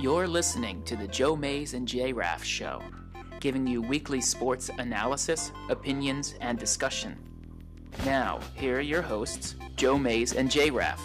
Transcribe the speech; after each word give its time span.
You're 0.00 0.26
listening 0.26 0.82
to 0.84 0.96
the 0.96 1.06
Joe 1.06 1.36
Mays 1.36 1.74
and 1.74 1.86
J 1.86 2.12
Raff 2.12 2.42
Show, 2.42 2.82
giving 3.38 3.66
you 3.66 3.82
weekly 3.82 4.20
sports 4.20 4.70
analysis, 4.78 5.52
opinions, 5.68 6.34
and 6.40 6.58
discussion. 6.58 7.16
Now, 8.04 8.40
here 8.54 8.78
are 8.78 8.80
your 8.80 9.02
hosts, 9.02 9.56
Joe 9.76 9.98
Mays 9.98 10.32
and 10.32 10.50
J 10.50 10.70
Raff. 10.70 11.02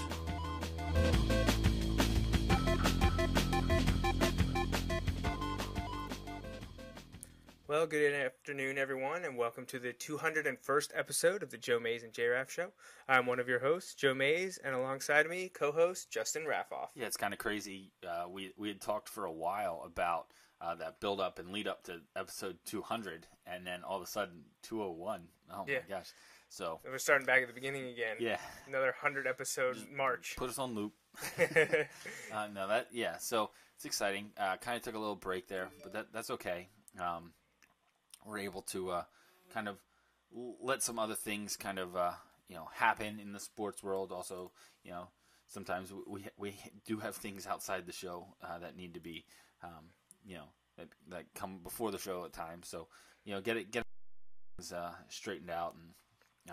Well, 7.68 7.86
good 7.86 8.32
afternoon, 8.48 8.77
everyone, 8.77 9.25
and 9.25 9.36
welcome 9.36 9.66
to 9.66 9.80
the 9.80 9.91
201st 9.91 10.92
episode 10.93 11.42
of 11.42 11.50
the 11.50 11.57
Joe 11.57 11.79
Mays 11.79 12.04
and 12.04 12.14
J 12.14 12.28
Raff 12.28 12.51
Show. 12.51 12.68
I'm 13.10 13.25
one 13.25 13.39
of 13.39 13.47
your 13.50 13.57
hosts, 13.57 13.96
Joe 13.96 14.14
Mays, 14.14 14.60
and 14.64 14.75
alongside 14.75 15.28
me, 15.28 15.50
co-host 15.50 16.11
Justin 16.11 16.43
Raffoff. 16.47 16.89
Yeah, 16.93 17.07
it's 17.07 17.18
kind 17.18 17.34
of 17.34 17.39
crazy. 17.39 17.92
Uh, 18.07 18.25
we 18.29 18.51
we 18.56 18.68
had 18.68 18.82
talked 18.82 19.10
for 19.10 19.25
a 19.25 19.32
while 19.32 19.82
about 19.84 20.28
uh, 20.61 20.75
that 20.75 21.00
build 21.00 21.20
up 21.20 21.39
and 21.39 21.50
lead 21.50 21.68
up 21.68 21.86
to 21.86 22.01
episode 22.15 22.60
200, 22.65 23.25
and 23.47 23.65
then 23.65 23.84
all 23.84 23.97
of 23.97 24.04
a 24.04 24.06
sudden 24.06 24.43
201. 24.62 25.21
Oh 25.51 25.65
Yeah. 25.68 25.79
my 25.89 25.96
gosh! 25.96 26.09
So 26.50 26.79
And 26.84 26.92
we're 26.93 27.00
starting 27.00 27.25
back 27.25 27.42
at 27.42 27.48
the 27.48 27.54
beginning 27.56 27.87
again. 27.87 28.18
yeah, 28.20 28.37
Another 28.68 28.93
100 29.01 29.25
episode 29.25 29.78
march. 29.92 30.36
put 30.37 30.51
us 30.51 30.59
on 30.59 30.75
loop. 30.75 30.93
uh, 32.31 32.48
no, 32.53 32.67
that 32.67 32.89
yeah. 32.92 33.17
So 33.17 33.50
it's 33.75 33.86
exciting. 33.86 34.34
Uh, 34.38 34.58
kind 34.58 34.78
of 34.78 34.84
took 34.84 34.94
a 34.94 35.00
little 35.00 35.16
break 35.16 35.48
there, 35.48 35.70
but 35.81 35.94
that 35.94 36.14
that's 36.14 36.30
okay. 36.30 36.70
Um, 37.00 37.31
we're 38.25 38.39
able 38.39 38.61
to 38.64 38.92
uh, 38.92 39.03
kind 39.53 39.67
of 39.67 39.78
let 40.61 40.84
some 40.84 41.00
other 41.00 41.16
things 41.16 41.56
kind 41.56 41.80
of 41.80 41.95
uh, 41.95 42.11
you 42.48 42.56
know 42.56 42.68
happen 42.73 43.20
in 43.20 43.34
the 43.34 43.40
sports 43.40 43.84
world. 43.84 44.12
Also, 44.12 44.52
you 44.84 44.92
know, 44.92 45.08
sometimes 45.48 45.94
we 46.08 46.26
we, 46.38 46.56
do 46.86 46.98
have 46.98 47.16
things 47.16 47.48
outside 47.48 47.86
the 47.86 47.94
show 47.94 48.28
uh, 48.44 48.59
that 48.59 48.76
need 48.76 48.94
to 48.94 49.00
be 49.00 49.26
um, 49.64 49.92
you 50.26 50.36
know 50.36 50.50
that, 50.78 50.88
that 51.09 51.26
come 51.34 51.59
before 51.64 51.92
the 51.92 51.98
show 51.98 52.26
at 52.26 52.34
times. 52.34 52.68
So 52.68 52.88
you 53.23 53.34
know, 53.34 53.42
get 53.42 53.58
it 53.58 53.72
get 53.72 53.84
things 54.58 54.72
uh, 54.72 54.94
straightened 55.09 55.52
out 55.52 55.76
and 55.76 55.94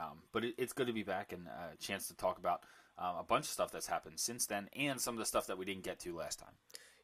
um, 0.03 0.23
but 0.33 0.45
it, 0.45 0.55
it's 0.57 0.73
good 0.73 0.87
to 0.87 0.93
be 0.93 1.03
back 1.03 1.33
and 1.33 1.49
uh, 1.49 1.75
a 1.75 1.77
chance 1.77 2.09
to 2.09 2.17
talk 2.17 2.39
about 2.39 2.63
um, 2.99 3.17
a 3.19 3.25
bunch 3.25 3.45
of 3.45 3.51
stuff 3.51 3.71
that's 3.71 3.87
happened 3.87 4.19
since 4.19 4.47
then 4.47 4.69
and 4.75 5.01
some 5.01 5.15
of 5.15 5.19
the 5.19 5.27
stuff 5.27 5.47
that 5.49 5.59
we 5.59 5.65
didn't 5.65 5.85
get 5.85 5.99
to 6.01 6.17
last 6.17 6.39
time. 6.39 6.55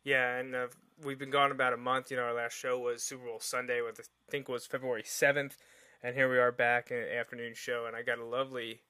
Yeah, 0.04 0.36
and 0.36 0.54
uh, 0.54 0.66
we've 1.04 1.18
been 1.18 1.30
gone 1.30 1.50
about 1.50 1.72
a 1.72 1.76
month. 1.76 2.10
You 2.10 2.16
know, 2.16 2.22
our 2.24 2.34
last 2.34 2.54
show 2.54 2.78
was 2.78 3.02
Super 3.02 3.26
Bowl 3.26 3.40
Sunday, 3.40 3.82
which 3.82 3.96
I 3.98 4.02
think 4.30 4.48
was 4.48 4.66
February 4.66 5.02
7th, 5.02 5.52
and 6.02 6.14
here 6.14 6.30
we 6.30 6.38
are 6.38 6.52
back 6.52 6.90
in 6.90 6.98
an 6.98 7.08
afternoon 7.08 7.54
show, 7.54 7.86
and 7.86 7.96
I 7.96 8.02
got 8.02 8.18
a 8.18 8.24
lovely 8.24 8.82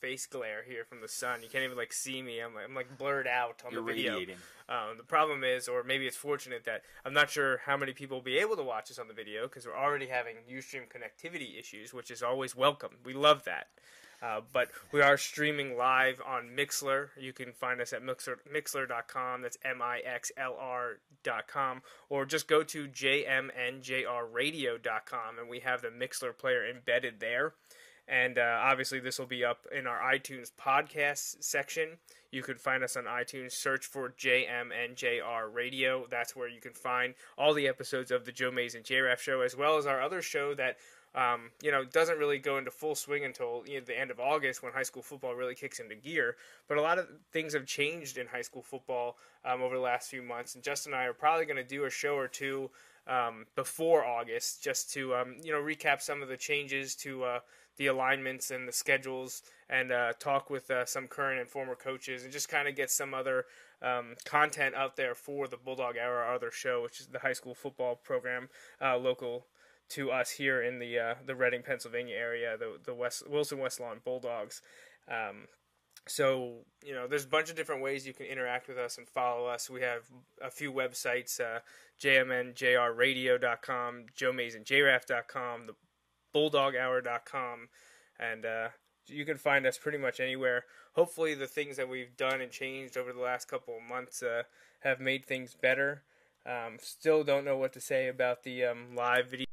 face 0.00 0.26
glare 0.26 0.62
here 0.66 0.84
from 0.84 1.00
the 1.00 1.08
sun. 1.08 1.40
You 1.42 1.48
can't 1.48 1.64
even 1.64 1.76
like 1.76 1.92
see 1.92 2.22
me. 2.22 2.40
I'm 2.40 2.54
like, 2.54 2.64
I'm 2.68 2.74
like 2.74 2.98
blurred 2.98 3.26
out 3.26 3.62
on 3.64 3.72
You're 3.72 3.82
the 3.82 3.92
video. 3.92 4.12
radiating. 4.14 4.36
Um, 4.68 4.96
the 4.96 5.04
problem 5.04 5.44
is, 5.44 5.68
or 5.68 5.82
maybe 5.82 6.06
it's 6.06 6.16
fortunate 6.16 6.64
that 6.64 6.82
I'm 7.04 7.14
not 7.14 7.30
sure 7.30 7.60
how 7.64 7.76
many 7.76 7.92
people 7.92 8.18
will 8.18 8.24
be 8.24 8.38
able 8.38 8.56
to 8.56 8.62
watch 8.62 8.90
us 8.90 8.98
on 8.98 9.08
the 9.08 9.14
video 9.14 9.44
because 9.44 9.66
we're 9.66 9.76
already 9.76 10.06
having 10.06 10.36
Ustream 10.50 10.82
connectivity 10.88 11.58
issues, 11.58 11.92
which 11.92 12.10
is 12.10 12.22
always 12.22 12.54
welcome. 12.54 12.96
We 13.04 13.14
love 13.14 13.44
that. 13.44 13.68
Uh, 14.24 14.40
but 14.52 14.70
we 14.90 15.00
are 15.02 15.18
streaming 15.18 15.76
live 15.76 16.20
on 16.26 16.48
Mixlr. 16.56 17.08
You 17.20 17.34
can 17.34 17.52
find 17.52 17.80
us 17.80 17.92
at 17.92 18.02
mixlr, 18.02 18.36
mixlr.com. 18.50 19.42
That's 19.42 19.58
M 19.62 19.82
I 19.82 19.98
X 19.98 20.32
L 20.38 20.56
R.com. 20.58 21.82
Or 22.08 22.24
just 22.24 22.48
go 22.48 22.62
to 22.62 22.88
jmnjrradio.com 22.88 25.38
and 25.38 25.50
we 25.50 25.60
have 25.60 25.82
the 25.82 25.88
Mixlr 25.88 26.34
player 26.36 26.66
embedded 26.66 27.20
there. 27.20 27.52
And 28.06 28.38
uh, 28.38 28.60
obviously, 28.62 29.00
this 29.00 29.18
will 29.18 29.26
be 29.26 29.44
up 29.44 29.66
in 29.76 29.86
our 29.86 30.00
iTunes 30.00 30.50
podcast 30.52 31.42
section. 31.42 31.98
You 32.30 32.42
can 32.42 32.56
find 32.56 32.82
us 32.82 32.96
on 32.96 33.04
iTunes. 33.04 33.52
Search 33.52 33.86
for 33.86 34.10
JMNJR 34.10 35.54
Radio. 35.54 36.06
That's 36.10 36.34
where 36.34 36.48
you 36.48 36.60
can 36.60 36.72
find 36.72 37.14
all 37.38 37.54
the 37.54 37.68
episodes 37.68 38.10
of 38.10 38.24
the 38.24 38.32
Joe 38.32 38.50
Mays 38.50 38.74
and 38.74 38.84
JRAF 38.84 39.20
show, 39.20 39.40
as 39.40 39.56
well 39.56 39.78
as 39.78 39.86
our 39.86 40.02
other 40.02 40.20
show 40.20 40.52
that 40.54 40.76
um, 41.14 41.50
you 41.62 41.70
know 41.70 41.84
doesn't 41.84 42.18
really 42.18 42.38
go 42.38 42.58
into 42.58 42.70
full 42.70 42.94
swing 42.94 43.24
until 43.24 43.64
you 43.66 43.78
know, 43.78 43.84
the 43.84 43.98
end 43.98 44.10
of 44.10 44.20
August 44.20 44.62
when 44.62 44.72
high 44.72 44.82
school 44.82 45.02
football 45.02 45.34
really 45.34 45.54
kicks 45.54 45.80
into 45.80 45.94
gear. 45.94 46.36
But 46.68 46.78
a 46.78 46.82
lot 46.82 46.98
of 46.98 47.08
things 47.32 47.54
have 47.54 47.66
changed 47.66 48.18
in 48.18 48.26
high 48.26 48.42
school 48.42 48.62
football 48.62 49.16
um, 49.44 49.62
over 49.62 49.76
the 49.76 49.82
last 49.82 50.10
few 50.10 50.22
months, 50.22 50.54
and 50.54 50.64
Justin 50.64 50.92
and 50.92 51.02
I 51.02 51.06
are 51.06 51.12
probably 51.12 51.46
going 51.46 51.56
to 51.56 51.64
do 51.64 51.84
a 51.84 51.90
show 51.90 52.16
or 52.16 52.28
two 52.28 52.70
um, 53.06 53.46
before 53.54 54.04
August 54.04 54.62
just 54.62 54.92
to 54.94 55.14
um, 55.14 55.36
you 55.42 55.52
know 55.52 55.60
recap 55.60 56.00
some 56.00 56.22
of 56.22 56.28
the 56.28 56.36
changes 56.36 56.94
to 56.96 57.24
uh, 57.24 57.38
the 57.76 57.86
alignments 57.88 58.50
and 58.50 58.68
the 58.68 58.72
schedules 58.72 59.42
and 59.68 59.92
uh, 59.92 60.12
talk 60.18 60.50
with 60.50 60.70
uh, 60.70 60.84
some 60.84 61.06
current 61.08 61.40
and 61.40 61.48
former 61.48 61.74
coaches 61.74 62.24
and 62.24 62.32
just 62.32 62.48
kind 62.48 62.68
of 62.68 62.76
get 62.76 62.90
some 62.90 63.14
other 63.14 63.46
um, 63.82 64.14
content 64.24 64.74
out 64.74 64.96
there 64.96 65.14
for 65.14 65.48
the 65.48 65.56
Bulldog 65.56 65.96
Hour, 65.98 66.22
our 66.22 66.34
other 66.34 66.50
show, 66.50 66.82
which 66.82 67.00
is 67.00 67.06
the 67.08 67.18
high 67.18 67.32
school 67.32 67.54
football 67.54 67.96
program 67.96 68.48
uh, 68.80 68.96
local 68.96 69.46
to 69.90 70.10
us 70.10 70.30
here 70.30 70.62
in 70.62 70.78
the 70.78 70.98
uh, 70.98 71.14
the 71.24 71.34
Reading, 71.34 71.62
Pennsylvania 71.62 72.16
area, 72.16 72.56
the 72.58 72.78
the 72.84 72.94
West 72.94 73.28
Wilson 73.28 73.58
West 73.58 73.80
Lawn 73.80 74.00
Bulldogs. 74.04 74.60
Um, 75.08 75.46
so 76.06 76.64
you 76.84 76.94
know, 76.94 77.06
there's 77.06 77.24
a 77.24 77.28
bunch 77.28 77.50
of 77.50 77.56
different 77.56 77.82
ways 77.82 78.06
you 78.06 78.14
can 78.14 78.26
interact 78.26 78.68
with 78.68 78.78
us 78.78 78.98
and 78.98 79.08
follow 79.08 79.46
us. 79.46 79.70
We 79.70 79.80
have 79.82 80.02
a 80.42 80.50
few 80.50 80.72
websites: 80.72 81.40
uh, 81.40 81.60
jmnjrradio.com, 82.00 84.06
joemaysandjraff.com, 84.16 85.66
the 85.66 85.74
bulldoghour.com, 86.34 87.68
and 88.18 88.44
uh, 88.44 88.68
you 89.06 89.24
can 89.24 89.38
find 89.38 89.66
us 89.66 89.78
pretty 89.78 89.98
much 89.98 90.20
anywhere. 90.20 90.64
Hopefully, 90.94 91.34
the 91.34 91.46
things 91.46 91.76
that 91.76 91.88
we've 91.88 92.16
done 92.16 92.40
and 92.40 92.50
changed 92.50 92.96
over 92.96 93.12
the 93.12 93.20
last 93.20 93.48
couple 93.48 93.76
of 93.76 93.82
months 93.82 94.22
uh, 94.22 94.42
have 94.80 95.00
made 95.00 95.24
things 95.24 95.56
better. 95.60 96.02
Um, 96.46 96.76
still 96.80 97.24
don't 97.24 97.44
know 97.44 97.56
what 97.56 97.72
to 97.72 97.80
say 97.80 98.08
about 98.08 98.42
the 98.42 98.64
um, 98.64 98.94
live 98.94 99.30
video. 99.30 99.43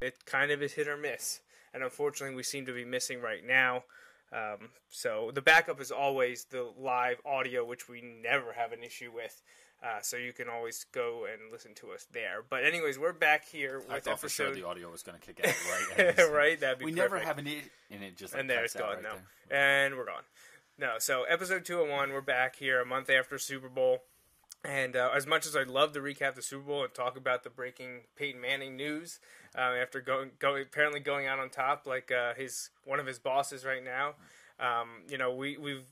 It 0.00 0.24
kind 0.26 0.50
of 0.50 0.62
is 0.62 0.72
hit 0.72 0.88
or 0.88 0.96
miss, 0.96 1.40
and 1.74 1.82
unfortunately, 1.82 2.36
we 2.36 2.42
seem 2.42 2.66
to 2.66 2.72
be 2.72 2.84
missing 2.84 3.20
right 3.20 3.44
now. 3.44 3.84
Um, 4.32 4.70
so 4.90 5.30
the 5.34 5.42
backup 5.42 5.80
is 5.80 5.90
always 5.90 6.44
the 6.44 6.70
live 6.78 7.20
audio, 7.24 7.64
which 7.64 7.88
we 7.88 8.02
never 8.02 8.52
have 8.52 8.72
an 8.72 8.82
issue 8.82 9.10
with. 9.14 9.40
Uh, 9.82 10.00
so 10.02 10.16
you 10.16 10.32
can 10.32 10.48
always 10.48 10.84
go 10.90 11.26
and 11.30 11.52
listen 11.52 11.72
to 11.72 11.92
us 11.92 12.06
there. 12.12 12.44
But 12.48 12.64
anyways, 12.64 12.98
we're 12.98 13.12
back 13.12 13.46
here 13.46 13.78
with 13.78 13.90
I 13.90 14.00
thought 14.00 14.18
for 14.18 14.28
sure 14.28 14.52
the 14.52 14.66
audio 14.66 14.90
was 14.90 15.04
going 15.04 15.18
to 15.18 15.24
kick 15.24 15.40
out 15.46 15.54
right. 15.98 16.30
right. 16.32 16.60
That'd 16.60 16.80
be 16.80 16.86
We 16.86 16.90
never 16.92 17.18
have 17.18 17.38
an 17.38 17.46
it, 17.46 17.62
and 17.88 18.02
it 18.02 18.16
just 18.16 18.34
like, 18.34 18.40
and 18.40 18.50
there 18.50 18.64
it's 18.64 18.74
gone. 18.74 18.94
right 18.94 19.02
no, 19.02 19.10
there. 19.48 19.84
and 19.86 19.96
we're 19.96 20.06
gone. 20.06 20.22
No, 20.78 20.94
so 20.98 21.22
episode 21.24 21.64
two 21.64 21.78
hundred 21.78 21.92
one, 21.92 22.12
we're 22.12 22.20
back 22.20 22.56
here 22.56 22.80
a 22.80 22.86
month 22.86 23.08
after 23.08 23.38
Super 23.38 23.68
Bowl. 23.68 24.02
And 24.64 24.96
uh, 24.96 25.10
as 25.14 25.26
much 25.26 25.46
as 25.46 25.54
I'd 25.54 25.68
love 25.68 25.92
to 25.92 26.00
recap 26.00 26.34
the 26.34 26.42
Super 26.42 26.64
Bowl 26.64 26.82
and 26.82 26.92
talk 26.92 27.16
about 27.16 27.44
the 27.44 27.50
breaking 27.50 28.02
Peyton 28.16 28.40
Manning 28.40 28.76
news 28.76 29.20
um, 29.54 29.74
after 29.80 30.00
going, 30.00 30.32
going 30.38 30.62
apparently 30.62 31.00
going 31.00 31.26
out 31.26 31.38
on 31.38 31.48
top 31.48 31.86
like 31.86 32.10
uh, 32.10 32.34
his 32.34 32.70
one 32.84 32.98
of 32.98 33.06
his 33.06 33.18
bosses 33.18 33.64
right 33.64 33.84
now, 33.84 34.14
um, 34.58 34.88
you 35.08 35.16
know 35.16 35.32
we 35.32 35.56
we've 35.56 35.86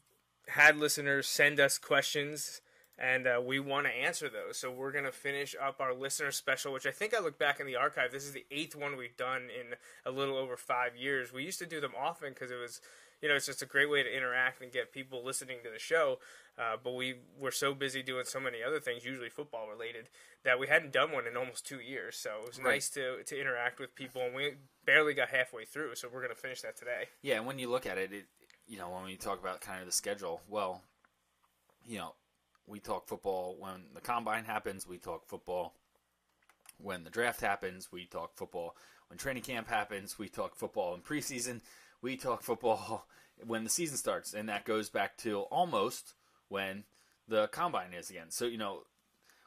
had 0.49 0.77
listeners 0.77 1.29
send 1.29 1.61
us 1.61 1.79
questions 1.79 2.61
and 2.99 3.27
uh, 3.27 3.41
we 3.45 3.61
want 3.61 3.87
to 3.87 3.93
answer 3.93 4.29
those. 4.29 4.57
So 4.57 4.71
we're 4.71 4.93
gonna 4.93 5.13
finish 5.13 5.55
up 5.63 5.81
our 5.81 5.95
listener 5.95 6.31
special, 6.31 6.73
which 6.73 6.87
I 6.87 6.91
think 6.91 7.15
I 7.15 7.21
look 7.21 7.39
back 7.39 7.61
in 7.61 7.67
the 7.67 7.77
archive. 7.77 8.11
This 8.11 8.25
is 8.25 8.33
the 8.33 8.47
eighth 8.51 8.75
one 8.75 8.97
we've 8.97 9.17
done 9.17 9.43
in 9.43 9.77
a 10.05 10.11
little 10.11 10.37
over 10.37 10.57
five 10.57 10.97
years. 10.97 11.33
We 11.33 11.45
used 11.45 11.59
to 11.59 11.67
do 11.67 11.81
them 11.81 11.93
often 11.99 12.31
because 12.31 12.51
it 12.51 12.59
was, 12.59 12.81
you 13.21 13.29
know, 13.29 13.37
it's 13.37 13.47
just 13.47 13.63
a 13.63 13.67
great 13.67 13.91
way 13.91 14.03
to 14.03 14.17
interact 14.17 14.63
and 14.63 14.73
get 14.73 14.93
people 14.93 15.23
listening 15.25 15.59
to 15.65 15.71
the 15.71 15.79
show. 15.79 16.19
Uh, 16.59 16.77
but 16.83 16.95
we 16.95 17.17
were 17.39 17.51
so 17.51 17.75
busy 17.75 18.03
doing 18.03 18.25
so 18.25 18.41
many 18.41 18.63
other 18.63 18.81
things, 18.81 19.05
usually 19.05 19.29
football 19.29 19.69
related, 19.69 20.09
that 20.43 20.59
we 20.59 20.67
hadn't 20.67 20.91
done 20.93 21.13
one 21.13 21.27
in 21.27 21.37
almost 21.37 21.67
two 21.67 21.81
years. 21.81 22.17
So 22.17 22.41
it 22.43 22.49
was 22.49 22.59
Right. 22.59 22.73
nice 22.75 22.89
to 22.91 23.23
to 23.25 23.39
interact 23.41 23.79
with 23.79 23.95
people, 23.95 24.23
and 24.23 24.35
we 24.35 24.57
barely 24.87 25.13
got 25.13 25.29
halfway 25.29 25.67
through. 25.67 25.97
So 25.97 26.09
we're 26.09 26.23
gonna 26.23 26.35
finish 26.35 26.63
that 26.63 26.77
today. 26.77 27.11
Yeah, 27.21 27.37
and 27.37 27.47
when 27.47 27.59
you 27.59 27.69
look 27.69 27.85
at 27.85 27.99
it, 27.99 28.13
it 28.13 28.27
you 28.67 28.79
know 28.79 28.89
when 28.91 29.05
we 29.05 29.17
talk 29.17 29.39
about 29.39 29.61
kind 29.61 29.81
of 29.81 29.87
the 29.87 29.93
schedule, 29.93 30.41
well, 30.49 30.83
you 31.85 31.99
know, 31.99 32.15
we 32.67 32.81
talk 32.81 33.07
football 33.07 33.55
when 33.59 33.93
the 33.93 34.01
combine 34.01 34.45
happens. 34.45 34.87
We 34.87 34.97
talk 34.99 35.27
football 35.27 35.75
when 36.79 37.05
the 37.05 37.11
draft 37.11 37.41
happens. 37.43 37.93
We 37.93 38.07
talk 38.07 38.35
football 38.35 38.77
when 39.09 39.19
training 39.19 39.43
camp 39.43 39.69
happens. 39.69 40.19
We 40.19 40.29
talk 40.31 40.55
football 40.57 40.95
in 40.95 41.03
preseason. 41.03 41.61
We 42.01 42.17
talk 42.17 42.43
football 42.43 43.07
when 43.47 43.65
the 43.65 43.71
season 43.71 43.99
starts, 43.99 44.33
and 44.33 44.49
that 44.49 44.65
goes 44.65 44.89
back 44.89 45.17
to 45.19 45.41
almost 45.43 46.15
when 46.49 46.85
the 47.29 47.49
combine 47.49 47.93
is 47.93 48.11
again. 48.11 48.31
So 48.31 48.47
you 48.47 48.59
know, 48.59 48.83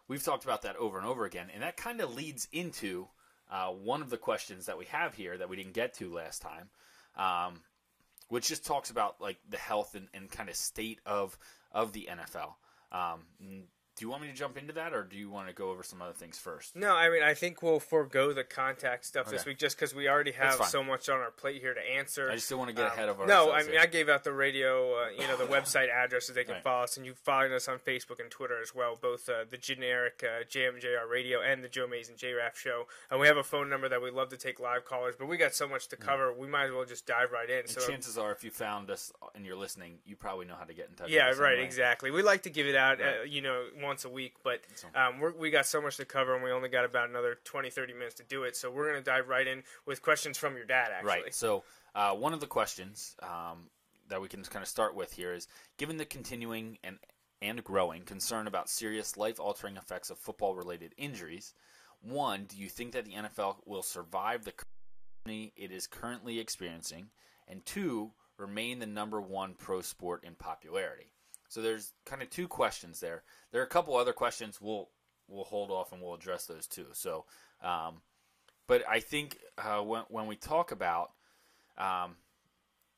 we've 0.08 0.24
talked 0.24 0.44
about 0.44 0.64
that 0.64 0.76
over 0.78 0.98
and 0.98 1.08
over 1.08 1.26
again, 1.26 1.48
and 1.54 1.64
that 1.64 1.78
kind 1.78 2.02
of 2.02 2.16
leads 2.16 2.48
into 2.52 3.08
uh, 3.52 3.70
one 3.70 4.02
of 4.02 4.10
the 4.10 4.18
questions 4.18 4.66
that 4.68 4.78
we 4.78 4.86
have 4.86 5.16
here 5.16 5.38
that 5.38 5.50
we 5.50 5.56
didn't 5.56 5.74
get 5.74 5.94
to 5.96 6.14
last 6.14 6.42
time. 6.42 6.70
Um, 7.16 7.62
which 8.30 8.48
just 8.48 8.66
talks 8.66 8.92
about 8.92 9.20
like 9.20 9.38
the 9.50 9.58
health 9.58 9.96
and, 9.96 10.08
and 10.14 10.32
kind 10.32 10.50
of 10.50 10.56
state 10.56 11.00
of 11.06 11.38
of 11.72 11.94
the 11.94 12.08
NFL. 12.12 12.54
Um, 12.92 13.22
do 14.00 14.06
you 14.06 14.10
want 14.10 14.22
me 14.22 14.30
to 14.30 14.34
jump 14.34 14.58
into 14.58 14.72
that, 14.74 14.94
or 14.94 15.04
do 15.04 15.18
you 15.18 15.30
want 15.30 15.50
to 15.50 15.54
go 15.54 15.72
over 15.72 15.84
some 15.84 16.02
other 16.02 16.14
things 16.14 16.38
first? 16.40 16.74
No, 16.74 16.96
I 16.96 17.10
mean 17.10 17.22
I 17.22 17.34
think 17.34 17.62
we'll 17.62 17.82
forego 17.82 18.32
the 18.32 18.46
contact 18.46 19.06
stuff 19.06 19.28
okay. 19.28 19.36
this 19.36 19.46
week 19.46 19.58
just 19.58 19.76
because 19.78 19.94
we 19.94 20.08
already 20.08 20.32
have 20.32 20.64
so 20.68 20.82
much 20.82 21.10
on 21.10 21.20
our 21.20 21.32
plate 21.32 21.62
here 21.62 21.74
to 21.74 21.82
answer. 21.82 22.32
I 22.32 22.36
just 22.36 22.50
don't 22.50 22.60
want 22.60 22.70
to 22.70 22.76
get 22.76 22.86
um, 22.86 22.92
ahead 22.94 23.10
of 23.10 23.20
our. 23.20 23.28
No, 23.28 23.52
I 23.52 23.64
mean 23.64 23.72
here. 23.72 23.82
I 23.82 23.88
gave 23.88 24.08
out 24.08 24.24
the 24.24 24.32
radio, 24.32 24.94
uh, 24.94 25.10
you 25.10 25.28
know, 25.28 25.36
the 25.36 25.44
website 25.54 25.90
addresses 25.90 26.34
they 26.34 26.46
can 26.46 26.54
right. 26.54 26.64
follow 26.64 26.86
us, 26.86 26.96
and 26.96 27.06
you 27.06 27.14
follow 27.14 27.54
us 27.54 27.68
on 27.68 27.78
Facebook 27.78 28.22
and 28.22 28.32
Twitter 28.32 28.62
as 28.62 28.74
well, 28.74 28.98
both 29.00 29.28
uh, 29.28 29.44
the 29.50 29.58
generic 29.58 30.24
uh, 30.24 30.46
JMJR 30.46 31.10
Radio 31.12 31.42
and 31.42 31.62
the 31.62 31.68
Joe 31.68 31.86
Mays 31.86 32.08
and 32.08 32.18
J 32.18 32.34
show. 32.56 32.86
And 33.12 33.20
we 33.20 33.28
have 33.28 33.38
a 33.38 33.44
phone 33.44 33.70
number 33.70 33.90
that 33.90 34.02
we 34.02 34.12
love 34.12 34.30
to 34.30 34.38
take 34.38 34.60
live 34.60 34.86
callers, 34.86 35.16
but 35.18 35.28
we 35.28 35.38
got 35.38 35.54
so 35.54 35.68
much 35.68 35.88
to 35.90 35.98
cover, 35.98 36.34
we 36.34 36.48
might 36.48 36.66
as 36.66 36.72
well 36.72 36.86
just 36.86 37.06
dive 37.06 37.32
right 37.32 37.50
in. 37.50 37.60
And 37.60 37.70
so 37.70 37.86
chances 37.88 38.18
are, 38.18 38.32
if 38.32 38.44
you 38.44 38.52
found 38.52 38.90
us 38.90 39.12
and 39.36 39.46
you're 39.46 39.58
listening, 39.58 39.98
you 40.06 40.16
probably 40.16 40.46
know 40.46 40.56
how 40.58 40.66
to 40.66 40.74
get 40.74 40.90
in 40.90 40.96
touch. 40.96 41.10
Yeah, 41.10 41.32
right, 41.32 41.60
exactly. 41.60 42.12
We 42.12 42.22
like 42.22 42.44
to 42.44 42.50
give 42.50 42.68
it 42.68 42.76
out, 42.76 43.02
uh, 43.02 43.04
right. 43.04 43.30
you 43.30 43.42
know, 43.42 43.66
once 43.90 44.06
a 44.06 44.10
week, 44.10 44.36
but 44.44 44.62
um, 44.96 45.16
we 45.38 45.50
got 45.50 45.66
so 45.66 45.82
much 45.82 45.98
to 45.98 46.06
cover, 46.06 46.36
and 46.36 46.44
we 46.44 46.52
only 46.52 46.70
got 46.70 46.86
about 46.86 47.10
another 47.10 47.40
20, 47.44 47.72
30 47.72 47.94
minutes 47.94 48.16
to 48.16 48.24
do 48.24 48.44
it. 48.44 48.56
So 48.56 48.70
we're 48.70 48.90
going 48.90 49.04
to 49.04 49.04
dive 49.04 49.28
right 49.28 49.48
in 49.48 49.64
with 49.88 50.04
questions 50.04 50.38
from 50.38 50.56
your 50.56 50.66
dad, 50.66 50.92
actually. 50.94 51.10
Right. 51.24 51.34
So 51.34 51.64
uh, 51.96 52.14
one 52.14 52.34
of 52.34 52.40
the 52.40 52.48
questions 52.48 53.16
um, 53.24 53.70
that 54.10 54.22
we 54.22 54.28
can 54.28 54.42
just 54.42 54.52
kind 54.52 54.62
of 54.62 54.70
start 54.70 54.96
with 54.96 55.12
here 55.12 55.34
is 55.34 55.48
given 55.78 55.98
the 55.98 56.06
continuing 56.06 56.78
and 56.84 56.98
and 57.42 57.64
growing 57.64 58.04
concern 58.04 58.48
about 58.48 58.70
serious 58.70 59.16
life 59.16 59.40
altering 59.40 59.78
effects 59.78 60.10
of 60.10 60.20
football 60.20 60.56
related 60.56 60.94
injuries. 60.98 61.54
One, 62.02 62.46
do 62.46 62.58
you 62.58 62.68
think 62.68 62.92
that 62.92 63.06
the 63.06 63.14
NFL 63.14 63.58
will 63.66 63.82
survive 63.82 64.44
the 64.44 64.54
it 65.26 65.72
is 65.72 65.88
currently 65.88 66.40
experiencing? 66.40 67.08
And 67.48 67.66
two, 67.66 68.12
remain 68.38 68.80
the 68.80 68.86
number 68.86 69.22
one 69.22 69.54
pro 69.54 69.82
sport 69.82 70.24
in 70.24 70.36
popularity? 70.36 71.14
So 71.50 71.62
there's 71.62 71.94
kind 72.06 72.22
of 72.22 72.30
two 72.30 72.48
questions 72.48 73.00
there. 73.00 73.24
There 73.52 73.60
are 73.62 73.66
a 73.66 73.68
couple 73.68 73.98
other 73.98 74.14
questions 74.14 74.62
we'll 74.62 74.90
we'll 75.28 75.44
hold 75.44 75.72
off 75.72 75.92
and 75.92 76.02
we'll 76.02 76.14
address 76.14 76.46
those 76.46 76.68
too. 76.68 76.88
So, 76.94 77.26
um, 77.64 78.02
but 78.68 78.84
I 78.88 79.00
think 79.00 79.38
uh, 79.58 79.82
when 79.82 80.04
when 80.10 80.28
we 80.28 80.36
talk 80.36 80.72
about 80.72 81.12
um, 81.78 82.16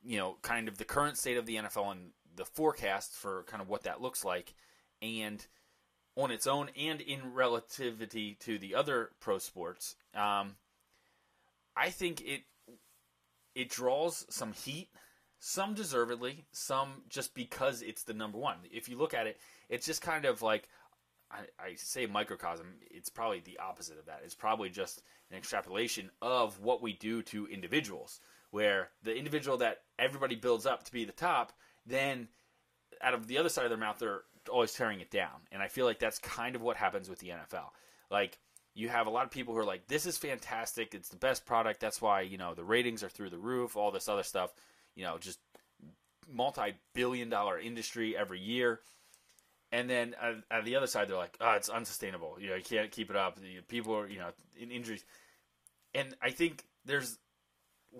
you 0.03 0.17
know 0.17 0.37
kind 0.41 0.67
of 0.67 0.77
the 0.77 0.85
current 0.85 1.17
state 1.17 1.37
of 1.37 1.45
the 1.45 1.55
NFL 1.55 1.91
and 1.91 2.11
the 2.35 2.45
forecast 2.45 3.13
for 3.15 3.43
kind 3.43 3.61
of 3.61 3.69
what 3.69 3.83
that 3.83 4.01
looks 4.01 4.25
like, 4.25 4.53
and 5.01 5.45
on 6.17 6.29
its 6.29 6.45
own 6.45 6.69
and 6.77 6.99
in 6.99 7.33
relativity 7.33 8.35
to 8.41 8.59
the 8.59 8.75
other 8.75 9.11
pro 9.21 9.37
sports, 9.37 9.95
um, 10.13 10.55
I 11.75 11.89
think 11.89 12.19
it 12.21 12.41
it 13.55 13.69
draws 13.69 14.25
some 14.29 14.51
heat 14.51 14.89
some 15.43 15.73
deservedly, 15.73 16.45
some 16.51 17.01
just 17.09 17.33
because 17.33 17.81
it's 17.81 18.03
the 18.03 18.13
number 18.13 18.37
one. 18.37 18.57
If 18.71 18.87
you 18.87 18.95
look 18.95 19.15
at 19.15 19.25
it, 19.25 19.39
it's 19.69 19.87
just 19.87 19.99
kind 19.99 20.25
of 20.25 20.43
like 20.43 20.69
I, 21.31 21.39
I, 21.59 21.75
say 21.75 22.05
microcosm. 22.05 22.67
It's 22.91 23.09
probably 23.09 23.39
the 23.39 23.57
opposite 23.57 23.97
of 23.97 24.05
that. 24.05 24.21
It's 24.23 24.35
probably 24.35 24.69
just 24.69 25.01
an 25.31 25.37
extrapolation 25.37 26.11
of 26.21 26.59
what 26.59 26.83
we 26.83 26.93
do 26.93 27.23
to 27.23 27.47
individuals, 27.47 28.19
where 28.51 28.89
the 29.01 29.17
individual 29.17 29.57
that 29.57 29.79
everybody 29.97 30.35
builds 30.35 30.67
up 30.67 30.83
to 30.83 30.91
be 30.91 31.05
the 31.05 31.11
top, 31.11 31.53
then 31.87 32.27
out 33.01 33.15
of 33.15 33.25
the 33.25 33.39
other 33.39 33.49
side 33.49 33.65
of 33.65 33.71
their 33.71 33.79
mouth, 33.79 33.97
they're 33.97 34.21
always 34.47 34.73
tearing 34.73 35.01
it 35.01 35.09
down. 35.09 35.41
And 35.51 35.63
I 35.63 35.69
feel 35.69 35.85
like 35.85 35.97
that's 35.97 36.19
kind 36.19 36.55
of 36.55 36.61
what 36.61 36.77
happens 36.77 37.09
with 37.09 37.17
the 37.17 37.29
NFL. 37.29 37.71
Like 38.11 38.37
you 38.75 38.89
have 38.89 39.07
a 39.07 39.11
lot 39.11 39.25
of 39.25 39.31
people 39.31 39.55
who 39.55 39.59
are 39.59 39.65
like, 39.65 39.87
"This 39.87 40.05
is 40.05 40.19
fantastic. 40.19 40.93
It's 40.93 41.09
the 41.09 41.17
best 41.17 41.47
product. 41.47 41.79
That's 41.79 41.99
why 41.99 42.21
you 42.21 42.37
know 42.37 42.53
the 42.53 42.63
ratings 42.63 43.03
are 43.03 43.09
through 43.09 43.31
the 43.31 43.39
roof. 43.39 43.75
All 43.75 43.89
this 43.89 44.07
other 44.07 44.21
stuff." 44.21 44.53
You 44.95 45.03
know, 45.03 45.17
just 45.17 45.39
multi-billion 46.29 47.29
dollar 47.29 47.59
industry 47.59 48.15
every 48.15 48.39
year. 48.39 48.79
And 49.71 49.89
then 49.89 50.15
at, 50.21 50.35
at 50.49 50.65
the 50.65 50.75
other 50.75 50.87
side, 50.87 51.07
they're 51.07 51.17
like, 51.17 51.37
oh, 51.39 51.53
it's 51.53 51.69
unsustainable. 51.69 52.37
You 52.39 52.49
know, 52.49 52.55
you 52.55 52.63
can't 52.63 52.91
keep 52.91 53.09
it 53.09 53.15
up. 53.15 53.39
People 53.67 53.95
are, 53.95 54.07
you 54.07 54.19
know, 54.19 54.29
in 54.59 54.71
injuries. 54.71 55.03
And 55.93 56.15
I 56.21 56.31
think 56.31 56.65
there's, 56.85 57.17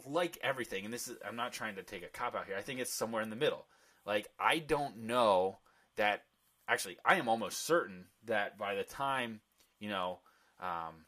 like 0.06 0.38
everything, 0.42 0.86
and 0.86 0.94
this 0.94 1.08
is, 1.08 1.18
I'm 1.28 1.36
not 1.36 1.52
trying 1.52 1.76
to 1.76 1.84
take 1.84 2.04
a 2.04 2.08
cop 2.08 2.36
out 2.36 2.46
here. 2.46 2.56
I 2.58 2.62
think 2.62 2.80
it's 2.80 2.94
somewhere 2.94 3.22
in 3.22 3.30
the 3.30 3.36
middle. 3.36 3.66
Like, 4.06 4.28
I 4.40 4.60
don't 4.60 5.04
know 5.04 5.60
that, 5.98 6.24
actually, 6.68 6.98
I 7.06 7.16
am 7.16 7.28
almost 7.28 7.66
certain 7.66 8.06
that 8.26 8.58
by 8.58 8.76
the 8.76 8.84
time, 8.84 9.42
you 9.80 9.90
know, 9.90 10.20
um, 10.60 11.06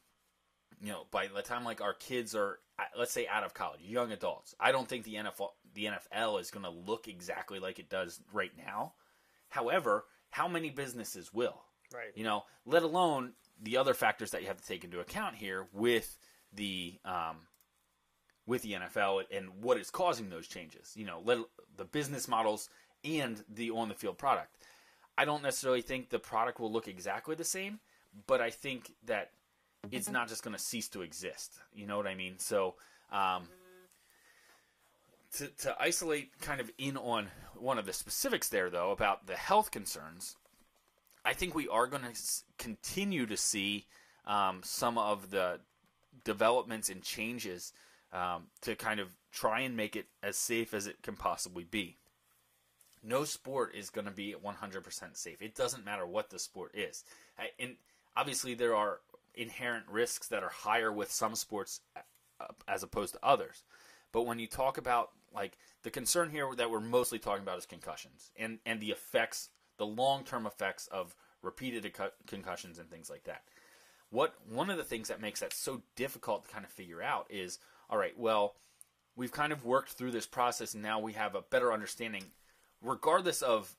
you 0.81 0.91
know, 0.91 1.05
by 1.11 1.27
the 1.27 1.41
time 1.41 1.63
like 1.63 1.81
our 1.81 1.93
kids 1.93 2.35
are, 2.35 2.59
uh, 2.77 2.83
let's 2.97 3.13
say, 3.13 3.27
out 3.27 3.43
of 3.43 3.53
college, 3.53 3.79
young 3.81 4.11
adults, 4.11 4.53
I 4.59 4.71
don't 4.71 4.87
think 4.87 5.05
the 5.05 5.15
NFL 5.15 5.49
the 5.73 5.85
NFL 5.85 6.39
is 6.39 6.51
going 6.51 6.65
to 6.65 6.69
look 6.71 7.07
exactly 7.07 7.59
like 7.59 7.79
it 7.79 7.89
does 7.89 8.21
right 8.31 8.51
now. 8.57 8.93
However, 9.49 10.05
how 10.29 10.47
many 10.47 10.69
businesses 10.69 11.33
will? 11.33 11.61
Right. 11.93 12.11
You 12.15 12.23
know, 12.23 12.43
let 12.65 12.83
alone 12.83 13.33
the 13.61 13.77
other 13.77 13.93
factors 13.93 14.31
that 14.31 14.41
you 14.41 14.47
have 14.47 14.59
to 14.59 14.67
take 14.67 14.83
into 14.83 14.99
account 14.99 15.35
here 15.35 15.67
with 15.73 16.17
the 16.53 16.99
um, 17.05 17.37
with 18.45 18.61
the 18.63 18.73
NFL 18.73 19.23
and 19.31 19.49
what 19.61 19.77
is 19.77 19.89
causing 19.91 20.29
those 20.29 20.47
changes. 20.47 20.91
You 20.95 21.05
know, 21.05 21.21
let, 21.23 21.37
the 21.77 21.85
business 21.85 22.27
models 22.27 22.69
and 23.05 23.43
the 23.53 23.71
on 23.71 23.89
the 23.89 23.95
field 23.95 24.17
product. 24.17 24.55
I 25.17 25.25
don't 25.25 25.43
necessarily 25.43 25.81
think 25.81 26.09
the 26.09 26.19
product 26.19 26.59
will 26.59 26.71
look 26.71 26.87
exactly 26.87 27.35
the 27.35 27.43
same, 27.43 27.79
but 28.25 28.41
I 28.41 28.49
think 28.49 28.93
that 29.05 29.29
it's 29.91 30.09
not 30.09 30.27
just 30.27 30.43
going 30.43 30.55
to 30.55 30.61
cease 30.61 30.87
to 30.89 31.03
exist. 31.03 31.59
You 31.73 31.85
know 31.85 31.97
what 31.97 32.07
I 32.07 32.15
mean? 32.15 32.39
So. 32.39 32.75
Um, 33.11 33.43
to, 35.37 35.47
to 35.47 35.75
isolate 35.79 36.39
kind 36.39 36.61
of 36.61 36.71
in 36.77 36.97
on 36.97 37.29
one 37.55 37.77
of 37.77 37.85
the 37.85 37.93
specifics 37.93 38.49
there, 38.49 38.69
though, 38.69 38.91
about 38.91 39.27
the 39.27 39.35
health 39.35 39.71
concerns, 39.71 40.35
I 41.25 41.33
think 41.33 41.55
we 41.55 41.67
are 41.67 41.87
going 41.87 42.03
to 42.03 42.19
continue 42.57 43.25
to 43.25 43.37
see 43.37 43.85
um, 44.25 44.61
some 44.63 44.97
of 44.97 45.31
the 45.31 45.59
developments 46.23 46.89
and 46.89 47.01
changes 47.01 47.73
um, 48.11 48.47
to 48.61 48.75
kind 48.75 48.99
of 48.99 49.09
try 49.31 49.61
and 49.61 49.75
make 49.75 49.95
it 49.95 50.05
as 50.21 50.37
safe 50.37 50.73
as 50.73 50.87
it 50.87 51.01
can 51.01 51.15
possibly 51.15 51.63
be. 51.63 51.97
No 53.03 53.25
sport 53.25 53.75
is 53.75 53.89
going 53.89 54.05
to 54.05 54.11
be 54.11 54.35
100% 54.41 55.17
safe. 55.17 55.41
It 55.41 55.55
doesn't 55.55 55.83
matter 55.83 56.05
what 56.05 56.29
the 56.29 56.39
sport 56.39 56.71
is. 56.73 57.03
And 57.59 57.75
obviously, 58.15 58.53
there 58.53 58.75
are 58.75 58.99
inherent 59.35 59.85
risks 59.89 60.27
that 60.27 60.43
are 60.43 60.49
higher 60.49 60.91
with 60.91 61.11
some 61.11 61.35
sports 61.35 61.81
uh, 61.97 62.45
as 62.67 62.83
opposed 62.83 63.13
to 63.13 63.19
others. 63.23 63.63
But 64.11 64.23
when 64.23 64.39
you 64.39 64.47
talk 64.47 64.77
about 64.77 65.09
like 65.33 65.57
the 65.83 65.91
concern 65.91 66.29
here 66.29 66.49
that 66.55 66.69
we're 66.69 66.79
mostly 66.79 67.19
talking 67.19 67.43
about 67.43 67.57
is 67.57 67.65
concussions 67.65 68.31
and 68.35 68.59
and 68.65 68.79
the 68.79 68.91
effects, 68.91 69.49
the 69.77 69.85
long 69.85 70.23
term 70.23 70.45
effects 70.45 70.87
of 70.87 71.15
repeated 71.41 71.93
concussions 72.27 72.79
and 72.79 72.89
things 72.89 73.09
like 73.09 73.23
that. 73.25 73.43
What 74.09 74.35
one 74.49 74.69
of 74.69 74.77
the 74.77 74.83
things 74.83 75.07
that 75.07 75.21
makes 75.21 75.39
that 75.39 75.53
so 75.53 75.81
difficult 75.95 76.45
to 76.45 76.51
kind 76.51 76.65
of 76.65 76.71
figure 76.71 77.01
out 77.01 77.27
is 77.29 77.59
all 77.89 77.97
right, 77.97 78.17
well, 78.17 78.55
we've 79.15 79.31
kind 79.31 79.51
of 79.51 79.65
worked 79.65 79.91
through 79.91 80.11
this 80.11 80.25
process 80.25 80.73
and 80.73 80.83
now 80.83 80.99
we 80.99 81.13
have 81.13 81.35
a 81.35 81.41
better 81.41 81.73
understanding, 81.73 82.23
regardless 82.81 83.41
of 83.41 83.75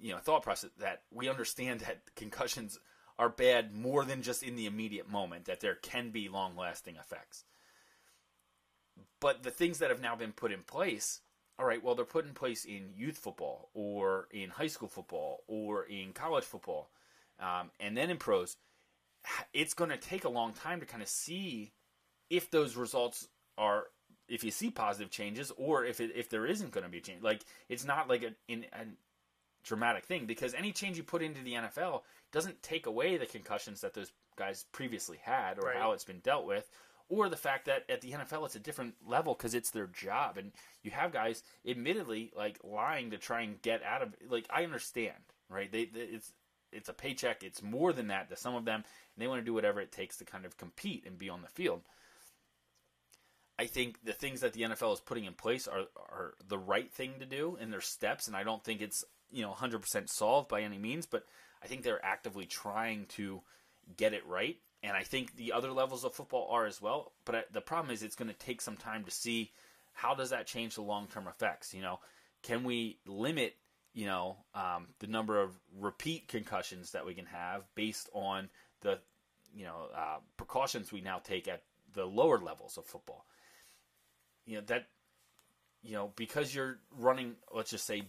you 0.00 0.12
know 0.12 0.18
thought 0.18 0.42
process 0.42 0.70
that 0.78 1.02
we 1.12 1.28
understand 1.28 1.80
that 1.80 2.02
concussions 2.16 2.78
are 3.18 3.28
bad 3.28 3.72
more 3.72 4.04
than 4.04 4.22
just 4.22 4.42
in 4.42 4.56
the 4.56 4.66
immediate 4.66 5.08
moment 5.08 5.44
that 5.44 5.60
there 5.60 5.76
can 5.76 6.10
be 6.10 6.28
long 6.28 6.56
lasting 6.56 6.96
effects 6.96 7.44
but 9.20 9.42
the 9.42 9.50
things 9.50 9.78
that 9.78 9.90
have 9.90 10.00
now 10.00 10.14
been 10.16 10.32
put 10.32 10.52
in 10.52 10.62
place, 10.62 11.20
all 11.58 11.66
right, 11.66 11.82
well, 11.82 11.94
they're 11.94 12.04
put 12.04 12.26
in 12.26 12.34
place 12.34 12.64
in 12.64 12.90
youth 12.94 13.18
football 13.18 13.70
or 13.74 14.28
in 14.30 14.50
high 14.50 14.66
school 14.66 14.88
football 14.88 15.40
or 15.46 15.84
in 15.84 16.12
college 16.12 16.44
football, 16.44 16.90
um, 17.40 17.70
and 17.80 17.96
then 17.96 18.10
in 18.10 18.16
pros. 18.16 18.56
It's 19.54 19.72
going 19.72 19.90
to 19.90 19.96
take 19.96 20.24
a 20.24 20.28
long 20.28 20.52
time 20.52 20.80
to 20.80 20.86
kind 20.86 21.02
of 21.02 21.08
see 21.08 21.72
if 22.28 22.50
those 22.50 22.76
results 22.76 23.28
are 23.56 23.84
if 24.28 24.42
you 24.42 24.50
see 24.50 24.70
positive 24.70 25.10
changes 25.10 25.52
or 25.56 25.84
if 25.84 26.00
it, 26.00 26.10
if 26.14 26.28
there 26.28 26.46
isn't 26.46 26.70
going 26.70 26.84
to 26.84 26.90
be 26.90 26.98
a 26.98 27.00
change. 27.00 27.22
Like 27.22 27.42
it's 27.68 27.84
not 27.84 28.08
like 28.08 28.22
a, 28.22 28.32
in, 28.48 28.66
a 28.72 28.84
dramatic 29.64 30.04
thing 30.04 30.26
because 30.26 30.54
any 30.54 30.72
change 30.72 30.96
you 30.96 31.02
put 31.02 31.22
into 31.22 31.42
the 31.42 31.54
NFL 31.54 32.02
doesn't 32.32 32.62
take 32.62 32.86
away 32.86 33.16
the 33.16 33.26
concussions 33.26 33.80
that 33.80 33.94
those 33.94 34.12
guys 34.36 34.64
previously 34.72 35.18
had 35.22 35.58
or 35.58 35.68
right. 35.68 35.76
how 35.76 35.92
it's 35.92 36.04
been 36.04 36.20
dealt 36.20 36.46
with 36.46 36.68
or 37.08 37.28
the 37.28 37.36
fact 37.36 37.66
that 37.66 37.84
at 37.88 38.00
the 38.00 38.12
NFL 38.12 38.46
it's 38.46 38.56
a 38.56 38.60
different 38.60 38.94
level 39.06 39.34
because 39.34 39.54
it's 39.54 39.70
their 39.70 39.86
job, 39.86 40.38
and 40.38 40.52
you 40.82 40.90
have 40.90 41.12
guys 41.12 41.42
admittedly 41.66 42.32
like 42.36 42.58
lying 42.64 43.10
to 43.10 43.18
try 43.18 43.42
and 43.42 43.60
get 43.62 43.82
out 43.82 44.02
of. 44.02 44.14
Like 44.28 44.46
I 44.50 44.64
understand, 44.64 45.14
right? 45.48 45.70
They, 45.70 45.86
they 45.86 46.00
it's 46.00 46.32
it's 46.72 46.88
a 46.88 46.94
paycheck. 46.94 47.42
It's 47.42 47.62
more 47.62 47.92
than 47.92 48.08
that 48.08 48.28
to 48.30 48.36
some 48.36 48.54
of 48.54 48.64
them, 48.64 48.84
and 48.84 49.22
they 49.22 49.28
want 49.28 49.40
to 49.40 49.44
do 49.44 49.54
whatever 49.54 49.80
it 49.80 49.92
takes 49.92 50.16
to 50.18 50.24
kind 50.24 50.44
of 50.44 50.56
compete 50.56 51.04
and 51.06 51.18
be 51.18 51.28
on 51.28 51.42
the 51.42 51.48
field. 51.48 51.82
I 53.58 53.66
think 53.66 54.04
the 54.04 54.12
things 54.12 54.40
that 54.40 54.52
the 54.52 54.62
NFL 54.62 54.94
is 54.94 55.00
putting 55.00 55.24
in 55.24 55.34
place 55.34 55.68
are 55.68 55.84
are 55.96 56.34
the 56.48 56.58
right 56.58 56.92
thing 56.92 57.14
to 57.20 57.26
do 57.26 57.56
in 57.60 57.70
their 57.70 57.80
steps, 57.80 58.26
and 58.26 58.36
I 58.36 58.42
don't 58.42 58.64
think 58.64 58.80
it's 58.80 59.04
you 59.30 59.42
know 59.42 59.52
100% 59.52 60.08
solved 60.08 60.48
by 60.48 60.62
any 60.62 60.78
means, 60.78 61.06
but 61.06 61.24
I 61.62 61.66
think 61.66 61.82
they're 61.82 62.04
actively 62.04 62.46
trying 62.46 63.06
to 63.10 63.42
get 63.96 64.14
it 64.14 64.26
right 64.26 64.56
and 64.84 64.96
I 64.96 65.02
think 65.02 65.36
the 65.36 65.52
other 65.52 65.72
levels 65.72 66.04
of 66.04 66.14
football 66.14 66.48
are 66.50 66.66
as 66.66 66.80
well. 66.80 67.12
But 67.24 67.52
the 67.52 67.60
problem 67.60 67.92
is, 67.92 68.02
it's 68.02 68.16
going 68.16 68.30
to 68.30 68.38
take 68.38 68.60
some 68.60 68.76
time 68.76 69.04
to 69.04 69.10
see 69.10 69.50
how 69.92 70.14
does 70.14 70.30
that 70.30 70.46
change 70.46 70.76
the 70.76 70.82
long 70.82 71.08
term 71.08 71.26
effects. 71.26 71.74
You 71.74 71.82
know, 71.82 71.98
can 72.42 72.62
we 72.62 72.98
limit 73.06 73.56
you 73.94 74.06
know, 74.06 74.36
um, 74.54 74.88
the 74.98 75.06
number 75.06 75.40
of 75.40 75.56
repeat 75.78 76.26
concussions 76.26 76.90
that 76.90 77.06
we 77.06 77.14
can 77.14 77.26
have 77.26 77.62
based 77.76 78.10
on 78.12 78.50
the, 78.80 78.98
you 79.54 79.64
know, 79.64 79.86
uh, 79.96 80.16
precautions 80.36 80.92
we 80.92 81.00
now 81.00 81.20
take 81.20 81.46
at 81.46 81.62
the 81.94 82.04
lower 82.04 82.40
levels 82.40 82.76
of 82.76 82.84
football. 82.84 83.24
You 84.46 84.56
know 84.56 84.64
that, 84.66 84.88
you 85.82 85.92
know, 85.92 86.12
because 86.16 86.54
you're 86.54 86.78
running, 86.98 87.36
let's 87.54 87.70
just 87.70 87.86
say, 87.86 88.02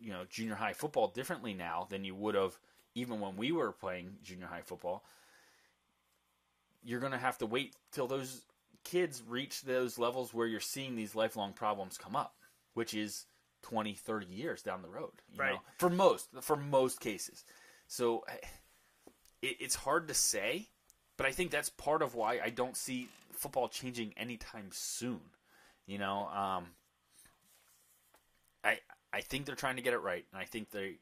you 0.00 0.10
know, 0.10 0.22
junior 0.30 0.54
high 0.54 0.72
football 0.72 1.08
differently 1.08 1.54
now 1.54 1.88
than 1.90 2.04
you 2.04 2.14
would 2.14 2.36
have 2.36 2.56
even 2.94 3.20
when 3.20 3.36
we 3.36 3.50
were 3.52 3.72
playing 3.72 4.16
junior 4.22 4.46
high 4.46 4.62
football. 4.62 5.04
You're 6.82 7.00
going 7.00 7.12
to 7.12 7.18
have 7.18 7.38
to 7.38 7.46
wait 7.46 7.76
till 7.92 8.06
those 8.06 8.42
kids 8.84 9.22
reach 9.26 9.62
those 9.62 9.98
levels 9.98 10.34
where 10.34 10.46
you're 10.46 10.60
seeing 10.60 10.96
these 10.96 11.14
lifelong 11.14 11.52
problems 11.52 11.98
come 11.98 12.16
up, 12.16 12.34
which 12.74 12.94
is 12.94 13.26
20, 13.62 13.94
30 13.94 14.26
years 14.26 14.62
down 14.62 14.82
the 14.82 14.88
road. 14.88 15.12
right. 15.36 15.54
Know, 15.54 15.60
for 15.78 15.90
most, 15.90 16.28
for 16.40 16.56
most 16.56 17.00
cases. 17.00 17.44
So 17.86 18.24
it, 19.42 19.56
it's 19.60 19.74
hard 19.74 20.08
to 20.08 20.14
say, 20.14 20.68
but 21.16 21.26
I 21.26 21.32
think 21.32 21.50
that's 21.50 21.68
part 21.68 22.02
of 22.02 22.14
why 22.14 22.40
I 22.42 22.50
don't 22.50 22.76
see 22.76 23.08
football 23.32 23.68
changing 23.68 24.14
anytime 24.16 24.68
soon. 24.72 25.20
You 25.86 25.98
know, 25.98 26.28
um, 26.28 26.66
I 28.64 28.78
I 29.12 29.20
think 29.20 29.46
they're 29.46 29.54
trying 29.54 29.76
to 29.76 29.82
get 29.82 29.94
it 29.94 29.98
right, 29.98 30.24
and 30.32 30.40
I 30.40 30.44
think 30.44 30.70
they 30.70 30.98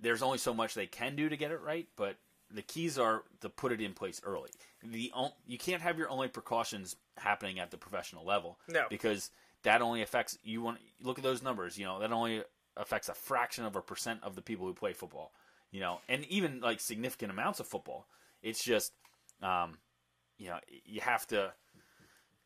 there's 0.00 0.22
only 0.22 0.38
so 0.38 0.54
much 0.54 0.74
they 0.74 0.86
can 0.86 1.14
do 1.14 1.28
to 1.28 1.36
get 1.36 1.50
it 1.50 1.60
right, 1.60 1.86
but 1.96 2.16
the 2.50 2.62
keys 2.62 2.98
are 2.98 3.24
to 3.40 3.48
put 3.48 3.72
it 3.72 3.80
in 3.80 3.92
place 3.92 4.20
early. 4.24 4.50
The 4.82 5.12
you 5.46 5.58
can't 5.58 5.82
have 5.82 5.98
your 5.98 6.10
only 6.10 6.28
precautions 6.28 6.96
happening 7.16 7.58
at 7.58 7.70
the 7.70 7.76
professional 7.76 8.24
level, 8.24 8.58
no, 8.68 8.84
because 8.88 9.30
that 9.62 9.82
only 9.82 10.02
affects 10.02 10.38
you. 10.42 10.62
Want 10.62 10.78
look 11.02 11.18
at 11.18 11.24
those 11.24 11.42
numbers, 11.42 11.78
you 11.78 11.84
know 11.84 11.98
that 12.00 12.12
only 12.12 12.42
affects 12.76 13.08
a 13.08 13.14
fraction 13.14 13.64
of 13.64 13.76
a 13.76 13.82
percent 13.82 14.20
of 14.22 14.34
the 14.34 14.42
people 14.42 14.66
who 14.66 14.72
play 14.72 14.92
football, 14.92 15.32
you 15.70 15.80
know, 15.80 16.00
and 16.08 16.24
even 16.26 16.60
like 16.60 16.80
significant 16.80 17.30
amounts 17.30 17.60
of 17.60 17.66
football. 17.66 18.06
It's 18.42 18.62
just, 18.62 18.92
um, 19.42 19.78
you 20.38 20.48
know, 20.48 20.58
you 20.84 21.00
have 21.00 21.26
to 21.28 21.52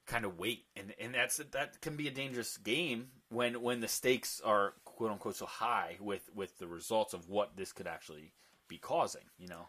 kind 0.06 0.24
of 0.24 0.38
wait, 0.38 0.64
and 0.74 0.94
and 0.98 1.14
that's 1.14 1.36
that 1.36 1.80
can 1.80 1.96
be 1.96 2.08
a 2.08 2.10
dangerous 2.10 2.56
game 2.56 3.08
when 3.28 3.62
when 3.62 3.80
the 3.80 3.88
stakes 3.88 4.40
are 4.44 4.74
quote 4.84 5.10
unquote 5.10 5.36
so 5.36 5.46
high 5.46 5.96
with 6.00 6.28
with 6.34 6.58
the 6.58 6.66
results 6.66 7.14
of 7.14 7.28
what 7.28 7.56
this 7.56 7.72
could 7.72 7.86
actually 7.86 8.32
be 8.68 8.78
causing. 8.78 9.22
You 9.38 9.48
know, 9.48 9.66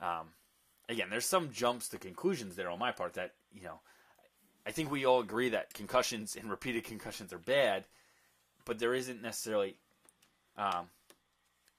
um, 0.00 0.28
again, 0.88 1.08
there's 1.10 1.26
some 1.26 1.50
jumps 1.52 1.88
to 1.88 1.98
conclusions 1.98 2.56
there 2.56 2.70
on 2.70 2.78
my 2.78 2.92
part 2.92 3.14
that 3.14 3.32
you 3.52 3.62
know. 3.62 3.80
I 4.66 4.72
think 4.72 4.90
we 4.90 5.04
all 5.04 5.20
agree 5.20 5.50
that 5.50 5.72
concussions 5.74 6.34
and 6.34 6.50
repeated 6.50 6.82
concussions 6.82 7.32
are 7.32 7.38
bad, 7.38 7.84
but 8.64 8.80
there 8.80 8.94
isn't 8.94 9.22
necessarily 9.22 9.76
um, 10.56 10.88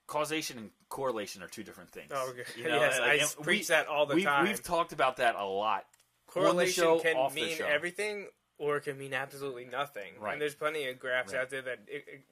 causation 0.08 0.58
and 0.58 0.70
correlation 0.88 1.44
are 1.44 1.48
two 1.48 1.64
different 1.64 1.92
things. 1.92 2.12
Oh, 2.14 2.30
okay. 2.30 2.44
You 2.56 2.70
know, 2.70 2.80
yes, 2.80 3.00
like, 3.00 3.22
I 3.22 3.26
we- 3.38 3.44
preach 3.44 3.68
that 3.68 3.88
all 3.88 4.06
the 4.06 4.16
we've, 4.16 4.24
time. 4.24 4.46
We've 4.46 4.64
talked 4.64 4.94
about 4.94 5.18
that 5.18 5.36
a 5.36 5.46
lot. 5.46 5.86
Correlation 6.28 6.84
show, 6.84 7.00
can 7.00 7.34
mean 7.34 7.58
everything, 7.66 8.28
or 8.60 8.78
it 8.78 8.82
can 8.82 8.98
mean 8.98 9.14
absolutely 9.14 9.66
nothing. 9.66 10.14
Right. 10.20 10.34
And 10.34 10.42
there's 10.42 10.56
plenty 10.56 10.88
of 10.88 11.00
graphs 11.00 11.34
Right. 11.34 11.42
out 11.42 11.50
there 11.50 11.62
that 11.62 11.80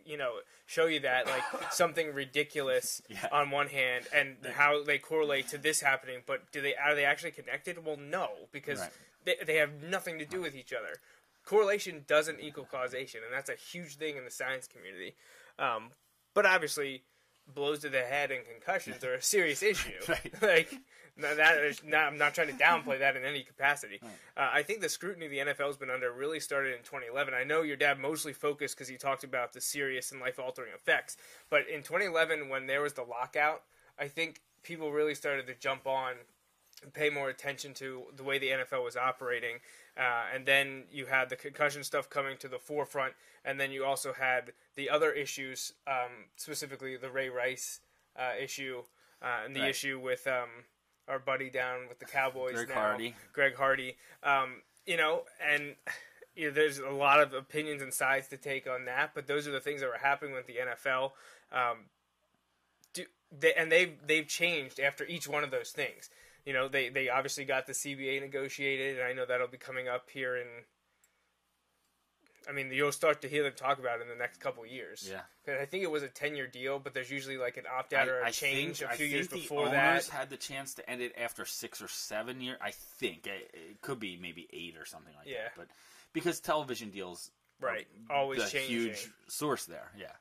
you 0.05 0.17
know 0.17 0.34
show 0.65 0.86
you 0.88 1.00
that 1.01 1.27
like 1.27 1.44
something 1.72 2.13
ridiculous 2.13 3.01
Yeah. 3.10 3.27
on 3.32 3.51
one 3.51 3.67
hand, 3.67 4.05
and 4.13 4.38
how 4.53 4.84
they 4.84 4.98
correlate 4.98 5.48
to 5.50 5.58
this 5.58 5.82
happening. 5.82 6.20
But 6.25 6.51
do 6.51 6.62
they 6.62 6.75
are 6.75 6.96
they 6.96 7.05
actually 7.05 7.32
connected? 7.32 7.84
Well, 7.86 7.98
no, 7.98 8.29
because 8.51 8.79
Right. 8.79 8.91
they 9.24 9.36
they 9.46 9.55
have 9.58 9.82
nothing 9.84 10.20
to 10.20 10.25
do 10.25 10.41
with 10.41 10.55
each 10.55 10.74
other. 10.74 10.96
Correlation 11.46 12.05
doesn't 12.08 12.39
equal 12.39 12.65
causation, 12.65 13.22
and 13.24 13.32
that's 13.32 13.50
a 13.51 13.55
huge 13.55 13.98
thing 13.98 14.17
in 14.17 14.25
the 14.25 14.32
science 14.32 14.67
community. 14.67 15.13
Um, 15.60 15.91
but 16.34 16.46
obviously, 16.46 17.03
blows 17.53 17.79
to 17.79 17.89
the 17.89 18.01
head 18.01 18.31
and 18.31 18.41
concussions 18.45 19.03
are 19.03 19.13
a 19.13 19.21
serious 19.21 19.61
issue. 19.63 19.91
Right. 20.07 20.33
like 20.41 20.79
no, 21.17 21.33
that 21.33 21.59
is 21.59 21.81
not, 21.85 22.07
I'm 22.07 22.17
not 22.17 22.35
trying 22.35 22.47
to 22.47 22.53
downplay 22.53 22.99
that 22.99 23.15
in 23.15 23.23
any 23.23 23.41
capacity. 23.43 24.01
Uh, 24.03 24.49
I 24.53 24.63
think 24.63 24.81
the 24.81 24.89
scrutiny 24.89 25.27
the 25.27 25.37
NFL 25.37 25.67
has 25.67 25.77
been 25.77 25.89
under 25.89 26.11
really 26.11 26.41
started 26.41 26.73
in 26.73 26.79
2011. 26.79 27.33
I 27.33 27.45
know 27.45 27.61
your 27.61 27.77
dad 27.77 27.99
mostly 27.99 28.33
focused 28.33 28.75
because 28.75 28.89
he 28.89 28.97
talked 28.97 29.23
about 29.23 29.53
the 29.53 29.61
serious 29.61 30.11
and 30.11 30.19
life 30.19 30.39
altering 30.39 30.73
effects, 30.75 31.15
but 31.49 31.69
in 31.69 31.83
2011 31.83 32.49
when 32.49 32.67
there 32.67 32.81
was 32.81 32.93
the 32.93 33.03
lockout, 33.03 33.61
I 33.97 34.09
think 34.09 34.41
people 34.61 34.91
really 34.91 35.15
started 35.15 35.47
to 35.47 35.55
jump 35.55 35.87
on 35.87 36.15
and 36.83 36.93
pay 36.93 37.09
more 37.09 37.29
attention 37.29 37.73
to 37.75 38.03
the 38.15 38.23
way 38.23 38.37
the 38.37 38.49
NFL 38.49 38.83
was 38.83 38.97
operating. 38.97 39.59
Uh, 39.97 40.23
and 40.33 40.45
then 40.45 40.83
you 40.91 41.05
had 41.05 41.29
the 41.29 41.35
concussion 41.35 41.83
stuff 41.83 42.09
coming 42.09 42.35
to 42.37 42.47
the 42.47 42.59
forefront, 42.59 43.13
and 43.45 43.59
then 43.59 43.71
you 43.71 43.85
also 43.85 44.11
had 44.13 44.51
the 44.75 44.89
other 44.89 45.11
issues, 45.11 45.73
um, 45.87 46.25
specifically 46.35 46.97
the 46.97 47.09
Ray 47.09 47.29
Rice 47.29 47.79
uh, 48.17 48.31
issue 48.41 48.83
uh, 49.21 49.43
and 49.45 49.55
the 49.55 49.61
Right. 49.61 49.69
issue 49.69 49.99
with 49.99 50.27
um, 50.27 50.49
our 51.07 51.19
buddy 51.19 51.49
down 51.49 51.87
with 51.87 51.99
the 51.99 52.05
Cowboys 52.05 52.55
Greg 52.55 52.69
now, 52.69 52.75
Hardy. 52.75 53.15
Greg 53.33 53.55
Hardy. 53.55 53.97
Um, 54.23 54.61
you 54.85 54.97
know, 54.97 55.23
and 55.41 55.75
you 56.35 56.47
know, 56.47 56.53
there's 56.53 56.79
a 56.79 56.89
lot 56.89 57.21
of 57.21 57.33
opinions 57.33 57.81
and 57.81 57.93
sides 57.93 58.27
to 58.29 58.37
take 58.37 58.67
on 58.67 58.85
that, 58.85 59.11
but 59.15 59.27
those 59.27 59.47
are 59.47 59.51
the 59.51 59.61
things 59.61 59.79
that 59.81 59.87
were 59.87 59.97
happening 59.97 60.33
with 60.33 60.47
the 60.47 60.55
NFL. 60.55 61.11
Um, 61.53 61.77
do, 62.93 63.05
they, 63.31 63.53
and 63.53 63.71
they've 63.71 63.93
they've 64.05 64.27
changed 64.27 64.79
after 64.79 65.05
each 65.05 65.27
one 65.27 65.43
of 65.45 65.51
those 65.51 65.71
things. 65.71 66.09
You 66.45 66.53
know, 66.53 66.67
they 66.67 66.89
they 66.89 67.09
obviously 67.09 67.45
got 67.45 67.65
the 67.67 67.73
CBA 67.73 68.21
negotiated, 68.21 68.99
and 68.99 69.07
I 69.07 69.13
know 69.13 69.25
that'll 69.25 69.47
be 69.47 69.57
coming 69.57 69.87
up 69.87 70.09
here 70.11 70.35
in. 70.37 70.47
I 72.47 72.51
mean, 72.51 72.69
you'll 72.71 72.91
start 72.91 73.23
to 73.23 73.27
hear 73.27 73.41
them 73.41 73.53
talk 73.55 73.79
about 73.79 73.99
it 73.99 74.03
in 74.03 74.07
the 74.07 74.15
next 74.15 74.39
couple 74.39 74.63
of 74.63 74.69
years. 74.69 75.09
Yeah. 75.11 75.21
I 75.59 75.65
think 75.65 75.83
it 75.83 75.89
was 75.89 76.03
a 76.03 76.07
ten-year 76.07 76.45
deal, 76.45 76.77
but 76.77 76.93
there's 76.93 77.09
usually 77.09 77.37
like 77.37 77.57
an 77.57 77.63
opt-out 77.75 78.07
or 78.07 78.21
a 78.21 78.31
change 78.31 78.79
think, 78.79 78.91
a 78.91 78.95
few 78.95 79.05
I 79.07 79.09
years 79.09 79.27
think 79.27 79.41
before 79.41 79.65
the 79.65 79.71
that. 79.71 80.05
had 80.09 80.29
the 80.29 80.37
chance 80.37 80.75
to 80.75 80.87
end 80.87 81.01
it 81.01 81.13
after 81.19 81.43
six 81.45 81.81
or 81.81 81.87
seven 81.87 82.41
years. 82.41 82.57
I 82.61 82.69
think 82.99 83.25
it, 83.25 83.49
it 83.55 83.81
could 83.81 83.99
be 83.99 84.15
maybe 84.21 84.47
eight 84.53 84.75
or 84.77 84.85
something 84.85 85.13
like 85.17 85.25
Yeah. 85.27 85.45
that. 85.45 85.53
But 85.57 85.67
because 86.13 86.39
television 86.39 86.91
deals, 86.91 87.31
Right, 87.59 87.87
always 88.11 88.43
the 88.43 88.49
changing. 88.51 88.75
huge 88.89 89.09
source 89.27 89.65
there. 89.65 89.91
Yeah, 89.97 90.11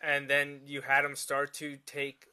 and 0.00 0.28
then 0.28 0.62
you 0.64 0.80
had 0.80 1.02
them 1.04 1.14
start 1.14 1.52
to 1.54 1.76
take 1.86 2.26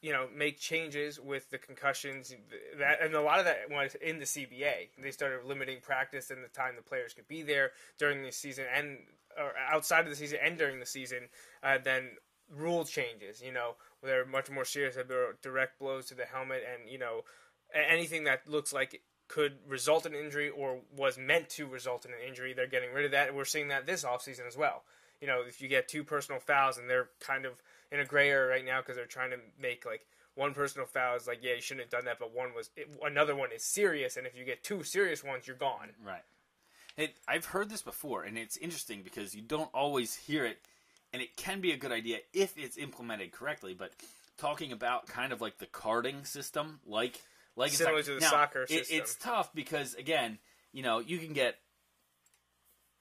you 0.00 0.12
know 0.12 0.26
make 0.34 0.58
changes 0.58 1.18
with 1.18 1.50
the 1.50 1.58
concussions 1.58 2.34
that 2.78 3.02
and 3.02 3.14
a 3.14 3.20
lot 3.20 3.38
of 3.38 3.44
that 3.44 3.70
was 3.70 3.96
in 3.96 4.18
the 4.18 4.24
CBA 4.24 4.88
they 5.02 5.10
started 5.10 5.44
limiting 5.44 5.78
practice 5.80 6.30
and 6.30 6.42
the 6.42 6.48
time 6.48 6.74
the 6.76 6.82
players 6.82 7.14
could 7.14 7.28
be 7.28 7.42
there 7.42 7.72
during 7.98 8.22
the 8.22 8.32
season 8.32 8.64
and 8.74 8.98
or 9.36 9.52
outside 9.70 10.00
of 10.00 10.10
the 10.10 10.16
season 10.16 10.38
and 10.42 10.56
during 10.58 10.78
the 10.78 10.86
season 10.86 11.28
uh, 11.62 11.78
then 11.82 12.10
rule 12.54 12.84
changes 12.84 13.42
you 13.42 13.52
know 13.52 13.74
they're 14.02 14.24
much 14.24 14.50
more 14.50 14.64
serious 14.64 14.96
about 14.96 15.40
direct 15.42 15.78
blows 15.78 16.06
to 16.06 16.14
the 16.14 16.24
helmet 16.24 16.62
and 16.72 16.90
you 16.90 16.98
know 16.98 17.22
anything 17.74 18.24
that 18.24 18.48
looks 18.48 18.72
like 18.72 19.02
could 19.28 19.58
result 19.68 20.06
in 20.06 20.14
injury 20.14 20.48
or 20.48 20.78
was 20.96 21.18
meant 21.18 21.50
to 21.50 21.66
result 21.66 22.06
in 22.06 22.12
an 22.12 22.18
injury 22.26 22.54
they're 22.54 22.66
getting 22.66 22.92
rid 22.92 23.04
of 23.04 23.10
that. 23.10 23.34
We're 23.34 23.44
seeing 23.44 23.68
that 23.68 23.84
this 23.84 24.04
offseason 24.04 24.46
as 24.46 24.56
well 24.56 24.84
you 25.20 25.26
know, 25.26 25.42
if 25.46 25.60
you 25.60 25.68
get 25.68 25.88
two 25.88 26.04
personal 26.04 26.40
fouls 26.40 26.78
and 26.78 26.88
they're 26.88 27.08
kind 27.20 27.44
of 27.44 27.52
in 27.90 28.00
a 28.00 28.04
gray 28.04 28.30
area 28.30 28.48
right 28.50 28.64
now 28.64 28.80
because 28.80 28.96
they're 28.96 29.06
trying 29.06 29.30
to 29.30 29.38
make 29.60 29.84
like 29.86 30.02
one 30.34 30.54
personal 30.54 30.86
foul 30.86 31.16
is 31.16 31.26
like, 31.26 31.40
yeah, 31.42 31.54
you 31.54 31.60
shouldn't 31.60 31.84
have 31.84 31.90
done 31.90 32.04
that, 32.04 32.18
but 32.20 32.32
one 32.34 32.54
was 32.54 32.70
it, 32.76 32.88
another 33.02 33.34
one 33.34 33.50
is 33.52 33.62
serious, 33.64 34.16
and 34.16 34.26
if 34.26 34.36
you 34.36 34.44
get 34.44 34.62
two 34.62 34.82
serious 34.84 35.24
ones, 35.24 35.46
you're 35.46 35.56
gone. 35.56 35.88
right. 36.04 36.22
It, 36.96 37.14
I've 37.28 37.44
heard 37.44 37.70
this 37.70 37.82
before, 37.82 38.24
and 38.24 38.36
it's 38.36 38.56
interesting 38.56 39.02
because 39.04 39.32
you 39.34 39.40
don't 39.40 39.70
always 39.72 40.16
hear 40.16 40.44
it, 40.44 40.58
and 41.12 41.22
it 41.22 41.36
can 41.36 41.60
be 41.60 41.70
a 41.70 41.76
good 41.76 41.92
idea 41.92 42.18
if 42.32 42.58
it's 42.58 42.76
implemented 42.76 43.30
correctly. 43.30 43.72
But 43.72 43.92
talking 44.36 44.72
about 44.72 45.06
kind 45.06 45.32
of 45.32 45.40
like 45.40 45.58
the 45.58 45.66
carding 45.66 46.24
system, 46.24 46.80
like 46.86 47.20
like 47.56 47.70
Similar 47.70 48.02
to 48.02 48.14
the 48.14 48.20
Now, 48.20 48.30
soccer 48.30 48.62
it- 48.62 48.68
system. 48.68 48.98
it's 48.98 49.14
tough 49.16 49.52
because 49.54 49.94
again, 49.94 50.38
you 50.72 50.82
know, 50.82 50.98
you 50.98 51.18
can 51.18 51.32
get 51.34 51.56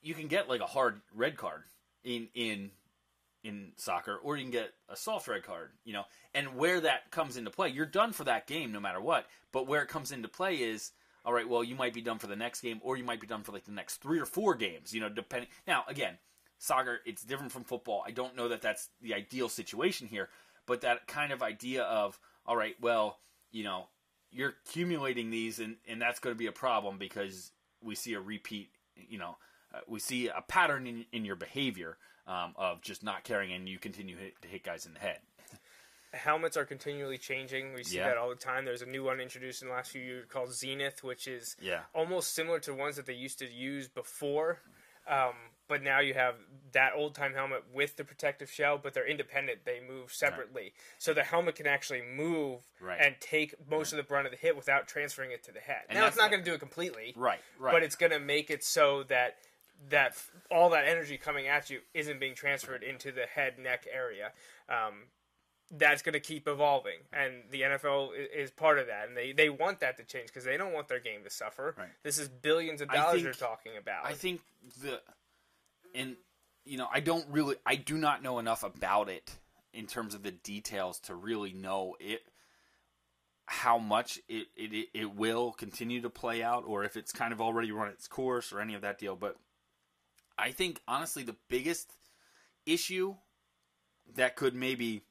you 0.02 0.14
can 0.14 0.28
get 0.28 0.48
like 0.48 0.62
a 0.62 0.66
hard 0.68 1.02
red 1.14 1.38
card 1.38 1.64
in 2.08 2.30
in 2.34 2.72
in 3.44 3.72
soccer, 3.76 4.18
or 4.18 4.36
you 4.36 4.44
can 4.44 4.52
get 4.52 4.72
a 4.90 4.96
soft 4.96 5.28
red 5.28 5.44
card, 5.44 5.70
you 5.86 5.94
know, 5.94 6.04
and 6.34 6.56
where 6.56 6.82
that 6.82 7.12
comes 7.12 7.38
into 7.38 7.52
play, 7.52 7.70
you're 7.70 7.86
done 7.86 8.12
for 8.12 8.24
that 8.24 8.48
game 8.48 8.72
no 8.72 8.80
matter 8.80 9.00
what. 9.00 9.28
But 9.52 9.68
where 9.68 9.82
it 9.82 9.90
comes 9.90 10.12
into 10.12 10.28
play 10.28 10.56
is, 10.56 10.92
all 11.24 11.34
right, 11.34 11.48
well, 11.48 11.64
you 11.64 11.76
might 11.76 11.94
be 11.94 12.02
done 12.02 12.18
for 12.18 12.28
the 12.28 12.36
next 12.36 12.62
game, 12.62 12.80
or 12.84 12.98
you 12.98 13.04
might 13.04 13.22
be 13.22 13.28
done 13.28 13.44
for 13.44 13.52
like 13.52 13.66
the 13.66 13.72
next 13.72 13.98
three 13.98 14.20
or 14.20 14.26
four 14.26 14.56
games, 14.56 14.94
you 14.94 15.02
know, 15.02 15.10
depending. 15.10 15.50
Now, 15.68 15.84
again, 15.88 16.18
soccer, 16.58 17.00
it's 17.06 17.24
different 17.24 17.52
from 17.52 17.64
football. 17.64 18.04
I 18.06 18.12
don't 18.12 18.36
know 18.36 18.48
that 18.48 18.62
that's 18.62 18.90
the 19.02 19.14
ideal 19.14 19.50
situation 19.50 20.08
here, 20.08 20.30
but 20.66 20.82
that 20.82 21.08
kind 21.08 21.32
of 21.32 21.44
idea 21.44 21.84
of, 21.84 22.20
all 22.46 22.56
right, 22.56 22.76
well, 22.82 23.20
you 23.52 23.64
know, 23.64 23.88
you're 24.32 24.56
accumulating 24.66 25.30
these, 25.30 25.60
and, 25.60 25.76
and 25.88 26.02
that's 26.02 26.20
going 26.20 26.36
to 26.36 26.40
be 26.40 26.48
a 26.48 26.52
problem 26.52 26.98
because 26.98 27.52
we 27.82 27.96
see 27.96 28.14
a 28.14 28.20
repeat, 28.20 28.70
you 28.96 29.20
know, 29.20 29.38
uh, 29.74 29.80
we 29.88 30.00
see 30.00 30.28
a 30.28 30.42
pattern 30.42 30.88
in, 30.88 31.06
in 31.12 31.26
your 31.26 31.36
behavior 31.36 31.98
um, 32.28 32.54
of 32.56 32.82
just 32.82 33.04
not 33.04 33.24
caring, 33.24 33.54
and 33.54 33.68
you 33.68 33.80
continue 33.80 34.18
hit, 34.18 34.42
to 34.42 34.48
hit 34.48 34.64
guys 34.64 34.86
in 34.86 34.94
the 34.94 35.00
head. 35.00 35.20
Helmets 36.14 36.56
are 36.56 36.66
continually 36.66 37.18
changing. 37.18 37.74
We 37.74 37.84
see 37.84 37.98
Yeah. 37.98 38.08
that 38.08 38.18
all 38.18 38.30
the 38.30 38.36
time. 38.36 38.66
There's 38.66 38.82
a 38.82 38.86
new 38.86 39.04
one 39.04 39.20
introduced 39.20 39.62
in 39.62 39.68
the 39.68 39.74
last 39.74 39.92
few 39.92 40.02
years 40.02 40.26
called 40.30 40.50
Xenith, 40.50 41.04
which 41.04 41.28
is 41.28 41.56
Yeah. 41.60 41.82
almost 41.94 42.34
similar 42.34 42.60
to 42.62 42.74
ones 42.74 42.96
that 42.96 43.06
they 43.06 43.14
used 43.14 43.40
to 43.40 43.48
use 43.48 43.88
before. 43.88 44.62
Um, 45.06 45.36
but 45.68 45.82
now 45.84 46.00
you 46.00 46.14
have 46.14 46.36
that 46.74 46.92
old 46.96 47.16
time 47.16 47.34
helmet 47.34 47.64
with 47.74 47.96
the 47.96 48.04
protective 48.04 48.52
shell, 48.52 48.78
but 48.78 48.94
they're 48.94 49.08
independent. 49.08 49.64
They 49.66 49.80
move 49.80 50.14
separately, 50.14 50.62
right. 50.62 50.74
so 50.98 51.14
the 51.14 51.24
helmet 51.24 51.56
can 51.56 51.68
actually 51.68 52.02
move 52.02 52.62
right. 52.82 53.00
and 53.00 53.16
take 53.20 53.56
most 53.70 53.94
right. 53.94 54.00
of 54.00 54.06
the 54.06 54.08
brunt 54.08 54.28
of 54.28 54.32
the 54.32 54.38
hit 54.38 54.56
without 54.56 54.88
transferring 54.88 55.32
it 55.32 55.44
to 55.46 55.52
the 55.52 55.60
head. 55.60 55.84
And 55.90 55.98
now 55.98 56.08
it's 56.08 56.18
not 56.18 56.30
going 56.30 56.44
to 56.44 56.50
do 56.50 56.54
it 56.54 56.60
completely, 56.60 57.14
right? 57.16 57.40
Right. 57.58 57.72
But 57.74 57.84
it's 57.84 57.96
going 57.96 58.12
to 58.12 58.20
make 58.20 58.50
it 58.50 58.64
so 58.64 59.04
that 59.04 59.38
that 59.90 60.16
all 60.52 60.70
that 60.72 60.86
energy 60.88 61.18
coming 61.18 61.48
at 61.48 61.70
you 61.70 61.80
isn't 61.94 62.20
being 62.20 62.36
transferred 62.36 62.84
into 62.84 63.12
the 63.12 63.26
head 63.26 63.60
neck 63.60 63.88
area. 63.92 64.32
Um, 64.70 65.04
that's 65.70 66.02
going 66.02 66.14
to 66.14 66.22
keep 66.22 66.48
evolving, 66.48 67.00
and 67.12 67.44
the 67.52 67.62
NFL 67.62 68.12
is 68.34 68.52
part 68.52 68.80
of 68.80 68.88
that, 68.88 69.10
and 69.10 69.18
they, 69.18 69.34
they 69.34 69.50
want 69.50 69.82
that 69.82 69.98
to 69.98 70.04
change 70.04 70.28
because 70.28 70.46
they 70.46 70.56
don't 70.56 70.72
want 70.72 70.88
their 70.88 71.02
game 71.02 71.26
to 71.26 71.30
suffer. 71.30 71.76
Right. 71.78 71.90
This 72.04 72.20
is 72.20 72.30
billions 72.30 72.80
of 72.80 72.90
dollars 72.90 73.16
think, 73.16 73.24
you're 73.26 73.34
talking 73.34 73.74
about. 73.78 74.06
I 74.06 74.14
think 74.14 74.40
the 74.82 75.02
and 75.94 76.16
you 76.66 76.78
know 76.78 76.88
I 76.92 77.02
don't 77.02 77.26
really 77.30 77.56
I 77.66 77.76
do 77.76 77.98
not 77.98 78.24
know 78.24 78.40
enough 78.40 78.64
about 78.64 79.10
it 79.10 79.38
in 79.74 79.88
terms 79.88 80.14
of 80.14 80.24
the 80.24 80.32
details 80.32 81.00
to 81.02 81.16
really 81.16 81.54
know 81.54 81.96
it 82.00 82.22
how 83.46 83.78
much 83.78 84.20
it, 84.28 84.48
it 84.56 84.90
it 84.94 85.16
will 85.16 85.52
continue 85.52 86.02
to 86.02 86.10
play 86.10 86.44
out 86.44 86.64
or 86.68 86.84
if 86.84 86.98
it's 86.98 87.12
kind 87.12 87.32
of 87.32 87.42
already 87.42 87.72
run 87.72 87.88
its 87.88 88.08
course 88.08 88.52
or 88.52 88.60
any 88.60 88.74
of 88.74 88.82
that 88.82 89.00
deal 89.00 89.16
but 89.16 89.38
I 90.38 90.52
think 90.52 90.82
honestly 90.88 91.24
the 91.24 91.36
biggest 91.50 91.92
issue 92.66 93.16
that 94.16 94.36
could 94.36 94.56
maybe 94.56 95.02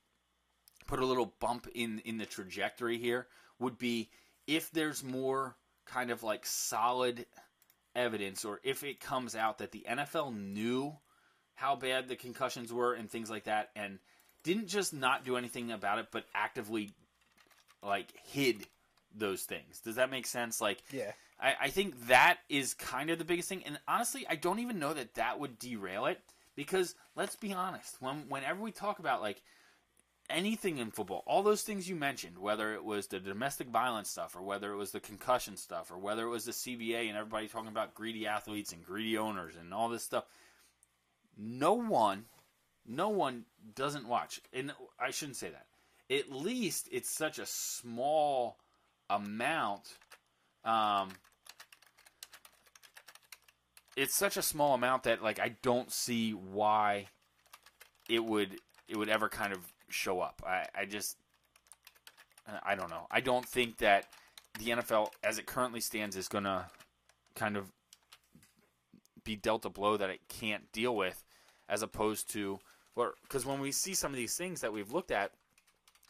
put 0.87 1.01
a 1.01 1.07
little 1.07 1.35
bump 1.41 1.67
in 1.75 2.01
in 2.01 2.19
the 2.19 2.27
trajectory 2.27 2.99
here 2.99 3.27
would 3.59 3.79
be 3.79 4.11
if 4.47 4.71
there's 4.71 5.03
more 5.03 5.57
kind 5.85 6.11
of 6.11 6.23
like 6.23 6.47
solid 6.47 7.27
evidence 7.95 8.45
or 8.45 8.61
if 8.63 8.85
it 8.85 9.01
comes 9.01 9.35
out 9.35 9.59
that 9.59 9.73
the 9.73 9.85
NFL 9.89 10.37
knew 10.37 10.95
how 11.55 11.75
bad 11.75 12.09
the 12.09 12.17
concussions 12.17 12.73
were 12.73 12.93
and 12.93 13.11
things 13.11 13.31
like 13.31 13.45
that 13.45 13.71
and 13.75 13.99
didn't 14.45 14.69
just 14.69 14.93
not 14.93 15.25
do 15.25 15.37
anything 15.37 15.73
about 15.73 15.99
it 15.99 16.07
but 16.13 16.25
actively 16.35 16.93
like 17.83 18.13
hid 18.25 18.67
those 19.15 19.43
things. 19.43 19.81
Does 19.81 19.97
that 19.97 20.11
make 20.11 20.27
sense? 20.27 20.61
Like 20.61 20.83
Yeah. 20.93 21.13
I, 21.41 21.55
I 21.63 21.69
think 21.69 22.09
that 22.09 22.39
is 22.49 22.75
kind 22.75 23.11
of 23.11 23.19
the 23.19 23.25
biggest 23.25 23.49
thing 23.49 23.63
and 23.65 23.79
honestly 23.87 24.27
I 24.29 24.37
don't 24.37 24.61
even 24.61 24.79
know 24.79 24.95
that 24.95 25.15
that 25.15 25.39
would 25.39 25.59
derail 25.59 26.07
it 26.07 26.21
because 26.55 26.95
let's 27.15 27.37
be 27.37 27.53
honest 27.53 27.97
when 28.01 28.25
whenever 28.29 28.61
we 28.61 28.73
talk 28.73 28.99
about 28.99 29.21
like 29.21 29.43
anything 30.31 30.79
in 30.79 30.91
football, 30.91 31.23
all 31.27 31.43
those 31.43 31.63
things 31.63 31.89
you 31.89 31.97
mentioned, 31.97 32.39
whether 32.39 32.75
it 32.75 32.85
was 32.85 33.07
the 33.07 33.21
domestic 33.21 33.69
violence 33.69 34.11
stuff 34.11 34.37
or 34.37 34.43
whether 34.43 34.73
it 34.73 34.77
was 34.77 34.93
the 34.93 35.01
concussion 35.01 35.57
stuff 35.57 35.91
or 35.91 35.99
whether 35.99 36.25
it 36.25 36.31
was 36.31 36.45
the 36.45 36.53
CBA 36.53 37.09
and 37.09 37.17
everybody 37.17 37.49
talking 37.49 37.69
about 37.69 37.95
greedy 37.95 38.27
athletes 38.27 38.73
and 38.73 38.85
greedy 38.85 39.19
owners 39.19 39.55
and 39.59 39.73
all 39.73 39.89
this 39.89 40.03
stuff, 40.03 40.25
no 41.37 41.75
one, 41.75 42.25
no 42.87 43.09
one 43.09 43.45
doesn't 43.75 44.09
watch. 44.09 44.41
And 44.53 44.73
I 44.99 45.11
shouldn't 45.11 45.37
say 45.37 45.51
that. 45.51 45.67
At 46.11 46.31
least 46.31 46.89
it's 46.93 47.11
such 47.11 47.39
a 47.39 47.47
small 47.47 48.59
amount. 49.11 49.99
Um, 50.65 51.11
it's 53.97 54.15
such 54.15 54.37
a 54.37 54.43
small 54.43 54.75
amount 54.75 55.05
that 55.05 55.23
like 55.23 55.41
I 55.41 55.57
don't 55.63 55.91
see 55.91 56.33
why 56.33 57.09
it 58.09 58.25
would 58.25 58.59
it 58.89 58.97
would 58.97 59.09
ever 59.09 59.29
kind 59.29 59.53
of 59.53 59.59
show 59.89 60.21
up. 60.21 60.43
I, 60.47 60.67
I 60.75 60.85
just, 60.85 61.17
I 62.63 62.75
don't 62.75 62.91
know. 62.91 63.07
I 63.11 63.21
don't 63.21 63.45
think 63.45 63.79
that 63.79 64.07
the 64.59 64.71
NFL, 64.71 65.09
as 65.25 65.39
it 65.39 65.47
currently 65.47 65.81
stands, 65.81 66.17
is 66.17 66.29
going 66.29 66.45
to 66.45 66.67
kind 67.35 67.57
of 67.57 67.73
be 69.25 69.37
dealt 69.37 69.65
a 69.65 69.71
blow 69.71 69.97
that 69.97 70.11
it 70.11 70.21
can't 70.29 70.71
deal 70.73 70.95
with, 70.95 71.25
as 71.69 71.83
opposed 71.83 72.31
to, 72.31 72.61
because 73.23 73.45
when 73.45 73.61
we 73.61 73.73
see 73.73 73.95
some 73.95 74.13
of 74.13 74.17
these 74.17 74.37
things 74.37 74.61
that 74.61 74.73
we've 74.73 74.93
looked 74.93 75.11
at, 75.11 75.33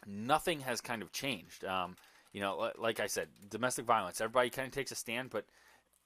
nothing 0.05 0.59
has 0.59 0.79
kind 0.79 1.01
of 1.01 1.11
changed. 1.11 1.65
Um, 1.65 1.95
you 2.31 2.41
know, 2.41 2.71
like 2.77 2.99
I 2.99 3.07
said, 3.07 3.29
domestic 3.49 3.85
violence. 3.85 4.21
Everybody 4.21 4.51
kind 4.51 4.67
of 4.67 4.73
takes 4.73 4.91
a 4.91 4.95
stand, 4.95 5.31
but 5.31 5.45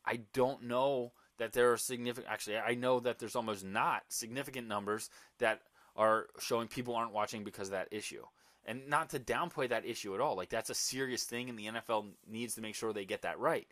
I 0.05 0.21
don't 0.33 0.63
know 0.63 1.11
that 1.41 1.53
there 1.53 1.71
are 1.71 1.77
significant. 1.77 2.31
Actually, 2.31 2.57
I 2.57 2.75
know 2.75 2.99
that 2.99 3.17
there's 3.17 3.35
almost 3.35 3.65
not 3.65 4.03
significant 4.09 4.67
numbers 4.67 5.09
that 5.39 5.61
are 5.95 6.27
showing 6.39 6.67
people 6.67 6.95
aren't 6.95 7.13
watching 7.13 7.43
because 7.43 7.69
of 7.69 7.71
that 7.71 7.87
issue. 7.89 8.23
And 8.63 8.87
not 8.87 9.09
to 9.09 9.19
downplay 9.19 9.67
that 9.69 9.83
issue 9.83 10.13
at 10.13 10.21
all. 10.21 10.37
Like 10.37 10.49
that's 10.49 10.69
a 10.69 10.75
serious 10.75 11.23
thing 11.23 11.49
and 11.49 11.57
the 11.57 11.65
NFL 11.65 12.09
needs 12.29 12.53
to 12.55 12.61
make 12.61 12.75
sure 12.75 12.93
they 12.93 13.05
get 13.05 13.23
that 13.23 13.39
right. 13.39 13.67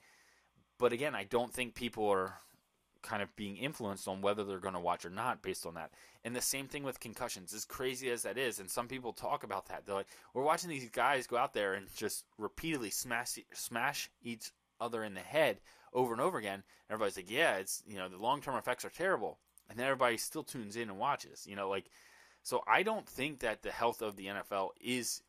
But 0.80 0.94
again, 0.94 1.14
I 1.14 1.26
don't 1.26 1.54
think 1.54 1.76
people 1.76 2.10
are 2.10 2.40
kind 3.04 3.22
of 3.22 3.36
being 3.36 3.56
influenced 3.56 4.08
on 4.08 4.22
whether 4.22 4.44
they're 4.44 4.58
going 4.58 4.74
to 4.74 4.80
watch 4.80 5.06
or 5.06 5.12
not 5.12 5.44
based 5.44 5.68
on 5.68 5.76
that. 5.76 5.92
And 6.26 6.36
the 6.36 6.42
same 6.42 6.68
thing 6.68 6.82
with 6.82 7.00
concussions, 7.00 7.54
as 7.54 7.66
crazy 7.66 8.10
as 8.10 8.24
that 8.24 8.40
is, 8.40 8.60
and 8.60 8.68
some 8.68 8.88
people 8.88 9.14
talk 9.14 9.44
about 9.44 9.68
that. 9.68 9.86
They're 9.86 9.94
like, 9.94 10.10
we're 10.34 10.42
watching 10.42 10.72
these 10.72 10.90
guys 10.90 11.28
go 11.28 11.38
out 11.38 11.54
there 11.54 11.76
and 11.76 11.86
just 11.96 12.26
repeatedly 12.40 12.90
smash 12.90 13.38
smash 13.54 14.10
each 14.24 14.50
other 14.82 15.04
in 15.04 15.14
the 15.14 15.20
head 15.20 15.60
over 15.94 16.14
and 16.14 16.22
over 16.22 16.38
again. 16.38 16.64
Everybody's 16.90 17.18
like, 17.18 17.32
yeah, 17.32 17.58
it's 17.58 17.84
you 17.88 17.98
know 17.98 18.10
the 18.10 18.18
long 18.18 18.42
term 18.42 18.56
effects 18.56 18.86
are 18.86 18.90
terrible, 18.90 19.40
and 19.70 19.78
then 19.78 19.86
everybody 19.86 20.18
still 20.18 20.44
tunes 20.44 20.76
in 20.76 20.90
and 20.90 20.98
watches. 20.98 21.46
You 21.48 21.56
know, 21.56 21.70
like 21.70 21.90
so 22.44 22.64
I 22.68 22.84
don't 22.84 23.08
think 23.08 23.40
that 23.40 23.62
the 23.62 23.72
health 23.72 24.02
of 24.02 24.16
the 24.16 24.28
NFL 24.28 24.70
is 24.82 25.22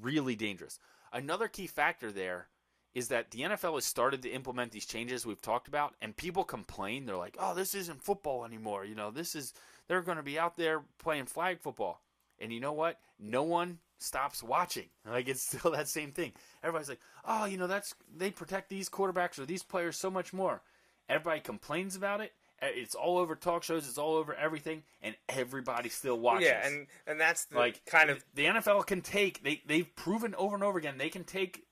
really 0.00 0.36
dangerous. 0.36 0.78
Another 1.12 1.48
key 1.48 1.66
factor 1.66 2.10
there 2.10 2.48
is 2.94 3.08
that 3.08 3.30
the 3.30 3.40
NFL 3.40 3.74
has 3.74 3.84
started 3.84 4.22
to 4.22 4.30
implement 4.30 4.72
these 4.72 4.84
changes 4.84 5.24
we've 5.24 5.40
talked 5.40 5.68
about, 5.68 5.94
and 6.02 6.16
people 6.16 6.44
complain. 6.44 7.06
They're 7.06 7.16
like, 7.16 7.36
"Oh, 7.38 7.54
this 7.54 7.74
isn't 7.74 8.02
football 8.02 8.44
anymore." 8.44 8.84
You 8.84 8.94
know, 8.94 9.10
this 9.10 9.34
is 9.34 9.54
they're 9.88 10.02
going 10.02 10.18
to 10.18 10.22
be 10.22 10.38
out 10.38 10.56
there 10.56 10.82
playing 10.98 11.26
flag 11.26 11.60
football, 11.60 12.02
and 12.38 12.52
you 12.52 12.60
know 12.60 12.72
what? 12.72 13.00
No 13.18 13.42
one 13.42 13.78
stops 14.02 14.42
watching. 14.42 14.88
Like 15.06 15.28
it's 15.28 15.42
still 15.42 15.72
that 15.72 15.88
same 15.88 16.12
thing. 16.12 16.32
Everybody's 16.62 16.88
like, 16.88 17.00
"Oh, 17.24 17.44
you 17.44 17.58
know, 17.58 17.66
that's 17.66 17.94
they 18.16 18.30
protect 18.30 18.68
these 18.70 18.88
quarterbacks 18.88 19.38
or 19.38 19.46
these 19.46 19.62
players 19.62 19.96
so 19.96 20.10
much 20.10 20.32
more." 20.32 20.62
Everybody 21.08 21.40
complains 21.40 21.96
about 21.96 22.20
it, 22.20 22.32
it's 22.62 22.94
all 22.94 23.18
over 23.18 23.34
talk 23.34 23.62
shows. 23.62 23.88
It's 23.88 23.98
all 23.98 24.14
over 24.14 24.34
everything, 24.34 24.82
and 25.02 25.16
everybody 25.28 25.88
still 25.88 26.18
watches. 26.18 26.46
Yeah, 26.46 26.66
and 26.66 26.86
and 27.06 27.20
that's 27.20 27.46
the 27.46 27.58
like 27.58 27.84
kind 27.86 28.10
of 28.10 28.24
the 28.34 28.46
NFL 28.46 28.86
can 28.86 29.00
take. 29.00 29.42
They 29.42 29.62
they've 29.66 29.94
proven 29.96 30.34
over 30.36 30.54
and 30.54 30.62
over 30.62 30.78
again 30.78 30.96
they 30.96 31.08
can 31.08 31.24
take 31.24 31.64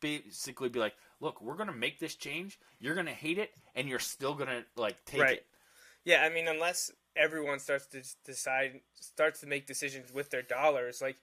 basically 0.00 0.70
be 0.70 0.78
like, 0.78 0.94
look, 1.20 1.42
we're 1.42 1.56
gonna 1.56 1.72
make 1.72 1.98
this 1.98 2.14
change. 2.14 2.58
You're 2.78 2.94
gonna 2.94 3.10
hate 3.10 3.38
it, 3.38 3.50
and 3.74 3.88
you're 3.88 3.98
still 3.98 4.34
gonna 4.34 4.64
like 4.76 5.04
take 5.04 5.20
right. 5.20 5.36
it. 5.38 5.46
Yeah, 6.04 6.22
I 6.22 6.30
mean, 6.30 6.48
unless 6.48 6.90
everyone 7.14 7.58
starts 7.58 7.86
to 7.88 8.02
decide 8.24 8.80
starts 8.94 9.40
to 9.40 9.46
make 9.46 9.66
decisions 9.66 10.12
with 10.12 10.30
their 10.30 10.42
dollars, 10.42 11.02
like, 11.02 11.16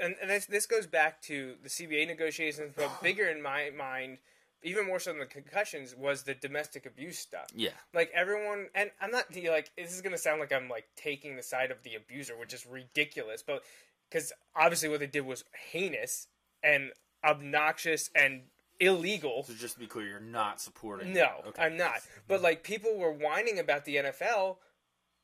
and, 0.00 0.14
and 0.20 0.30
this, 0.30 0.46
this 0.46 0.66
goes 0.66 0.86
back 0.86 1.20
to 1.22 1.54
the 1.62 1.68
CBA 1.68 2.06
negotiations, 2.06 2.72
but 2.76 2.90
bigger 3.02 3.28
in 3.28 3.42
my 3.42 3.70
mind 3.76 4.18
even 4.64 4.86
more 4.86 5.00
so 5.00 5.10
than 5.10 5.18
the 5.18 5.26
concussions 5.26 5.96
was 5.96 6.22
the 6.22 6.34
domestic 6.34 6.86
abuse 6.86 7.18
stuff. 7.18 7.46
Yeah. 7.54 7.70
Like 7.92 8.10
everyone, 8.14 8.68
and 8.74 8.90
I'm 9.00 9.10
not 9.10 9.26
like 9.34 9.70
this 9.76 9.92
is 9.92 10.00
gonna 10.00 10.18
sound 10.18 10.40
like 10.40 10.52
I'm 10.52 10.68
like 10.68 10.86
taking 10.96 11.36
the 11.36 11.42
side 11.42 11.70
of 11.70 11.82
the 11.82 11.94
abuser, 11.94 12.36
which 12.38 12.54
is 12.54 12.66
ridiculous, 12.66 13.42
but 13.42 13.62
because 14.08 14.32
obviously 14.54 14.88
what 14.88 15.00
they 15.00 15.06
did 15.06 15.26
was 15.26 15.44
heinous 15.70 16.28
and 16.62 16.92
obnoxious 17.24 18.10
and 18.14 18.42
illegal. 18.78 19.44
So 19.44 19.54
just 19.54 19.74
to 19.74 19.80
be 19.80 19.86
clear, 19.86 20.06
you're 20.06 20.20
not 20.20 20.60
supporting. 20.60 21.12
No, 21.12 21.28
okay. 21.48 21.62
I'm 21.62 21.76
not. 21.76 22.00
But 22.28 22.42
like 22.42 22.62
people 22.62 22.96
were 22.96 23.12
whining 23.12 23.58
about 23.58 23.84
the 23.84 23.96
NFL. 23.96 24.56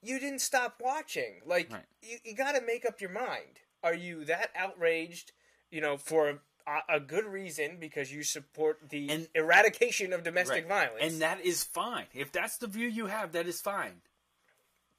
You 0.03 0.19
didn't 0.21 0.41
stop 0.41 0.81
watching. 0.81 1.41
Like 1.47 1.73
right. 1.73 1.85
you, 2.03 2.19
you 2.25 2.35
got 2.35 2.53
to 2.53 2.61
make 2.61 2.85
up 2.85 3.01
your 3.01 3.11
mind. 3.11 3.61
Are 3.83 3.95
you 3.95 4.25
that 4.25 4.51
outraged? 4.57 5.33
You 5.71 5.81
know, 5.81 5.97
for 5.97 6.41
a 6.89 7.01
good 7.01 7.25
reason 7.25 7.77
because 7.81 8.13
you 8.13 8.23
support 8.23 8.79
the 8.91 9.11
and, 9.11 9.29
eradication 9.35 10.13
of 10.13 10.23
domestic 10.23 10.69
right. 10.69 10.89
violence, 10.89 11.13
and 11.13 11.23
that 11.23 11.41
is 11.45 11.65
fine. 11.65 12.07
If 12.15 12.33
that's 12.33 12.59
the 12.59 12.67
view 12.67 12.89
you 12.89 13.07
have, 13.07 13.33
that 13.33 13.47
is 13.47 13.61
fine. 13.61 14.03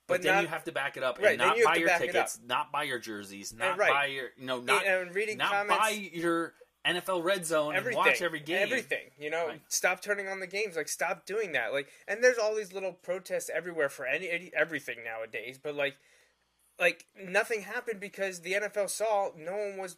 But, 0.07 0.15
but 0.15 0.21
then 0.23 0.35
not, 0.35 0.41
you 0.41 0.47
have 0.47 0.63
to 0.63 0.71
back 0.71 0.97
it 0.97 1.03
up 1.03 1.19
right, 1.19 1.31
and 1.31 1.37
not 1.39 1.57
buy 1.63 1.75
your 1.75 1.89
tickets, 1.97 2.39
not 2.45 2.71
buy 2.71 2.83
your 2.83 2.97
jerseys, 2.97 3.53
not 3.53 3.77
right. 3.77 3.91
buy 3.91 4.05
your 4.07 4.29
you 4.37 4.45
know 4.45 4.59
not 4.59 4.85
and, 4.85 5.13
reading 5.13 5.37
not 5.37 5.51
comments, 5.51 5.77
buy 5.77 5.89
your 6.13 6.53
NFL 6.85 7.23
Red 7.23 7.45
Zone 7.45 7.75
everything, 7.75 7.99
and 7.99 8.07
watch 8.07 8.21
every 8.21 8.39
game. 8.39 8.63
Everything, 8.63 9.11
you 9.19 9.29
know, 9.29 9.47
right. 9.47 9.61
stop 9.67 10.01
turning 10.01 10.27
on 10.27 10.39
the 10.39 10.47
games. 10.47 10.75
Like, 10.75 10.87
stop 10.87 11.25
doing 11.25 11.51
that. 11.51 11.73
Like, 11.73 11.89
and 12.07 12.23
there's 12.23 12.37
all 12.37 12.55
these 12.55 12.73
little 12.73 12.93
protests 12.93 13.51
everywhere 13.53 13.89
for 13.89 14.05
any 14.05 14.51
everything 14.57 14.97
nowadays. 15.05 15.59
But 15.61 15.75
like, 15.75 15.97
like 16.79 17.05
nothing 17.21 17.61
happened 17.61 17.99
because 17.99 18.41
the 18.41 18.53
NFL 18.53 18.89
saw 18.89 19.29
no 19.37 19.55
one 19.55 19.77
was 19.77 19.97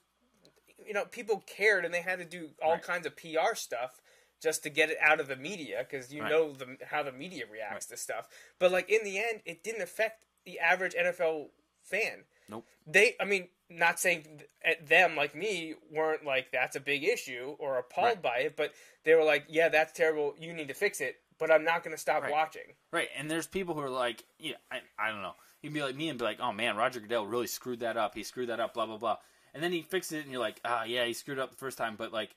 you 0.85 0.93
know, 0.93 1.05
people 1.05 1.43
cared 1.45 1.85
and 1.85 1.93
they 1.93 2.01
had 2.01 2.19
to 2.19 2.25
do 2.25 2.49
all 2.63 2.73
right. 2.73 2.81
kinds 2.81 3.05
of 3.05 3.15
PR 3.15 3.55
stuff 3.55 4.01
just 4.41 4.63
to 4.63 4.69
get 4.69 4.89
it 4.89 4.97
out 5.01 5.19
of 5.19 5.27
the 5.27 5.35
media 5.35 5.85
because 5.87 6.11
you 6.11 6.21
right. 6.21 6.31
know 6.31 6.53
the, 6.53 6.77
how 6.89 7.03
the 7.03 7.11
media 7.11 7.43
reacts 7.51 7.87
right. 7.89 7.95
to 7.95 8.01
stuff. 8.01 8.27
But 8.59 8.71
like 8.71 8.89
in 8.89 9.03
the 9.03 9.17
end, 9.19 9.41
it 9.45 9.63
didn't 9.63 9.81
affect 9.81 10.25
the 10.45 10.59
average 10.59 10.93
NFL 10.93 11.47
fan. 11.83 12.23
Nope. 12.49 12.65
They, 12.87 13.15
I 13.19 13.25
mean, 13.25 13.49
not 13.69 13.99
saying 13.99 14.41
eh, 14.63 14.75
them 14.85 15.15
like 15.15 15.35
me 15.35 15.75
weren't 15.91 16.25
like 16.25 16.51
that's 16.51 16.75
a 16.75 16.79
big 16.79 17.03
issue 17.03 17.55
or 17.59 17.77
appalled 17.77 18.21
by 18.21 18.39
it, 18.39 18.57
but 18.57 18.73
they 19.03 19.13
were 19.13 19.23
like, 19.23 19.45
yeah, 19.47 19.69
that's 19.69 19.93
terrible. 19.93 20.33
You 20.39 20.53
need 20.53 20.67
to 20.67 20.73
fix 20.73 20.99
it. 20.99 21.17
But 21.41 21.51
I'm 21.51 21.65
not 21.65 21.83
going 21.83 21.93
to 21.93 22.01
stop 22.01 22.23
Right. 22.23 22.31
watching. 22.31 22.61
Right, 22.93 23.09
and 23.17 23.29
there's 23.29 23.47
people 23.47 23.73
who 23.75 23.81
are 23.81 23.89
like, 23.89 24.23
yeah, 24.39 24.53
I, 24.71 24.77
I 24.97 25.09
don't 25.11 25.21
know. 25.23 25.33
You'd 25.61 25.73
be 25.73 25.81
like 25.83 25.95
me 25.95 26.07
and 26.07 26.17
be 26.17 26.23
like, 26.23 26.39
oh 26.39 26.53
man, 26.53 26.77
Roger 26.77 26.99
Goodell 27.01 27.25
really 27.27 27.47
screwed 27.47 27.81
that 27.81 27.97
up. 27.97 28.15
He 28.15 28.23
screwed 28.23 28.49
that 28.49 28.59
up, 28.59 28.73
blah 28.73 28.85
blah 28.85 28.97
blah. 28.97 29.17
And 29.53 29.61
then 29.61 29.71
he 29.73 29.81
fixes 29.81 30.13
it, 30.13 30.23
and 30.23 30.31
you're 30.31 30.39
like, 30.39 30.61
ah, 30.63 30.83
yeah, 30.85 31.03
he 31.05 31.13
screwed 31.13 31.37
up 31.39 31.49
the 31.51 31.57
first 31.57 31.77
time, 31.77 31.95
but 31.97 32.13
like, 32.13 32.35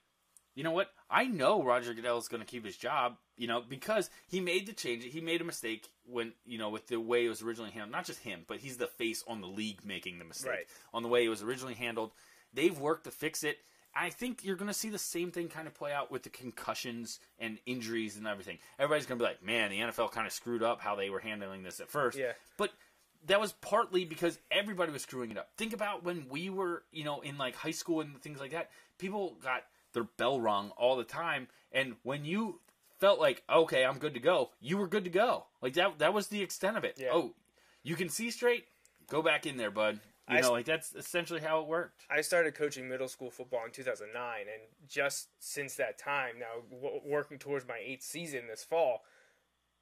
you 0.56 0.64
know 0.64 0.72
what? 0.72 0.90
I 1.10 1.26
know 1.26 1.62
Roger 1.62 1.94
Goodell 1.94 2.18
is 2.18 2.28
going 2.28 2.40
to 2.42 2.46
keep 2.46 2.64
his 2.64 2.76
job, 2.76 3.16
you 3.36 3.46
know, 3.46 3.60
because 3.66 4.10
he 4.28 4.40
made 4.40 4.66
the 4.66 4.72
change. 4.72 5.04
He 5.04 5.20
made 5.20 5.40
a 5.40 5.44
mistake 5.44 5.88
when, 6.06 6.32
you 6.44 6.58
know, 6.58 6.70
with 6.70 6.86
the 6.86 7.00
way 7.00 7.24
it 7.26 7.28
was 7.28 7.42
originally 7.42 7.70
handled. 7.70 7.92
Not 7.92 8.04
just 8.04 8.20
him, 8.20 8.44
but 8.46 8.58
he's 8.58 8.76
the 8.76 8.86
face 8.86 9.22
on 9.26 9.40
the 9.40 9.46
league 9.48 9.84
making 9.84 10.18
the 10.18 10.24
mistake. 10.24 10.50
Right. 10.50 10.66
On 10.92 11.02
the 11.02 11.08
way 11.08 11.24
it 11.24 11.28
was 11.28 11.42
originally 11.42 11.74
handled. 11.74 12.12
They've 12.52 12.78
worked 12.78 13.04
to 13.04 13.10
fix 13.10 13.42
it. 13.42 13.58
I 13.96 14.10
think 14.10 14.44
you're 14.44 14.56
going 14.56 14.68
to 14.68 14.74
see 14.74 14.88
the 14.88 14.98
same 14.98 15.30
thing 15.30 15.48
kind 15.48 15.66
of 15.66 15.74
play 15.74 15.92
out 15.92 16.10
with 16.10 16.24
the 16.24 16.30
concussions 16.30 17.20
and 17.38 17.58
injuries 17.66 18.16
and 18.16 18.26
everything. 18.26 18.58
Everybody's 18.78 19.06
going 19.06 19.18
to 19.18 19.24
be 19.24 19.28
like, 19.28 19.42
man, 19.44 19.70
the 19.70 19.80
NFL 19.80 20.10
kind 20.10 20.26
of 20.26 20.32
screwed 20.32 20.62
up 20.62 20.80
how 20.80 20.96
they 20.96 21.10
were 21.10 21.20
handling 21.20 21.62
this 21.62 21.80
at 21.80 21.88
first. 21.88 22.18
Yeah. 22.18 22.32
But 22.56 22.72
that 23.26 23.40
was 23.40 23.52
partly 23.52 24.04
because 24.04 24.38
everybody 24.50 24.92
was 24.92 25.02
screwing 25.02 25.30
it 25.30 25.38
up. 25.38 25.50
Think 25.56 25.72
about 25.72 26.04
when 26.04 26.26
we 26.28 26.50
were, 26.50 26.82
you 26.92 27.04
know, 27.04 27.20
in 27.20 27.38
like 27.38 27.54
high 27.54 27.70
school 27.70 28.00
and 28.00 28.20
things 28.20 28.40
like 28.40 28.50
that. 28.50 28.70
People 28.98 29.36
got 29.42 29.62
their 29.92 30.04
bell 30.04 30.40
rung 30.40 30.70
all 30.76 30.96
the 30.96 31.04
time, 31.04 31.48
and 31.72 31.94
when 32.02 32.24
you 32.24 32.60
felt 32.98 33.20
like, 33.20 33.42
okay, 33.48 33.84
I'm 33.84 33.98
good 33.98 34.14
to 34.14 34.20
go, 34.20 34.50
you 34.60 34.76
were 34.76 34.88
good 34.88 35.04
to 35.04 35.10
go. 35.10 35.46
Like 35.62 35.74
that. 35.74 35.98
That 35.98 36.12
was 36.12 36.28
the 36.28 36.42
extent 36.42 36.76
of 36.76 36.84
it. 36.84 36.96
Yeah. 36.98 37.10
Oh, 37.12 37.34
you 37.82 37.94
can 37.94 38.08
see 38.08 38.30
straight. 38.30 38.66
Go 39.08 39.22
back 39.22 39.46
in 39.46 39.56
there, 39.56 39.70
bud. 39.70 40.00
You 40.28 40.38
I 40.38 40.40
know, 40.40 40.52
like 40.52 40.64
that's 40.64 40.94
essentially 40.94 41.40
how 41.40 41.60
it 41.60 41.66
worked. 41.66 42.02
I 42.08 42.22
started 42.22 42.54
coaching 42.54 42.88
middle 42.88 43.08
school 43.08 43.30
football 43.30 43.64
in 43.66 43.72
2009, 43.72 44.40
and 44.40 44.62
just 44.88 45.28
since 45.38 45.74
that 45.74 45.98
time, 45.98 46.38
now 46.38 46.62
w- 46.70 47.00
working 47.04 47.38
towards 47.38 47.68
my 47.68 47.78
eighth 47.84 48.02
season 48.04 48.46
this 48.48 48.64
fall, 48.64 49.02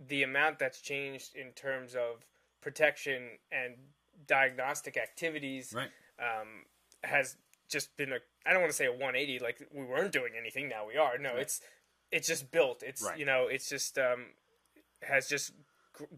the 0.01 0.25
amount 0.25 0.59
that's 0.59 0.81
changed 0.81 1.37
in 1.37 1.53
terms 1.53 1.95
of 1.95 2.27
protection 2.61 3.39
and 3.53 3.75
diagnostic 4.27 4.97
activities 4.97 5.73
Right. 5.75 5.91
um, 6.19 6.65
has 7.05 7.37
just 7.69 7.97
been 7.97 8.13
a 8.13 8.19
I 8.45 8.53
don't 8.53 8.61
want 8.63 8.71
to 8.71 8.77
say 8.77 8.87
a 8.87 8.91
180 8.93 9.39
like 9.39 9.67
we 9.73 9.85
weren't 9.85 10.13
doing 10.13 10.33
anything 10.39 10.69
now 10.69 10.87
we 10.87 10.97
are 10.97 11.17
no 11.19 11.37
it's 11.37 11.61
it's 12.13 12.29
just 12.29 12.51
built 12.51 12.83
it's 12.83 13.03
Right. 13.03 13.19
you 13.19 13.25
know 13.25 13.47
it's 13.49 13.69
just 13.69 13.97
um, 13.99 14.27
has 15.03 15.27
just 15.29 15.53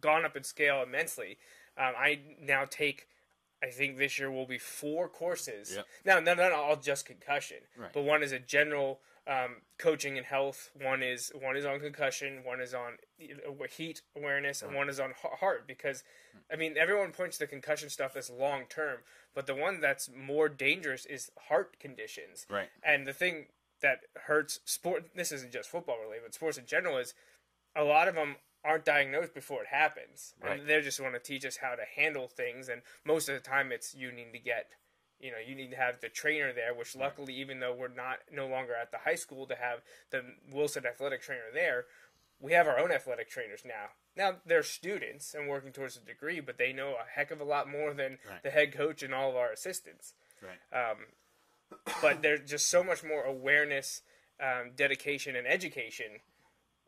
gone 0.00 0.24
up 0.24 0.36
in 0.36 0.42
scale 0.42 0.82
immensely 0.82 1.38
um, 1.78 1.94
I 1.96 2.20
now 2.40 2.64
take 2.68 3.06
I 3.64 3.70
think 3.70 3.96
this 3.96 4.18
year 4.18 4.30
will 4.30 4.46
be 4.46 4.58
four 4.58 5.08
courses 5.08 5.74
Yep. 5.76 5.86
now 6.04 6.20
none 6.20 6.36
not 6.36 6.52
all 6.52 6.76
just 6.76 7.06
concussion 7.06 7.58
Right. 7.76 7.92
but 7.92 8.02
one 8.02 8.22
is 8.22 8.32
a 8.32 8.38
general 8.38 9.00
um, 9.26 9.62
coaching 9.78 10.18
and 10.18 10.26
health 10.26 10.70
one 10.74 11.02
is 11.02 11.32
one 11.40 11.56
is 11.56 11.64
on 11.64 11.80
concussion 11.80 12.42
one 12.44 12.60
is 12.60 12.74
on 12.74 12.98
uh, 13.22 13.50
uh, 13.50 13.66
heat 13.74 14.02
awareness 14.14 14.60
and 14.60 14.74
one 14.74 14.90
is 14.90 15.00
on 15.00 15.14
heart 15.40 15.66
because 15.66 16.04
hmm. 16.32 16.38
I 16.52 16.56
mean 16.56 16.76
everyone 16.76 17.12
points 17.12 17.38
to 17.38 17.44
the 17.44 17.48
concussion 17.48 17.88
stuff 17.88 18.16
as 18.16 18.28
long 18.28 18.64
term 18.68 18.98
but 19.34 19.46
the 19.46 19.54
one 19.54 19.80
that's 19.80 20.10
more 20.14 20.48
dangerous 20.50 21.06
is 21.06 21.30
heart 21.48 21.78
conditions 21.80 22.46
Right. 22.50 22.68
and 22.82 23.06
the 23.06 23.14
thing 23.14 23.46
that 23.80 24.00
hurts 24.26 24.60
sport 24.66 25.06
this 25.14 25.32
isn't 25.32 25.52
just 25.52 25.70
football 25.70 25.98
related 26.02 26.24
but 26.24 26.34
sports 26.34 26.58
in 26.58 26.66
general 26.66 26.98
is 26.98 27.14
a 27.74 27.82
lot 27.82 28.08
of 28.08 28.14
them 28.14 28.36
aren't 28.64 28.84
diagnosed 28.84 29.34
before 29.34 29.60
it 29.62 29.68
happens 29.68 30.34
Right. 30.40 30.58
and 30.60 30.68
they 30.68 30.80
just 30.80 31.00
want 31.00 31.14
to 31.14 31.20
teach 31.20 31.44
us 31.44 31.56
how 31.58 31.74
to 31.74 31.82
handle 31.96 32.28
things 32.28 32.68
and 32.68 32.82
most 33.04 33.28
of 33.28 33.34
the 33.34 33.40
time 33.40 33.70
it's 33.72 33.94
you 33.94 34.10
need 34.10 34.32
to 34.32 34.38
get 34.38 34.70
you 35.20 35.30
know 35.30 35.38
you 35.46 35.54
need 35.54 35.70
to 35.70 35.76
have 35.76 36.00
the 36.00 36.08
trainer 36.08 36.52
there 36.52 36.74
which 36.74 36.96
luckily 36.96 37.34
even 37.34 37.60
though 37.60 37.74
we're 37.74 37.88
not 37.88 38.18
no 38.32 38.46
longer 38.46 38.74
at 38.74 38.90
the 38.90 38.98
high 38.98 39.14
school 39.14 39.46
to 39.46 39.54
have 39.54 39.80
the 40.10 40.22
wilson 40.52 40.84
athletic 40.86 41.22
trainer 41.22 41.50
there 41.52 41.84
we 42.40 42.52
have 42.52 42.66
our 42.66 42.78
own 42.78 42.90
athletic 42.90 43.28
trainers 43.30 43.62
now 43.64 43.86
now 44.16 44.36
they're 44.46 44.62
students 44.62 45.34
and 45.34 45.48
working 45.48 45.72
towards 45.72 45.96
a 45.96 46.00
degree 46.00 46.40
but 46.40 46.58
they 46.58 46.72
know 46.72 46.90
a 46.94 47.04
heck 47.14 47.30
of 47.30 47.40
a 47.40 47.44
lot 47.44 47.68
more 47.68 47.92
than 47.94 48.18
Right. 48.28 48.42
the 48.42 48.50
head 48.50 48.72
coach 48.72 49.02
and 49.02 49.14
all 49.14 49.30
of 49.30 49.36
our 49.36 49.52
assistants 49.52 50.14
Right. 50.42 50.90
um, 50.90 50.96
but 52.02 52.22
there's 52.22 52.48
just 52.48 52.68
so 52.68 52.82
much 52.82 53.02
more 53.04 53.22
awareness, 53.24 54.02
um, 54.40 54.72
dedication, 54.76 55.36
and 55.36 55.46
education 55.46 56.20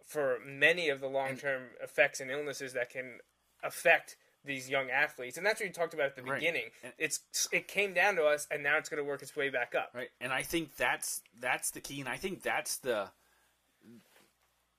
for 0.06 0.38
many 0.46 0.88
of 0.88 1.00
the 1.00 1.08
long 1.08 1.36
term 1.36 1.64
effects 1.82 2.20
and 2.20 2.30
illnesses 2.30 2.72
that 2.72 2.88
can 2.90 3.18
affect 3.62 4.16
these 4.44 4.70
young 4.70 4.88
athletes. 4.90 5.36
And 5.36 5.44
that's 5.44 5.60
what 5.60 5.66
you 5.66 5.72
talked 5.72 5.92
about 5.92 6.06
at 6.06 6.14
the 6.16 6.22
Right. 6.22 6.38
beginning. 6.38 6.70
And- 6.84 6.94
It's 6.98 7.20
it 7.52 7.66
came 7.66 7.92
down 7.92 8.14
to 8.16 8.24
us, 8.24 8.46
and 8.50 8.62
now 8.62 8.78
it's 8.78 8.88
going 8.88 8.98
to 9.02 9.04
work 9.04 9.20
its 9.20 9.34
way 9.34 9.48
back 9.50 9.74
up. 9.74 9.90
Right, 9.92 10.10
and 10.20 10.32
I 10.32 10.42
think 10.42 10.76
that's 10.76 11.20
that's 11.40 11.72
the 11.72 11.80
key, 11.80 11.98
and 12.00 12.08
I 12.08 12.16
think 12.16 12.42
that's 12.42 12.78
the 12.78 13.10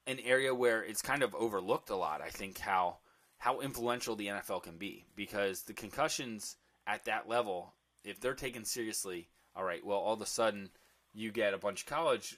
an 0.05 0.19
area 0.21 0.55
where 0.55 0.81
it's 0.83 1.01
kind 1.01 1.21
of 1.21 1.35
overlooked 1.35 1.89
a 1.89 1.95
lot. 1.97 2.21
I 2.21 2.29
think 2.29 2.59
how 2.59 2.99
how 3.39 3.59
influential 3.59 4.15
the 4.15 4.27
NFL 4.27 4.63
can 4.63 4.77
be 4.77 5.05
because 5.15 5.63
the 5.63 5.73
concussions 5.73 6.55
at 6.87 7.03
that 7.05 7.27
level, 7.27 7.75
if 8.03 8.19
they're 8.19 8.33
taken 8.33 8.63
seriously, 8.65 9.29
all 9.55 9.63
right, 9.63 9.85
well, 9.85 9.99
all 9.99 10.13
of 10.13 10.21
a 10.21 10.25
sudden 10.25 10.71
you 11.13 11.31
get 11.31 11.53
a 11.53 11.57
bunch 11.57 11.81
of 11.81 11.87
college 11.87 12.37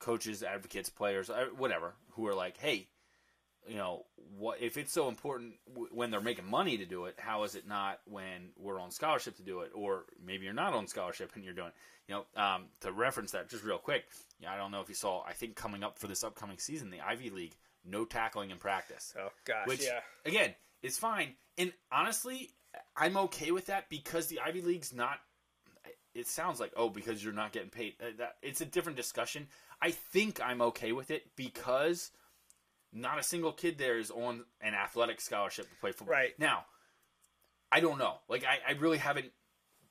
coaches, 0.00 0.42
advocates, 0.42 0.90
players, 0.90 1.30
uh, 1.30 1.46
whatever, 1.56 1.94
who 2.12 2.26
are 2.26 2.34
like, 2.34 2.56
hey, 2.56 2.88
you 3.68 3.76
know, 3.76 4.06
what 4.36 4.60
if 4.60 4.76
it's 4.76 4.92
so 4.92 5.08
important 5.08 5.54
w- 5.68 5.90
when 5.92 6.10
they're 6.10 6.20
making 6.20 6.50
money 6.50 6.78
to 6.78 6.86
do 6.86 7.04
it? 7.04 7.14
How 7.18 7.44
is 7.44 7.54
it 7.54 7.68
not 7.68 8.00
when 8.06 8.50
we're 8.58 8.80
on 8.80 8.90
scholarship 8.90 9.36
to 9.36 9.42
do 9.42 9.60
it, 9.60 9.70
or 9.74 10.04
maybe 10.24 10.44
you're 10.44 10.54
not 10.54 10.72
on 10.72 10.88
scholarship 10.88 11.32
and 11.34 11.44
you're 11.44 11.54
doing 11.54 11.68
it? 11.68 11.74
You 12.08 12.14
know, 12.16 12.42
um, 12.42 12.64
to 12.80 12.90
reference 12.90 13.30
that 13.32 13.48
just 13.48 13.62
real 13.62 13.78
quick. 13.78 14.04
Yeah, 14.40 14.52
I 14.52 14.56
don't 14.56 14.72
know 14.72 14.80
if 14.80 14.88
you 14.88 14.94
saw. 14.94 15.22
I 15.22 15.32
think 15.32 15.54
coming 15.54 15.84
up 15.84 15.98
for 15.98 16.08
this 16.08 16.24
upcoming 16.24 16.58
season, 16.58 16.90
the 16.90 17.00
Ivy 17.00 17.30
League, 17.30 17.54
no 17.84 18.04
tackling 18.04 18.50
in 18.50 18.56
practice. 18.58 19.14
Oh 19.18 19.28
gosh, 19.44 19.66
Which 19.66 19.84
yeah. 19.84 20.00
again, 20.24 20.54
is 20.82 20.98
fine. 20.98 21.34
And 21.58 21.72
honestly, 21.92 22.50
I'm 22.96 23.16
okay 23.16 23.50
with 23.50 23.66
that 23.66 23.88
because 23.88 24.26
the 24.26 24.40
Ivy 24.40 24.62
League's 24.62 24.92
not. 24.92 25.20
It 26.14 26.26
sounds 26.26 26.58
like 26.60 26.72
oh 26.76 26.88
because 26.88 27.22
you're 27.22 27.32
not 27.32 27.52
getting 27.52 27.70
paid. 27.70 27.94
Uh, 28.00 28.06
That 28.18 28.36
it's 28.42 28.60
a 28.60 28.64
different 28.66 28.96
discussion. 28.96 29.46
I 29.80 29.90
think 29.92 30.40
I'm 30.44 30.60
okay 30.62 30.92
with 30.92 31.10
it 31.10 31.24
because 31.36 32.10
not 32.92 33.18
a 33.18 33.22
single 33.22 33.52
kid 33.52 33.78
there 33.78 33.98
is 33.98 34.10
on 34.10 34.44
an 34.60 34.74
athletic 34.74 35.20
scholarship 35.20 35.68
to 35.70 35.76
play 35.76 35.92
football. 35.92 36.12
Right. 36.16 36.38
now, 36.38 36.64
I 37.72 37.80
don't 37.80 37.98
know. 37.98 38.14
Like 38.28 38.44
I, 38.44 38.72
I 38.72 38.78
really 38.78 38.98
haven't 38.98 39.30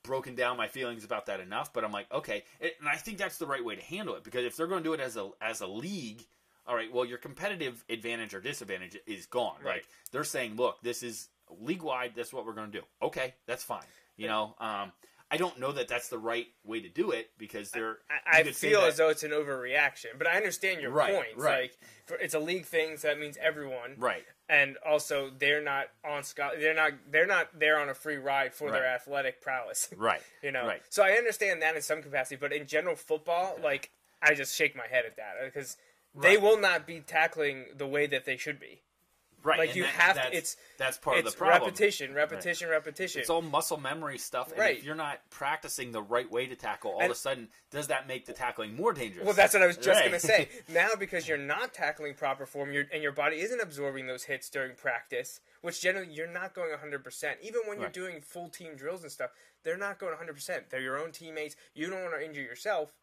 broken 0.03 0.35
down 0.35 0.57
my 0.57 0.67
feelings 0.67 1.03
about 1.03 1.25
that 1.27 1.39
enough. 1.39 1.71
But 1.73 1.83
I'm 1.83 1.91
like 1.91 2.11
okay, 2.11 2.43
It- 2.59 2.75
and 2.79 2.89
I 2.89 2.95
think 2.95 3.17
that's 3.17 3.37
the 3.37 3.45
right 3.47 3.63
way 3.63 3.75
to 3.75 3.81
handle 3.81 4.15
it 4.15 4.23
because 4.23 4.45
if 4.45 4.55
they're 4.57 4.67
going 4.67 4.83
to 4.83 4.89
do 4.89 4.93
it 4.93 4.99
as 4.99 5.15
a 5.17 5.29
as 5.41 5.61
a 5.61 5.67
league 5.67 6.23
all 6.67 6.75
right, 6.75 6.93
well, 6.93 7.03
your 7.03 7.17
competitive 7.17 7.83
advantage 7.89 8.35
or 8.35 8.41
disadvantage 8.41 8.95
is 9.07 9.25
gone. 9.25 9.55
Right. 9.63 9.75
Like 9.77 9.85
they're 10.11 10.23
saying, 10.23 10.55
look, 10.55 10.79
this 10.83 11.01
is 11.01 11.29
league 11.59 11.81
wide. 11.81 12.11
That's 12.15 12.31
what 12.31 12.45
we're 12.45 12.53
going 12.53 12.71
to 12.71 12.77
do. 12.79 12.85
Okay, 13.01 13.33
that's 13.47 13.63
fine. 13.63 13.81
You 14.17 14.27
know, 14.27 14.53
um, 14.59 14.91
I 15.31 15.37
don't 15.37 15.59
know 15.59 15.71
that 15.73 15.87
that's 15.87 16.09
the 16.09 16.17
right 16.17 16.47
way 16.63 16.81
to 16.81 16.89
do 16.89 17.11
it 17.11 17.29
because 17.37 17.69
they're. 17.71 17.99
I, 18.09 18.37
I 18.37 18.39
you 18.39 18.45
could 18.45 18.55
say 18.55 18.69
feel 18.69 18.81
as 18.81 18.97
though 18.97 19.09
it's 19.09 19.23
an 19.23 19.31
overreaction, 19.31 20.17
but 20.17 20.25
I 20.27 20.37
understand 20.37 20.81
your 20.81 20.89
Right, 20.91 21.13
point. 21.13 21.27
right. 21.37 21.61
Like, 21.61 21.77
for, 22.05 22.15
it's 22.17 22.33
a 22.33 22.39
league 22.39 22.65
thing, 22.65 22.97
so 22.97 23.09
that 23.09 23.19
means 23.19 23.37
everyone. 23.41 23.95
right, 23.97 24.23
and 24.49 24.77
also 24.83 25.29
they're 25.37 25.61
not 25.61 25.85
on 26.03 26.23
scho- 26.23 26.57
they're 26.59 26.73
not 26.73 26.93
they're 27.11 27.27
not 27.27 27.59
there 27.59 27.79
on 27.79 27.89
a 27.89 27.93
free 27.93 28.17
ride 28.17 28.53
for 28.53 28.71
their 28.71 28.85
athletic 28.87 29.41
prowess 29.41 29.89
right, 29.97 30.21
you 30.41 30.51
know 30.51 30.65
right. 30.65 30.81
so 30.89 31.03
i 31.03 31.11
understand 31.11 31.61
that 31.61 31.75
in 31.75 31.81
some 31.83 32.01
capacity 32.01 32.35
but 32.35 32.51
in 32.51 32.65
general 32.65 32.95
football 32.95 33.55
like 33.63 33.91
i 34.23 34.33
just 34.33 34.55
shake 34.55 34.75
my 34.75 34.87
head 34.89 35.05
at 35.05 35.15
that 35.17 35.35
uh, 35.39 35.45
because 35.45 35.77
they 36.19 36.35
will 36.37 36.59
not 36.59 36.87
be 36.87 36.99
tackling 36.99 37.65
the 37.77 37.85
way 37.85 38.07
that 38.07 38.25
they 38.25 38.35
should 38.37 38.59
be 38.59 38.81
Right, 39.43 39.57
like, 39.59 39.69
and 39.69 39.77
you 39.77 39.83
that- 39.83 39.91
have 39.91 40.15
to- 40.15 40.21
that's, 40.23 40.35
it's- 40.35 40.57
that's 40.77 40.97
part 40.97 41.17
it's 41.17 41.27
of 41.27 41.33
the 41.33 41.37
problem. 41.37 41.69
repetition 41.69 42.13
repetition 42.13 42.69
repetition 42.69 43.21
It's 43.21 43.29
all 43.29 43.41
muscle 43.41 43.77
memory 43.77 44.17
stuff, 44.17 44.49
and 44.51 44.59
Right. 44.59 44.77
if 44.77 44.83
you're 44.83 44.95
not 44.95 45.29
practicing 45.29 45.91
the 45.91 46.01
right 46.01 46.29
way 46.29 46.45
to 46.47 46.55
tackle, 46.55 46.91
all 46.91 47.01
And- 47.01 47.11
of 47.11 47.17
a 47.17 47.19
sudden, 47.19 47.49
does 47.71 47.87
that 47.87 48.07
make 48.07 48.25
the 48.25 48.33
tackling 48.33 48.75
more 48.75 48.91
dangerous? 48.93 49.25
Well, 49.25 49.33
that's 49.33 49.53
what 49.53 49.63
I 49.63 49.67
was 49.67 49.77
just 49.77 49.87
Right. 49.99 50.05
gonna 50.05 50.19
say. 50.19 50.49
Now, 50.67 50.89
because 50.97 51.27
you're 51.27 51.37
not 51.37 51.73
tackling 51.73 52.15
proper 52.15 52.45
form, 52.45 52.75
and 52.75 53.01
your 53.03 53.11
body 53.11 53.39
isn't 53.41 53.59
absorbing 53.61 54.07
those 54.07 54.23
hits 54.25 54.49
during 54.49 54.75
practice, 54.75 55.39
which 55.61 55.79
generally 55.81 56.11
you're 56.11 56.27
not 56.27 56.53
going 56.53 56.71
100. 56.71 57.03
percent 57.03 57.39
Even 57.41 57.61
when 57.65 57.77
you're 57.77 57.85
Right. 57.87 57.93
doing 57.93 58.21
full 58.21 58.49
team 58.49 58.75
drills 58.75 59.03
and 59.03 59.11
stuff, 59.11 59.31
they're 59.63 59.77
not 59.77 59.99
going 59.99 60.11
100. 60.13 60.33
percent 60.33 60.69
They're 60.69 60.81
your 60.81 60.97
own 60.97 61.11
teammates. 61.11 61.55
You 61.73 61.89
don't 61.89 62.01
want 62.03 62.15
to 62.15 62.23
injure 62.25 62.41
yourself. 62.41 62.93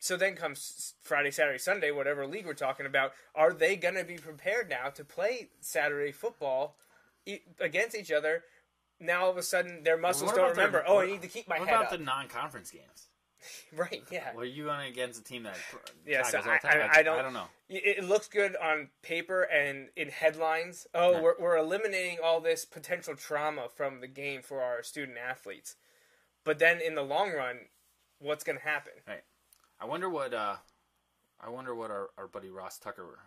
So 0.00 0.16
then 0.16 0.36
comes 0.36 0.94
Friday, 1.02 1.30
Saturday, 1.30 1.58
Sunday, 1.58 1.90
whatever 1.90 2.26
league 2.26 2.46
we're 2.46 2.54
talking 2.54 2.86
about. 2.86 3.12
Are 3.34 3.52
they 3.52 3.76
gonna 3.76 4.04
be 4.04 4.16
prepared 4.16 4.68
now 4.68 4.90
to 4.90 5.04
play 5.04 5.48
Saturday 5.60 6.12
football 6.12 6.76
e- 7.26 7.40
against 7.60 7.96
each 7.96 8.12
other? 8.12 8.44
Now 9.00 9.24
all 9.24 9.30
of 9.30 9.36
a 9.36 9.42
sudden 9.42 9.82
their 9.82 9.96
muscles 9.96 10.28
what 10.28 10.36
don't 10.36 10.44
about 10.46 10.54
the- 10.56 10.60
remember. 10.62 10.84
oh, 10.86 10.98
I 11.00 11.06
need 11.06 11.22
to 11.22 11.28
keep 11.28 11.48
my 11.48 11.58
What 11.58 11.68
about 11.68 11.84
up. 11.84 11.90
the 11.90 11.98
non-conference 11.98 12.70
games? 12.70 13.08
right? 13.76 14.02
Yeah. 14.10 14.34
Were 14.34 14.44
you 14.44 14.64
going 14.64 14.88
against 14.90 15.20
a 15.20 15.24
team 15.24 15.44
that 15.44 15.56
Yeah, 16.06 16.22
so 16.24 16.38
I, 16.38 16.42
the 16.42 16.48
time? 16.68 16.90
I, 16.92 16.98
I 16.98 17.02
don't. 17.02 17.18
I 17.18 17.22
don't 17.22 17.32
know. 17.32 17.46
It 17.68 18.02
looks 18.04 18.26
good 18.28 18.56
on 18.56 18.88
paper 19.02 19.42
and 19.42 19.88
in 19.96 20.08
headlines. 20.08 20.86
Oh, 20.94 21.12
Right. 21.14 21.22
we're, 21.22 21.34
we're 21.38 21.56
eliminating 21.56 22.18
all 22.22 22.40
this 22.40 22.64
potential 22.64 23.14
trauma 23.14 23.68
from 23.68 24.00
the 24.00 24.06
game 24.08 24.42
for 24.42 24.60
our 24.62 24.82
student 24.82 25.18
athletes. 25.18 25.76
But 26.44 26.58
then 26.58 26.80
in 26.80 26.94
the 26.96 27.02
long 27.02 27.32
run, 27.32 27.58
what's 28.18 28.42
going 28.42 28.58
to 28.58 28.64
happen? 28.64 28.94
I 29.80 29.86
wonder 29.86 30.08
what 30.08 30.34
uh, 30.34 30.56
I 31.40 31.48
wonder 31.50 31.74
what 31.74 31.90
our, 31.90 32.08
our 32.18 32.26
buddy 32.26 32.50
Ross 32.50 32.78
Tucker 32.78 33.18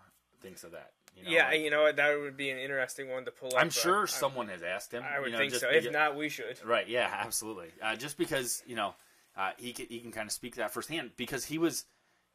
thinks 0.42 0.64
of 0.64 0.72
that. 0.72 0.92
You 1.16 1.24
know, 1.26 1.30
yeah, 1.32 1.48
like- 1.50 1.60
you 1.62 1.70
know 1.70 1.84
what? 1.84 1.96
That 1.98 2.18
would 2.20 2.38
be 2.38 2.50
an 2.50 2.58
interesting 2.58 3.10
one 3.10 3.26
to 3.26 3.32
pull 3.32 3.50
up. 3.50 3.62
I'm 3.62 3.70
sure 3.70 4.04
I- 4.04 4.06
someone 4.08 4.48
has 4.50 4.64
asked 4.64 4.94
him. 4.94 5.04
I 5.04 5.20
would 5.20 5.28
you 5.28 5.32
know, 5.34 5.38
think 5.40 5.54
so. 5.54 5.68
because- 5.68 5.86
If 5.86 5.92
not, 5.94 6.16
we 6.16 6.30
should. 6.30 6.64
Right. 6.66 6.88
Yeah. 6.88 7.10
Absolutely. 7.12 7.68
Uh, 7.82 7.96
just 7.96 8.18
because 8.18 8.64
you 8.66 8.76
know 8.76 8.96
uh, 9.38 9.52
he 9.58 9.74
can, 9.74 9.88
he 9.88 10.00
can 10.00 10.12
kind 10.12 10.28
of 10.28 10.32
speak 10.34 10.54
to 10.54 10.60
that 10.60 10.72
firsthand 10.74 11.12
because 11.18 11.46
he 11.46 11.58
was 11.58 11.86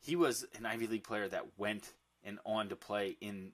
he 0.00 0.16
was 0.16 0.44
an 0.58 0.66
Ivy 0.66 0.86
League 0.86 1.04
player 1.04 1.28
that 1.28 1.44
went 1.58 1.92
and 2.24 2.38
on 2.44 2.68
to 2.68 2.76
play 2.76 3.16
in 3.20 3.52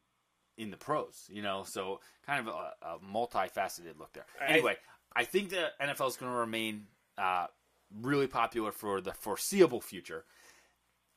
in 0.58 0.70
the 0.70 0.76
pros. 0.76 1.26
You 1.30 1.42
know, 1.42 1.64
so 1.66 2.00
kind 2.26 2.46
of 2.46 2.54
a, 2.54 2.72
a 2.86 2.98
multifaceted 2.98 3.98
look 3.98 4.12
there. 4.12 4.26
I- 4.40 4.46
Anyway, 4.52 4.76
I 5.14 5.24
think 5.24 5.50
the 5.50 5.70
NFL 5.80 6.08
is 6.08 6.16
going 6.16 6.32
to 6.32 6.38
remain 6.38 6.86
uh, 7.18 7.46
really 8.00 8.26
popular 8.26 8.72
for 8.72 9.00
the 9.00 9.12
foreseeable 9.12 9.80
future. 9.80 10.24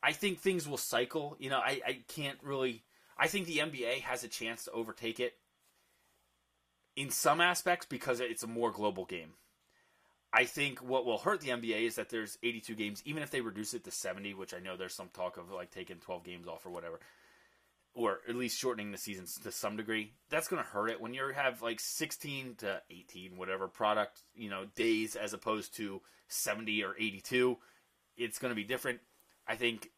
I 0.05 0.11
think 0.11 0.39
things 0.39 0.67
will 0.67 0.77
cycle. 0.77 1.35
You 1.39 1.49
know, 1.49 1.57
I, 1.57 1.81
I 1.83 1.99
can't 2.07 2.37
really. 2.43 2.83
I 3.17 3.27
think 3.27 3.47
the 3.47 3.57
NBA 3.57 4.01
has 4.01 4.23
a 4.23 4.27
chance 4.27 4.65
to 4.65 4.71
overtake 4.71 5.19
it 5.19 5.33
in 6.95 7.09
some 7.09 7.41
aspects 7.41 7.87
because 7.87 8.19
it's 8.19 8.43
a 8.43 8.47
more 8.47 8.71
global 8.71 9.05
game. 9.05 9.31
I 10.31 10.45
think 10.45 10.79
what 10.79 11.05
will 11.05 11.17
hurt 11.17 11.41
the 11.41 11.49
NBA 11.49 11.87
is 11.87 11.95
that 11.95 12.09
there's 12.09 12.37
82 12.43 12.75
games, 12.75 13.01
even 13.05 13.23
if 13.23 13.31
they 13.31 13.41
reduce 13.41 13.73
it 13.73 13.83
to 13.85 13.91
70, 13.91 14.35
which 14.35 14.53
I 14.53 14.59
know 14.59 14.77
there's 14.77 14.93
some 14.93 15.09
talk 15.11 15.37
of 15.37 15.49
like 15.49 15.71
taking 15.71 15.97
12 15.97 16.23
games 16.23 16.47
off 16.47 16.67
or 16.67 16.69
whatever, 16.69 16.99
or 17.95 18.19
at 18.29 18.35
least 18.35 18.59
shortening 18.59 18.91
the 18.91 18.99
seasons 18.99 19.39
to 19.41 19.51
some 19.51 19.75
degree. 19.75 20.13
That's 20.29 20.47
going 20.47 20.61
to 20.61 20.69
hurt 20.69 20.89
it 20.89 21.01
when 21.01 21.15
you 21.15 21.31
have 21.33 21.63
like 21.63 21.79
16 21.79 22.55
to 22.59 22.81
18, 22.91 23.37
whatever 23.37 23.67
product 23.67 24.21
you 24.35 24.51
know 24.51 24.65
days 24.75 25.15
as 25.15 25.33
opposed 25.33 25.75
to 25.77 26.01
70 26.27 26.83
or 26.83 26.95
82. 26.99 27.57
It's 28.17 28.37
going 28.37 28.51
to 28.51 28.55
be 28.55 28.63
different. 28.63 28.99
I 29.47 29.55
think 29.55 29.89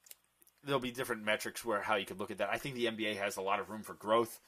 there'll 0.67 0.79
be 0.79 0.91
different 0.91 1.23
metrics 1.23 1.65
where 1.65 1.81
how 1.81 1.95
you 1.95 2.05
could 2.05 2.19
look 2.19 2.29
at 2.29 2.37
that. 2.37 2.49
I 2.51 2.57
think 2.57 2.75
the 2.75 2.85
NBA 2.85 3.17
has 3.17 3.37
a 3.37 3.41
lot 3.41 3.59
of 3.59 3.69
room 3.69 3.81
for 3.81 3.93
growth. 3.93 4.39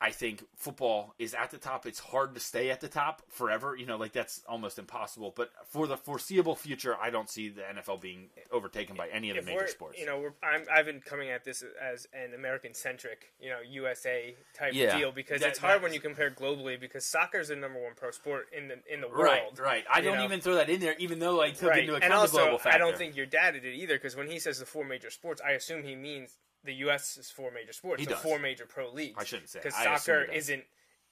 I 0.00 0.10
think 0.10 0.44
football 0.56 1.14
is 1.18 1.32
at 1.34 1.50
the 1.50 1.56
top. 1.56 1.86
It's 1.86 1.98
hard 1.98 2.34
to 2.34 2.40
stay 2.40 2.70
at 2.70 2.80
the 2.80 2.88
top 2.88 3.22
forever. 3.28 3.74
You 3.76 3.86
know, 3.86 3.96
like 3.96 4.12
that's 4.12 4.42
almost 4.46 4.78
impossible. 4.78 5.32
But 5.34 5.50
for 5.70 5.86
the 5.86 5.96
foreseeable 5.96 6.56
future, 6.56 6.94
I 7.00 7.10
don't 7.10 7.30
see 7.30 7.48
the 7.48 7.62
NFL 7.62 8.00
being 8.02 8.28
overtaken 8.52 8.96
by 8.96 9.08
any 9.08 9.30
of 9.30 9.36
the 9.36 9.40
If 9.40 9.46
major 9.46 9.66
sports. 9.68 9.98
you 9.98 10.04
know, 10.04 10.18
we're, 10.18 10.32
I'm, 10.42 10.64
I've 10.70 10.84
been 10.84 11.00
coming 11.00 11.30
at 11.30 11.44
this 11.44 11.64
as 11.80 12.06
an 12.12 12.34
American-centric, 12.34 13.32
you 13.40 13.48
know, 13.50 13.60
USA 13.70 14.34
type 14.58 14.72
Yeah. 14.74 14.98
deal 14.98 15.12
because 15.12 15.40
That- 15.40 15.50
it's 15.50 15.58
hard 15.58 15.80
when 15.82 15.92
you 15.94 16.00
compare 16.00 16.30
globally 16.30 16.78
because 16.78 17.06
soccer 17.06 17.38
is 17.38 17.48
the 17.48 17.56
number 17.56 17.82
one 17.82 17.94
pro 17.96 18.10
sport 18.10 18.48
in 18.52 18.68
the 18.68 18.78
in 18.92 19.00
the 19.00 19.08
world. 19.08 19.24
right. 19.24 19.58
right. 19.58 19.84
I 19.90 20.00
don't 20.00 20.18
know? 20.18 20.24
even 20.24 20.40
throw 20.40 20.56
that 20.56 20.68
in 20.68 20.80
there, 20.80 20.94
even 20.98 21.18
though 21.18 21.40
I 21.40 21.50
took 21.50 21.70
right. 21.70 21.80
into 21.80 21.94
account 21.94 22.12
and 22.12 22.22
the 22.28 22.28
global 22.32 22.58
factor. 22.58 22.76
I 22.76 22.78
don't 22.78 22.96
think 22.98 23.16
your 23.16 23.26
dad 23.26 23.52
did 23.52 23.64
either 23.64 23.94
because 23.94 24.16
when 24.16 24.28
he 24.28 24.38
says 24.38 24.58
the 24.58 24.66
four 24.66 24.84
major 24.84 25.10
sports, 25.10 25.40
I 25.40 25.52
assume 25.52 25.82
he 25.84 25.94
means 25.94 26.36
the 26.64 26.72
U.S. 26.86 27.16
is 27.16 27.30
four 27.30 27.50
major 27.50 27.72
sports, 27.72 28.00
He 28.00 28.06
the 28.06 28.12
does. 28.14 28.22
four 28.22 28.38
major 28.38 28.66
pro 28.66 28.90
leagues. 28.90 29.16
I 29.18 29.24
shouldn't 29.24 29.48
say. 29.50 29.60
because 29.62 29.74
soccer 29.82 30.22
isn't 30.24 30.64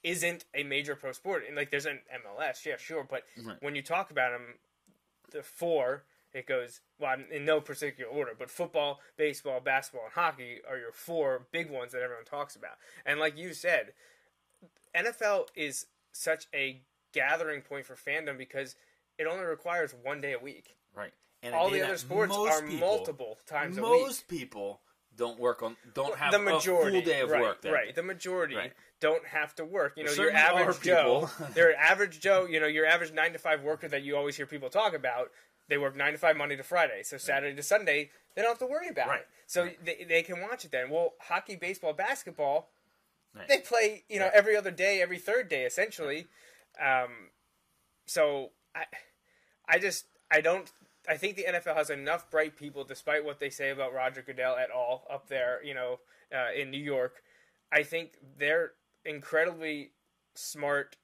isn't 0.03 0.43
a 0.53 0.63
major 0.63 0.95
pro 0.97 1.11
sport. 1.13 1.43
And 1.47 1.55
like, 1.55 1.71
there's 1.71 1.85
an 1.85 1.99
MLS, 2.13 2.65
yeah, 2.65 2.75
sure, 2.77 3.05
but 3.09 3.23
Right. 3.41 3.55
when 3.61 3.73
you 3.75 3.81
talk 3.81 4.11
about 4.11 4.31
them, 4.31 4.55
the 5.31 5.43
four. 5.43 6.03
It 6.33 6.47
goes 6.47 6.81
well 6.97 7.17
in 7.29 7.45
no 7.45 7.61
particular 7.61 8.09
order, 8.11 8.31
but 8.35 8.49
football, 8.49 8.99
baseball, 9.17 9.59
basketball, 9.59 10.05
and 10.05 10.13
hockey 10.13 10.61
are 10.67 10.79
your 10.79 10.91
four 10.91 11.45
big 11.51 11.69
ones 11.69 11.91
that 11.91 12.01
everyone 12.01 12.25
talks 12.25 12.55
about. 12.55 12.71
And 13.05 13.19
like 13.19 13.37
you 13.37 13.53
said, 13.53 13.93
NFL 14.95 15.47
is 15.55 15.85
such 16.11 16.47
a 16.53 16.81
gathering 17.11 17.61
point 17.61 17.85
for 17.85 17.93
fandom 17.95 18.37
because 18.37 18.75
it 19.17 19.27
only 19.27 19.45
requires 19.45 19.93
one 19.93 20.21
day 20.21 20.33
a 20.33 20.39
week. 20.39 20.75
right. 20.95 21.13
And 21.43 21.53
All 21.53 21.69
the 21.69 21.81
other 21.83 21.97
sports 21.97 22.33
are 22.33 22.61
people- 22.63 22.79
multiple 22.79 23.37
times 23.45 23.77
a 23.77 23.81
week. 23.83 23.91
Most 24.01 24.27
people 24.29 24.79
don't 25.15 25.39
work 25.39 25.61
on, 25.63 25.75
don't 25.93 26.15
have 26.17 26.31
the 26.31 26.39
majority, 26.39 26.97
a 26.97 27.01
full 27.01 27.11
day 27.11 27.21
of 27.21 27.29
right, 27.29 27.41
work. 27.41 27.61
That 27.61 27.71
right? 27.71 27.95
The 27.95 28.03
majority 28.03 28.55
Right. 28.55 28.73
don't 28.99 29.25
have 29.27 29.53
to 29.55 29.65
work. 29.65 29.93
You 29.97 30.05
know, 30.05 30.11
your 30.11 30.31
average 30.31 30.81
Joe, 30.81 31.29
their 31.53 31.75
average 31.79 32.19
Joe, 32.19 32.45
you 32.45 32.59
know, 32.59 32.67
your 32.67 32.85
average 32.85 33.11
nine 33.13 33.33
to 33.33 33.39
five 33.39 33.61
worker 33.61 33.87
that 33.87 34.03
you 34.03 34.15
always 34.15 34.35
hear 34.35 34.45
people 34.45 34.69
talk 34.69 34.93
about. 34.93 35.29
They 35.69 35.77
work 35.77 35.95
nine 35.95 36.13
to 36.13 36.17
five 36.19 36.35
Monday 36.35 36.55
to 36.55 36.63
Friday, 36.63 37.03
so 37.03 37.17
Saturday 37.17 37.55
to 37.55 37.63
Sunday 37.63 38.09
they 38.35 38.41
don't 38.41 38.49
have 38.51 38.59
to 38.59 38.65
worry 38.65 38.89
about 38.89 39.07
Right, 39.09 39.19
it. 39.19 39.27
So 39.45 39.63
right. 39.63 39.85
they, 39.85 40.05
they 40.09 40.23
can 40.23 40.41
watch 40.41 40.65
it 40.65 40.71
then. 40.71 40.89
Well, 40.89 41.13
hockey, 41.21 41.55
baseball, 41.55 41.93
basketball, 41.93 42.69
Right. 43.35 43.47
they 43.47 43.59
play 43.59 44.03
you 44.09 44.19
know 44.19 44.25
Right. 44.25 44.33
every 44.33 44.55
other 44.55 44.71
day, 44.71 45.01
every 45.01 45.19
third 45.19 45.49
day 45.49 45.65
essentially. 45.65 46.27
Um, 46.83 47.29
so 48.05 48.51
I, 48.75 48.85
I 49.67 49.79
just 49.79 50.05
I 50.31 50.41
don't. 50.41 50.71
I 51.07 51.17
think 51.17 51.35
the 51.35 51.45
NFL 51.45 51.75
has 51.75 51.89
enough 51.89 52.29
bright 52.31 52.55
people, 52.55 52.83
despite 52.83 53.25
what 53.25 53.39
they 53.39 53.49
say 53.49 53.71
about 53.71 53.93
Roger 53.93 54.21
Goodell 54.21 54.55
at 54.55 54.71
all 54.71 55.05
up 55.11 55.27
there, 55.27 55.59
you 55.63 55.73
know, 55.73 55.99
uh, 56.33 56.53
in 56.57 56.71
New 56.71 56.81
York. 56.81 57.21
I 57.71 57.83
think 57.83 58.13
they're 58.37 58.73
incredibly 59.05 59.91
smart 60.35 60.95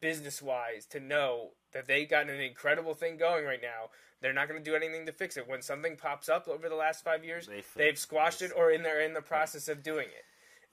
business 0.00 0.40
wise 0.40 0.86
to 0.86 1.00
know 1.00 1.50
that 1.72 1.86
they've 1.86 2.08
got 2.08 2.28
an 2.28 2.40
incredible 2.40 2.94
thing 2.94 3.16
going 3.16 3.44
right 3.44 3.62
now. 3.62 3.90
They're 4.20 4.32
not 4.32 4.48
going 4.48 4.62
to 4.62 4.70
do 4.70 4.76
anything 4.76 5.06
to 5.06 5.12
fix 5.12 5.36
it. 5.36 5.48
When 5.48 5.62
something 5.62 5.96
pops 5.96 6.28
up 6.28 6.48
over 6.48 6.68
the 6.68 6.74
last 6.74 7.04
five 7.04 7.24
years, 7.24 7.46
they 7.46 7.62
they've 7.76 7.98
squashed 7.98 8.42
it 8.42 8.52
or 8.56 8.70
in 8.70 8.82
they're 8.82 9.00
in 9.00 9.14
the 9.14 9.22
process 9.22 9.68
of 9.68 9.82
doing 9.82 10.06
it. 10.06 10.24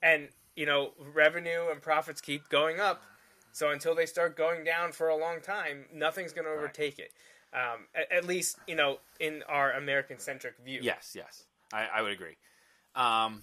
And 0.02 0.28
you 0.56 0.66
know, 0.66 0.92
revenue 1.14 1.70
and 1.70 1.80
profits 1.80 2.20
keep 2.20 2.48
going 2.48 2.80
up. 2.80 3.02
So 3.52 3.70
until 3.70 3.94
they 3.94 4.06
start 4.06 4.36
going 4.36 4.64
down 4.64 4.92
for 4.92 5.08
a 5.08 5.16
long 5.16 5.40
time, 5.40 5.86
nothing's 5.92 6.32
going 6.32 6.44
to 6.44 6.50
overtake 6.50 6.98
it. 6.98 7.12
Um, 7.56 7.86
at, 7.94 8.12
at 8.12 8.24
least 8.26 8.58
you 8.66 8.76
know 8.76 8.98
in 9.18 9.42
our 9.48 9.72
American 9.72 10.18
centric 10.18 10.54
view. 10.64 10.80
Yes, 10.82 11.14
yes, 11.16 11.44
I, 11.72 11.86
I 11.96 12.02
would 12.02 12.12
agree. 12.12 12.36
Um, 12.94 13.42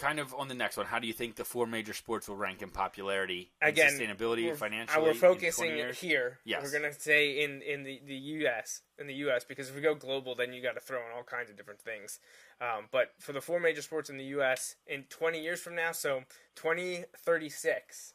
kind 0.00 0.18
of 0.18 0.34
on 0.34 0.48
the 0.48 0.54
next 0.54 0.78
one, 0.78 0.86
how 0.86 0.98
do 0.98 1.06
you 1.06 1.12
think 1.12 1.36
the 1.36 1.44
four 1.44 1.66
major 1.66 1.92
sports 1.92 2.26
will 2.28 2.36
rank 2.36 2.62
in 2.62 2.70
popularity, 2.70 3.52
and 3.60 3.70
Again, 3.70 3.92
sustainability, 3.92 4.46
we're, 4.46 4.54
financially? 4.54 5.04
we're 5.04 5.14
focusing 5.14 5.76
here. 5.94 6.38
Yes. 6.44 6.62
We're 6.62 6.80
gonna 6.80 6.94
say 6.94 7.42
in 7.42 7.62
in 7.62 7.84
the 7.84 8.00
the 8.06 8.14
U.S. 8.14 8.80
in 8.98 9.06
the 9.06 9.14
U.S. 9.14 9.44
because 9.44 9.68
if 9.68 9.74
we 9.74 9.82
go 9.82 9.94
global, 9.94 10.34
then 10.34 10.52
you 10.52 10.62
got 10.62 10.74
to 10.74 10.80
throw 10.80 10.98
in 10.98 11.16
all 11.16 11.22
kinds 11.22 11.50
of 11.50 11.56
different 11.56 11.80
things. 11.80 12.18
Um, 12.60 12.86
but 12.90 13.12
for 13.18 13.32
the 13.32 13.40
four 13.40 13.60
major 13.60 13.82
sports 13.82 14.10
in 14.10 14.16
the 14.16 14.24
U.S. 14.24 14.76
in 14.86 15.04
20 15.04 15.40
years 15.40 15.60
from 15.60 15.74
now, 15.74 15.92
so 15.92 16.22
2036. 16.56 18.14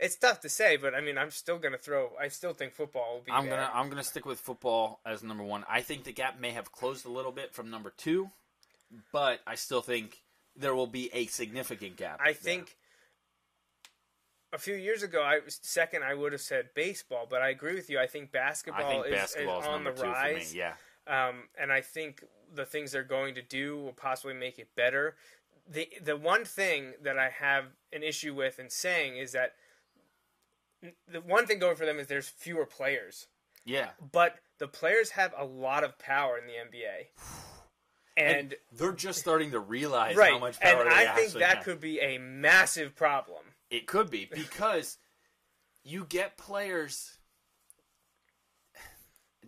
It's 0.00 0.16
tough 0.16 0.40
to 0.40 0.48
say, 0.48 0.76
but 0.76 0.94
I 0.94 1.00
mean, 1.00 1.18
I'm 1.18 1.30
still 1.30 1.58
gonna 1.58 1.78
throw. 1.78 2.12
I 2.20 2.28
still 2.28 2.52
think 2.52 2.72
football 2.72 3.14
will 3.14 3.22
be. 3.22 3.32
I'm 3.32 3.46
there. 3.46 3.56
gonna 3.56 3.70
I'm 3.74 3.88
gonna 3.88 4.04
stick 4.04 4.24
with 4.24 4.38
football 4.38 5.00
as 5.04 5.22
number 5.22 5.42
one. 5.42 5.64
I 5.68 5.80
think 5.80 6.04
the 6.04 6.12
gap 6.12 6.38
may 6.40 6.50
have 6.50 6.70
closed 6.70 7.04
a 7.04 7.10
little 7.10 7.32
bit 7.32 7.52
from 7.52 7.68
number 7.68 7.92
two, 7.96 8.30
but 9.12 9.40
I 9.46 9.56
still 9.56 9.80
think 9.80 10.22
there 10.56 10.74
will 10.74 10.86
be 10.86 11.10
a 11.12 11.26
significant 11.26 11.96
gap. 11.96 12.20
I 12.20 12.26
there. 12.26 12.34
think 12.34 12.76
a 14.52 14.58
few 14.58 14.74
years 14.74 15.02
ago, 15.02 15.20
I 15.20 15.40
was 15.44 15.58
second. 15.62 16.04
I 16.04 16.14
would 16.14 16.32
have 16.32 16.40
said 16.40 16.70
baseball, 16.74 17.26
but 17.28 17.42
I 17.42 17.50
agree 17.50 17.74
with 17.74 17.90
you. 17.90 17.98
I 17.98 18.06
think 18.06 18.30
basketball, 18.30 18.86
I 18.86 18.90
think 18.90 19.06
is, 19.06 19.12
basketball 19.12 19.60
is 19.60 19.64
is 19.64 19.68
on 19.68 19.84
the 19.84 19.92
rise. 19.92 20.54
me. 20.54 20.60
Yeah, 20.60 20.74
um, 21.08 21.48
and 21.60 21.72
I 21.72 21.80
think 21.80 22.24
the 22.54 22.64
things 22.64 22.92
they're 22.92 23.02
going 23.02 23.34
to 23.34 23.42
do 23.42 23.76
will 23.78 23.92
possibly 23.92 24.34
make 24.34 24.58
it 24.58 24.68
better. 24.76 25.16
the 25.68 25.88
The 26.02 26.16
one 26.16 26.44
thing 26.44 26.92
that 27.02 27.18
I 27.18 27.30
have 27.30 27.64
an 27.92 28.02
issue 28.02 28.34
with 28.34 28.58
in 28.58 28.70
saying 28.70 29.16
is 29.16 29.32
that 29.32 29.54
the 31.10 31.20
one 31.20 31.46
thing 31.46 31.58
going 31.58 31.76
for 31.76 31.86
them 31.86 31.98
is 31.98 32.06
there's 32.06 32.28
fewer 32.28 32.66
players, 32.66 33.26
yeah. 33.64 33.88
but 34.12 34.36
the 34.58 34.68
players 34.68 35.10
have 35.10 35.34
a 35.36 35.44
lot 35.44 35.84
of 35.84 35.98
power 35.98 36.38
in 36.38 36.46
the 36.46 36.52
NBA, 36.52 37.06
and, 38.16 38.54
They're 38.72 38.92
just 38.92 39.20
starting 39.20 39.52
to 39.52 39.60
realize 39.60 40.16
right, 40.16 40.32
how 40.32 40.38
much 40.38 40.58
power 40.60 40.82
and 40.82 40.90
I 40.90 41.14
think 41.14 41.32
that 41.34 41.56
have. 41.56 41.64
could 41.64 41.80
be 41.80 42.00
a 42.00 42.18
massive 42.18 42.94
problem. 42.94 43.42
It 43.70 43.86
could 43.86 44.10
be 44.10 44.28
because 44.30 44.98
you 45.84 46.04
get 46.04 46.36
players. 46.36 47.16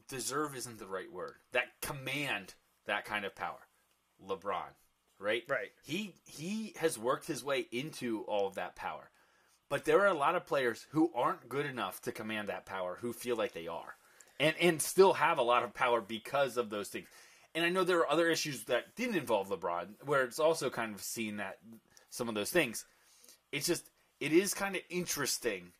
Deserve 0.08 0.56
isn't 0.56 0.78
the 0.78 0.86
right 0.86 1.10
word. 1.12 1.36
That 1.52 1.66
command 1.80 2.54
that 2.86 3.04
kind 3.04 3.24
of 3.24 3.34
power. 3.34 3.68
LeBron, 4.26 4.74
right? 5.18 5.44
Right. 5.48 5.70
He 5.84 6.14
he 6.24 6.74
has 6.78 6.98
worked 6.98 7.26
his 7.26 7.42
way 7.42 7.66
into 7.70 8.22
all 8.22 8.46
of 8.46 8.54
that 8.56 8.76
power. 8.76 9.09
But 9.70 9.84
there 9.84 10.00
are 10.00 10.08
a 10.08 10.14
lot 10.14 10.34
of 10.34 10.46
players 10.46 10.86
who 10.90 11.10
aren't 11.14 11.48
good 11.48 11.64
enough 11.64 12.02
to 12.02 12.12
command 12.12 12.48
that 12.48 12.66
power 12.66 12.98
who 13.00 13.14
feel 13.14 13.36
like 13.36 13.52
they 13.52 13.68
are. 13.68 13.96
And 14.38 14.54
and 14.60 14.82
still 14.82 15.14
have 15.14 15.38
a 15.38 15.42
lot 15.42 15.62
of 15.62 15.72
power 15.72 16.00
because 16.00 16.58
of 16.58 16.68
those 16.68 16.88
things. 16.88 17.06
And 17.54 17.64
I 17.64 17.68
know 17.68 17.84
there 17.84 18.00
are 18.00 18.10
other 18.10 18.28
issues 18.28 18.64
that 18.64 18.96
didn't 18.96 19.16
involve 19.16 19.48
LeBron 19.48 19.88
where 20.04 20.24
it's 20.24 20.38
also 20.38 20.70
kind 20.70 20.94
of 20.94 21.02
seen 21.02 21.38
that 21.38 21.58
some 22.10 22.28
of 22.28 22.34
those 22.34 22.50
things. 22.50 22.84
It's 23.52 23.66
just 23.66 23.88
it 24.18 24.32
is 24.32 24.54
kind 24.54 24.76
of 24.76 24.82
interesting 24.90 25.72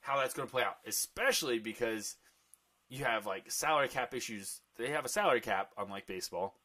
how 0.00 0.18
that's 0.18 0.34
going 0.34 0.46
to 0.46 0.52
play 0.52 0.62
out, 0.62 0.76
especially 0.86 1.58
because 1.58 2.16
you 2.88 3.04
have 3.04 3.26
like 3.26 3.50
salary 3.50 3.88
cap 3.88 4.12
issues. 4.14 4.60
They 4.76 4.90
have 4.90 5.04
a 5.04 5.10
salary 5.10 5.40
cap, 5.40 5.70
unlike 5.78 6.06
baseball. 6.06 6.56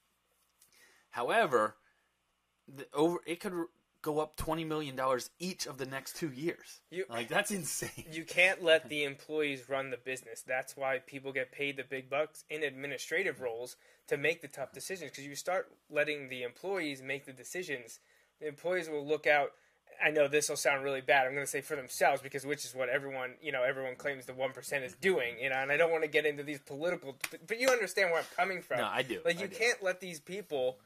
However, 1.11 1.75
the 2.67 2.87
over 2.93 3.19
it 3.25 3.39
could 3.39 3.53
go 4.05 4.19
up 4.19 4.35
twenty 4.35 4.63
million 4.63 4.95
dollars 4.95 5.31
each 5.39 5.65
of 5.65 5.79
the 5.79 5.85
next 5.85 6.15
two 6.15 6.29
years. 6.29 6.81
You- 6.91 7.05
like 7.09 7.27
that's 7.27 7.49
insane. 7.49 8.05
You 8.11 8.23
can't 8.23 8.63
let 8.63 8.87
the 8.87 9.03
employees 9.03 9.67
run 9.67 9.89
the 9.89 9.97
business. 9.97 10.43
That's 10.47 10.77
why 10.77 10.99
people 10.99 11.33
get 11.33 11.51
paid 11.51 11.75
the 11.75 11.83
big 11.83 12.07
bucks 12.09 12.45
in 12.49 12.63
administrative 12.63 13.41
roles 13.41 13.75
to 14.07 14.15
make 14.15 14.41
the 14.43 14.47
tough 14.47 14.71
decisions. 14.71 15.09
Because 15.09 15.25
you 15.25 15.35
start 15.35 15.71
letting 15.89 16.29
the 16.29 16.43
employees 16.43 17.01
make 17.01 17.25
the 17.25 17.33
decisions, 17.33 17.99
the 18.39 18.47
employees 18.47 18.87
will 18.87 19.05
look 19.05 19.25
out. 19.25 19.49
I 20.03 20.11
know 20.11 20.27
this 20.27 20.49
will 20.49 20.57
sound 20.57 20.83
really 20.83 21.01
bad. 21.01 21.25
I'm 21.25 21.33
going 21.33 21.45
to 21.45 21.49
say 21.49 21.61
for 21.61 21.75
themselves 21.75 22.21
because 22.21 22.45
which 22.45 22.63
is 22.65 22.75
what 22.75 22.89
everyone 22.89 23.31
you 23.41 23.51
know 23.51 23.63
everyone 23.63 23.95
claims 23.95 24.27
the 24.27 24.33
one 24.33 24.51
percent 24.51 24.83
is 24.83 24.93
doing. 24.93 25.39
You 25.41 25.49
know, 25.49 25.55
and 25.55 25.71
I 25.71 25.77
don't 25.77 25.91
want 25.91 26.03
to 26.03 26.09
get 26.09 26.27
into 26.27 26.43
these 26.43 26.59
political, 26.59 27.17
but, 27.47 27.59
you 27.59 27.69
understand 27.69 28.11
where 28.11 28.19
I'm 28.19 28.27
coming 28.35 28.61
from. 28.61 28.77
No, 28.77 28.89
I 28.91 29.01
do. 29.01 29.21
Like 29.25 29.39
you 29.39 29.47
can't 29.47 29.81
let 29.81 29.99
these 29.99 30.19
people 30.19 30.77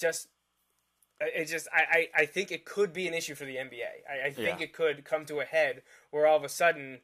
just. 0.00 0.26
It 1.20 1.46
just 1.46 1.68
I, 1.72 2.08
I, 2.16 2.22
I 2.22 2.26
think 2.26 2.50
it 2.50 2.64
could 2.64 2.92
be 2.92 3.06
an 3.06 3.14
issue 3.14 3.34
for 3.34 3.44
the 3.44 3.56
NBA. 3.56 3.82
I, 4.10 4.28
I 4.28 4.30
think 4.30 4.58
Yeah. 4.60 4.64
it 4.64 4.72
could 4.72 5.04
come 5.04 5.26
to 5.26 5.40
a 5.40 5.44
head 5.44 5.82
where 6.10 6.26
all 6.26 6.36
of 6.36 6.44
a 6.44 6.48
sudden 6.48 7.00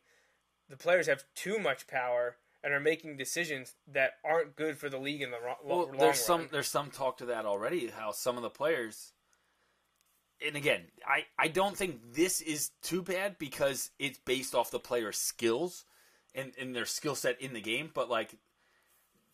the 0.69 0.77
players 0.77 1.07
have 1.07 1.25
too 1.35 1.59
much 1.59 1.87
power 1.87 2.37
and 2.65 2.73
are 2.73 2.81
making 2.81 3.17
decisions 3.17 3.75
that 3.87 4.15
aren't 4.25 4.57
good 4.57 4.79
for 4.79 4.89
the 4.89 4.99
league 4.99 5.23
in 5.23 5.31
the 5.31 5.39
ro- 5.41 5.57
Well, 5.63 5.87
long 5.89 5.99
there's 5.99 6.19
some 6.25 6.49
there's 6.51 6.67
some 6.69 6.91
talk 6.91 7.19
to 7.19 7.27
that 7.27 7.45
already. 7.47 7.89
How 7.89 8.11
some 8.13 8.37
of 8.37 8.43
the 8.43 8.51
players, 8.51 9.13
and 10.45 10.57
again, 10.57 10.83
I 11.07 11.27
I 11.39 11.49
don't 11.49 11.77
think 11.77 12.01
this 12.15 12.41
is 12.41 12.71
too 12.83 13.03
bad 13.03 13.39
because 13.39 13.91
it's 13.99 14.19
based 14.19 14.55
off 14.55 14.71
the 14.71 14.81
player's 14.81 15.19
skills 15.19 15.85
and 16.35 16.53
and 16.59 16.75
their 16.75 16.87
skill 16.87 17.15
set 17.15 17.41
in 17.41 17.53
the 17.53 17.61
game. 17.61 17.91
But 17.93 18.09
like 18.09 18.35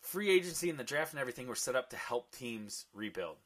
free 0.01 0.29
agency 0.29 0.69
and 0.69 0.77
the 0.77 0.83
draft 0.83 1.13
and 1.13 1.19
everything 1.21 1.47
were 1.47 1.55
set 1.55 1.75
up 1.77 1.89
to 1.91 1.95
help 1.95 2.31
teams 2.35 2.85
rebuild. 2.93 3.37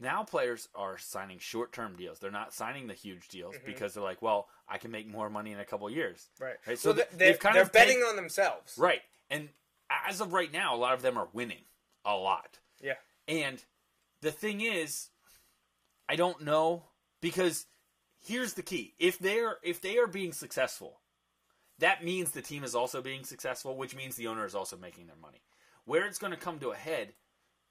Now 0.00 0.24
players 0.24 0.68
are 0.74 0.98
signing 0.98 1.38
short 1.38 1.72
term 1.72 1.96
deals. 1.96 2.18
They're 2.18 2.30
not 2.30 2.52
signing 2.52 2.86
the 2.86 2.94
huge 2.94 3.28
deals 3.28 3.54
mm-hmm. 3.54 3.66
because 3.66 3.94
they're 3.94 4.02
like, 4.02 4.22
well, 4.22 4.48
I 4.68 4.78
can 4.78 4.90
make 4.90 5.06
more 5.08 5.30
money 5.30 5.52
in 5.52 5.60
a 5.60 5.64
couple 5.64 5.88
years. 5.88 6.28
Right. 6.40 6.56
Right, 6.66 6.78
So 6.78 6.90
so 6.90 6.94
th- 6.94 7.08
th- 7.08 7.18
they're, 7.18 7.28
they've 7.32 7.38
kind 7.38 7.54
they're 7.54 7.62
of 7.62 7.72
betting 7.72 7.96
taken- 7.96 8.08
on 8.08 8.16
themselves. 8.16 8.76
Right. 8.76 9.02
And 9.30 9.48
as 10.06 10.20
of 10.20 10.32
right 10.32 10.52
now, 10.52 10.74
a 10.74 10.78
lot 10.78 10.94
of 10.94 11.02
them 11.02 11.16
are 11.16 11.28
winning 11.32 11.62
a 12.04 12.14
lot. 12.14 12.58
Yeah. 12.82 12.94
And 13.28 13.62
the 14.20 14.32
thing 14.32 14.60
is, 14.60 15.10
I 16.08 16.16
don't 16.16 16.42
know 16.42 16.84
because 17.20 17.66
here's 18.20 18.54
the 18.54 18.62
key. 18.62 18.94
If 18.98 19.18
they're 19.18 19.58
if 19.62 19.80
they 19.80 19.98
are 19.98 20.06
being 20.06 20.32
successful, 20.32 21.00
that 21.78 22.04
means 22.04 22.30
the 22.30 22.42
team 22.42 22.64
is 22.64 22.74
also 22.74 23.00
being 23.00 23.24
successful, 23.24 23.76
which 23.76 23.96
means 23.96 24.16
the 24.16 24.26
owner 24.26 24.44
is 24.44 24.54
also 24.54 24.76
making 24.76 25.06
their 25.06 25.16
money. 25.16 25.42
Where 25.84 26.06
it's 26.06 26.18
going 26.18 26.32
to 26.32 26.38
come 26.38 26.58
to 26.60 26.70
a 26.70 26.76
head 26.76 27.12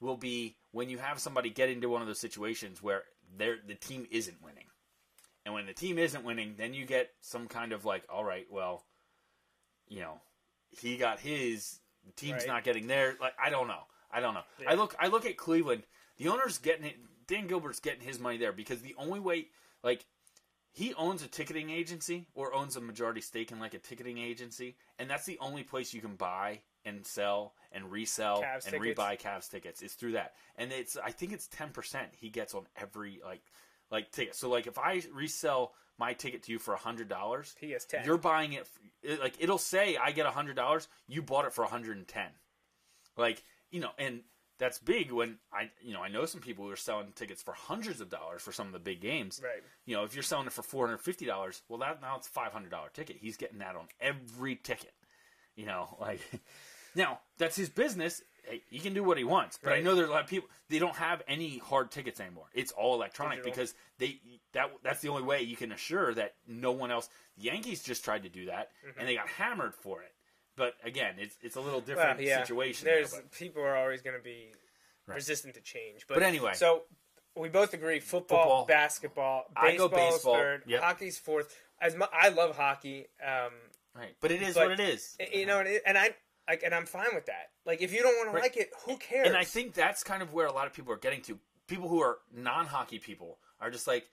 will 0.04 0.18
be 0.18 0.56
when 0.72 0.90
you 0.90 0.98
have 1.00 1.20
somebody 1.20 1.50
get 1.50 1.70
into 1.70 1.90
one 1.90 2.02
of 2.02 2.08
those 2.08 2.20
situations 2.20 2.84
where 2.84 3.04
the 3.38 3.76
team 3.80 4.06
isn't 4.12 4.44
winning. 4.44 4.66
And 5.46 5.54
when 5.54 5.66
the 5.66 5.74
team 5.74 5.98
isn't 5.98 6.24
winning, 6.24 6.56
then 6.58 6.74
you 6.74 6.86
get 6.86 7.10
some 7.22 7.48
kind 7.48 7.74
of 7.74 7.84
like, 7.86 8.04
all 8.10 8.24
right, 8.24 8.46
well, 8.52 8.86
you 9.88 10.00
know, 10.02 10.22
he 10.70 10.98
got 10.98 11.20
his, 11.20 11.80
the 12.06 12.12
team's 12.14 12.44
Right. 12.44 12.48
not 12.48 12.64
getting 12.64 12.88
there. 12.88 13.16
Like, 13.20 13.34
I 13.44 13.50
don't 13.50 13.68
know. 13.68 13.84
I 14.12 14.20
don't 14.20 14.34
know. 14.36 14.44
Yeah. 14.62 14.72
I 14.72 14.74
look 14.76 14.96
I 15.00 15.08
look 15.08 15.26
at 15.26 15.38
Cleveland. 15.38 15.84
The 16.18 16.28
owner's 16.28 16.60
getting 16.60 16.86
it. 16.86 16.96
Dan 17.28 17.48
Gilbert's 17.48 17.80
getting 17.80 18.02
his 18.02 18.20
money 18.20 18.38
there 18.38 18.52
because 18.52 18.82
the 18.82 18.96
only 18.98 19.20
way, 19.20 19.48
like, 19.84 20.06
he 20.72 20.94
owns 20.96 21.24
a 21.24 21.28
ticketing 21.28 21.70
agency 21.70 22.28
or 22.36 22.54
owns 22.54 22.76
a 22.76 22.82
majority 22.82 23.22
stake 23.22 23.52
in 23.52 23.60
like 23.60 23.74
a 23.74 23.80
ticketing 23.80 24.18
agency, 24.18 24.76
and 25.00 25.10
that's 25.10 25.26
the 25.26 25.38
only 25.40 25.64
place 25.64 25.94
you 25.94 26.02
can 26.02 26.16
buy 26.16 26.60
and 26.86 27.06
sell 27.06 27.54
and 27.72 27.92
resell 27.92 28.42
Cavs 28.42 28.66
and 28.66 28.82
tickets. 28.82 29.00
rebuy 29.00 29.20
Cavs 29.20 29.50
tickets. 29.50 29.82
It's 29.82 29.94
through 29.94 30.14
that, 30.14 30.34
and 30.58 30.72
it's 30.72 30.98
I 30.98 31.12
think 31.12 31.34
it's 31.34 31.48
ten 31.48 31.70
percent 31.70 32.10
he 32.16 32.30
gets 32.30 32.54
on 32.54 32.66
every 32.76 33.20
like 33.26 33.42
like 33.92 34.12
ticket. 34.12 34.36
So 34.36 34.50
like 34.50 34.68
if 34.68 34.78
I 34.78 35.02
resell 35.14 35.74
my 35.98 36.14
ticket 36.14 36.44
to 36.44 36.52
you 36.52 36.60
for 36.60 36.74
a 36.74 36.78
hundred 36.78 37.08
dollars, 37.08 37.56
He 37.60 37.68
gets 37.68 37.86
10. 37.86 38.06
You're 38.06 38.18
buying 38.18 38.54
it, 38.54 38.68
it 39.04 39.20
like 39.20 39.36
it'll 39.40 39.58
say 39.58 39.98
I 39.98 40.12
get 40.12 40.26
a 40.26 40.32
hundred 40.32 40.56
dollars. 40.56 40.88
You 41.08 41.22
bought 41.22 41.46
it 41.46 41.54
for 41.54 41.64
a 41.64 41.68
hundred 41.68 41.98
and 41.98 42.08
ten. 42.08 42.30
Like 43.18 43.44
you 43.70 43.80
know, 43.80 43.92
and 43.98 44.22
that's 44.60 44.80
big 44.80 45.12
when 45.12 45.38
I 45.52 45.70
you 45.82 45.94
know 45.94 46.02
I 46.02 46.10
know 46.10 46.26
some 46.26 46.42
people 46.42 46.66
who 46.66 46.72
are 46.72 46.76
selling 46.76 47.12
tickets 47.16 47.42
for 47.42 47.54
hundreds 47.54 48.02
of 48.02 48.10
dollars 48.10 48.42
for 48.42 48.52
some 48.52 48.68
of 48.68 48.74
the 48.74 48.80
big 48.80 49.02
games. 49.02 49.42
Right. 49.44 49.64
You 49.86 49.96
know, 49.96 50.04
if 50.04 50.14
you're 50.16 50.24
selling 50.24 50.48
it 50.48 50.54
for 50.54 50.64
four 50.64 50.86
hundred 50.88 51.00
fifty 51.00 51.26
dollars, 51.26 51.62
well 51.70 51.80
that 51.80 52.02
now 52.02 52.18
it's 52.18 52.28
five 52.28 52.52
hundred 52.52 52.72
dollar 52.72 52.90
ticket. 52.94 53.18
He's 53.20 53.38
getting 53.38 53.60
that 53.60 53.76
on 53.76 53.88
every 54.02 54.56
ticket. 54.56 54.94
You 55.56 55.66
know, 55.66 55.98
like 56.02 56.22
now 56.96 57.20
that's 57.38 57.56
his 57.56 57.70
business. 57.70 58.22
He 58.70 58.80
can 58.80 58.94
do 58.94 59.04
what 59.06 59.18
he 59.18 59.24
wants, 59.24 59.58
but 59.64 59.72
I 59.72 59.80
know 59.80 59.96
there's 59.96 60.10
a 60.10 60.12
lot 60.12 60.22
of 60.24 60.28
people 60.30 60.50
they 60.70 60.78
don't 60.78 60.96
have 60.98 61.22
any 61.30 61.60
hard 61.60 61.92
tickets 61.92 62.20
anymore. 62.20 62.48
It's 62.54 62.74
all 62.74 62.94
electronic 62.96 63.38
Digital. 63.38 63.52
because 63.52 63.74
they 64.00 64.20
that 64.52 64.70
that's 64.84 65.00
the 65.00 65.08
only 65.08 65.24
way 65.24 65.42
you 65.44 65.56
can 65.56 65.72
assure 65.72 66.14
that 66.16 66.36
no 66.46 66.74
one 66.74 66.92
else. 66.92 67.08
The 67.38 67.44
Yankees 67.46 67.82
just 67.84 68.04
tried 68.04 68.24
to 68.24 68.30
do 68.30 68.48
that 68.48 68.72
and 69.00 69.08
they 69.08 69.16
got 69.16 69.30
hammered 69.30 69.74
for 69.74 70.02
it. 70.02 70.12
But 70.58 70.74
again, 70.84 71.16
it's 71.20 71.38
it's 71.42 71.56
a 71.56 71.62
little 71.62 71.82
Mm-hmm. 71.82 71.96
Well, 71.96 72.06
different 72.16 72.22
yeah. 72.28 72.42
situation. 72.42 72.86
There's 72.86 73.12
but- 73.14 73.32
people 73.32 73.64
are 73.64 73.78
always 73.78 74.02
going 74.02 74.18
to 74.18 74.22
be 74.24 74.52
Right. 75.08 75.16
resistant 75.16 75.54
to 75.56 75.62
change. 75.62 76.06
But, 76.08 76.16
But 76.16 76.24
anyway. 76.24 76.54
so 76.54 76.84
we 77.36 77.50
both 77.50 77.74
agree: 77.74 78.00
football, 78.02 78.40
Football. 78.40 78.66
basketball, 78.66 79.46
baseball's 79.62 79.92
baseball. 79.92 80.36
third, 80.36 80.64
Yep. 80.68 80.82
hockey's 80.82 81.18
fourth. 81.18 81.58
As 81.82 81.96
mu- 81.96 82.06
I 82.14 82.30
love 82.30 82.56
hockey, 82.56 83.08
um, 83.26 83.52
right, 83.96 84.16
but 84.22 84.32
it 84.32 84.42
is 84.42 84.54
but- 84.56 84.70
what 84.70 84.80
it 84.80 84.82
is. 84.82 85.18
you 85.34 85.46
know, 85.46 85.60
and 85.60 85.98
I 85.98 86.16
like, 86.48 86.64
and 86.64 86.74
I'm 86.74 86.86
fine 86.86 87.14
with 87.14 87.26
that. 87.28 87.50
Like, 87.66 87.82
if 87.82 87.94
you 87.94 88.02
don't 88.02 88.16
want 88.18 88.36
to 88.36 88.42
like 88.42 88.58
it, 88.58 88.70
who 88.86 88.98
cares? 88.98 89.28
And 89.28 89.38
I 89.38 89.44
think 89.44 89.74
that's 89.74 90.04
kind 90.04 90.22
of 90.22 90.34
where 90.34 90.48
a 90.48 90.52
lot 90.54 90.68
of 90.68 90.74
people 90.74 90.94
are 90.94 90.98
getting 90.98 91.22
to. 91.24 91.40
People 91.68 91.88
who 91.88 92.02
are 92.02 92.18
non-hockey 92.36 93.00
people 93.00 93.38
are 93.62 93.72
just 93.72 93.88
like 93.88 94.06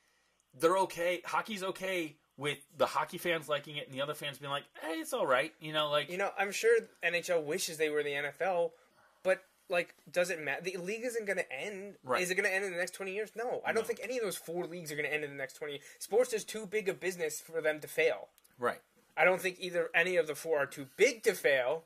they're 0.59 0.79
okay. 0.79 1.21
Hockey's 1.25 1.63
okay 1.63 2.17
with 2.37 2.59
the 2.79 2.87
hockey 2.87 3.19
fans 3.19 3.49
liking 3.49 3.77
it 3.77 3.87
and 3.87 3.95
the 3.95 4.01
other 4.01 4.15
fans 4.15 4.39
being 4.39 4.51
like, 4.53 4.65
"Hey, 4.81 4.95
it's 4.95 5.13
all 5.13 5.27
right." 5.27 5.53
You 5.61 5.73
know, 5.73 5.91
like 5.91 6.11
You 6.11 6.17
know, 6.19 6.31
I'm 6.39 6.53
sure 6.53 6.79
NHL 7.05 7.43
wishes 7.45 7.77
they 7.77 7.91
were 7.91 8.03
the 8.03 8.13
NFL, 8.13 8.71
but 9.23 9.43
like, 9.69 9.95
does 10.11 10.31
it 10.31 10.41
matter? 10.43 10.63
The 10.63 10.77
league 10.79 11.05
isn't 11.05 11.27
going 11.27 11.39
to 11.39 11.53
end. 11.53 11.95
Right. 12.05 12.23
Is 12.23 12.31
it 12.31 12.35
going 12.37 12.49
to 12.49 12.55
end 12.55 12.65
in 12.65 12.73
the 12.73 12.79
next 12.79 12.93
20 12.93 13.13
years? 13.13 13.31
No, 13.37 13.61
I 13.67 13.73
don't 13.73 13.87
think 13.87 14.01
any 14.03 14.17
of 14.17 14.25
those 14.25 14.37
four 14.37 14.65
leagues 14.65 14.91
are 14.91 14.97
going 14.97 15.07
to 15.07 15.13
end 15.15 15.23
in 15.25 15.31
the 15.31 15.37
next 15.37 15.55
20. 15.55 15.81
Sports 15.99 16.33
is 16.33 16.45
too 16.45 16.67
big 16.67 16.89
a 16.89 16.95
business 16.95 17.41
for 17.41 17.61
them 17.61 17.81
to 17.81 17.89
fail. 17.89 18.29
right. 18.59 18.81
I 19.17 19.25
don't 19.25 19.41
think 19.41 19.57
either 19.61 19.91
any 19.95 20.17
of 20.17 20.27
the 20.29 20.35
four 20.35 20.59
are 20.61 20.67
too 20.67 20.87
big 20.97 21.25
to 21.25 21.35
fail, 21.35 21.83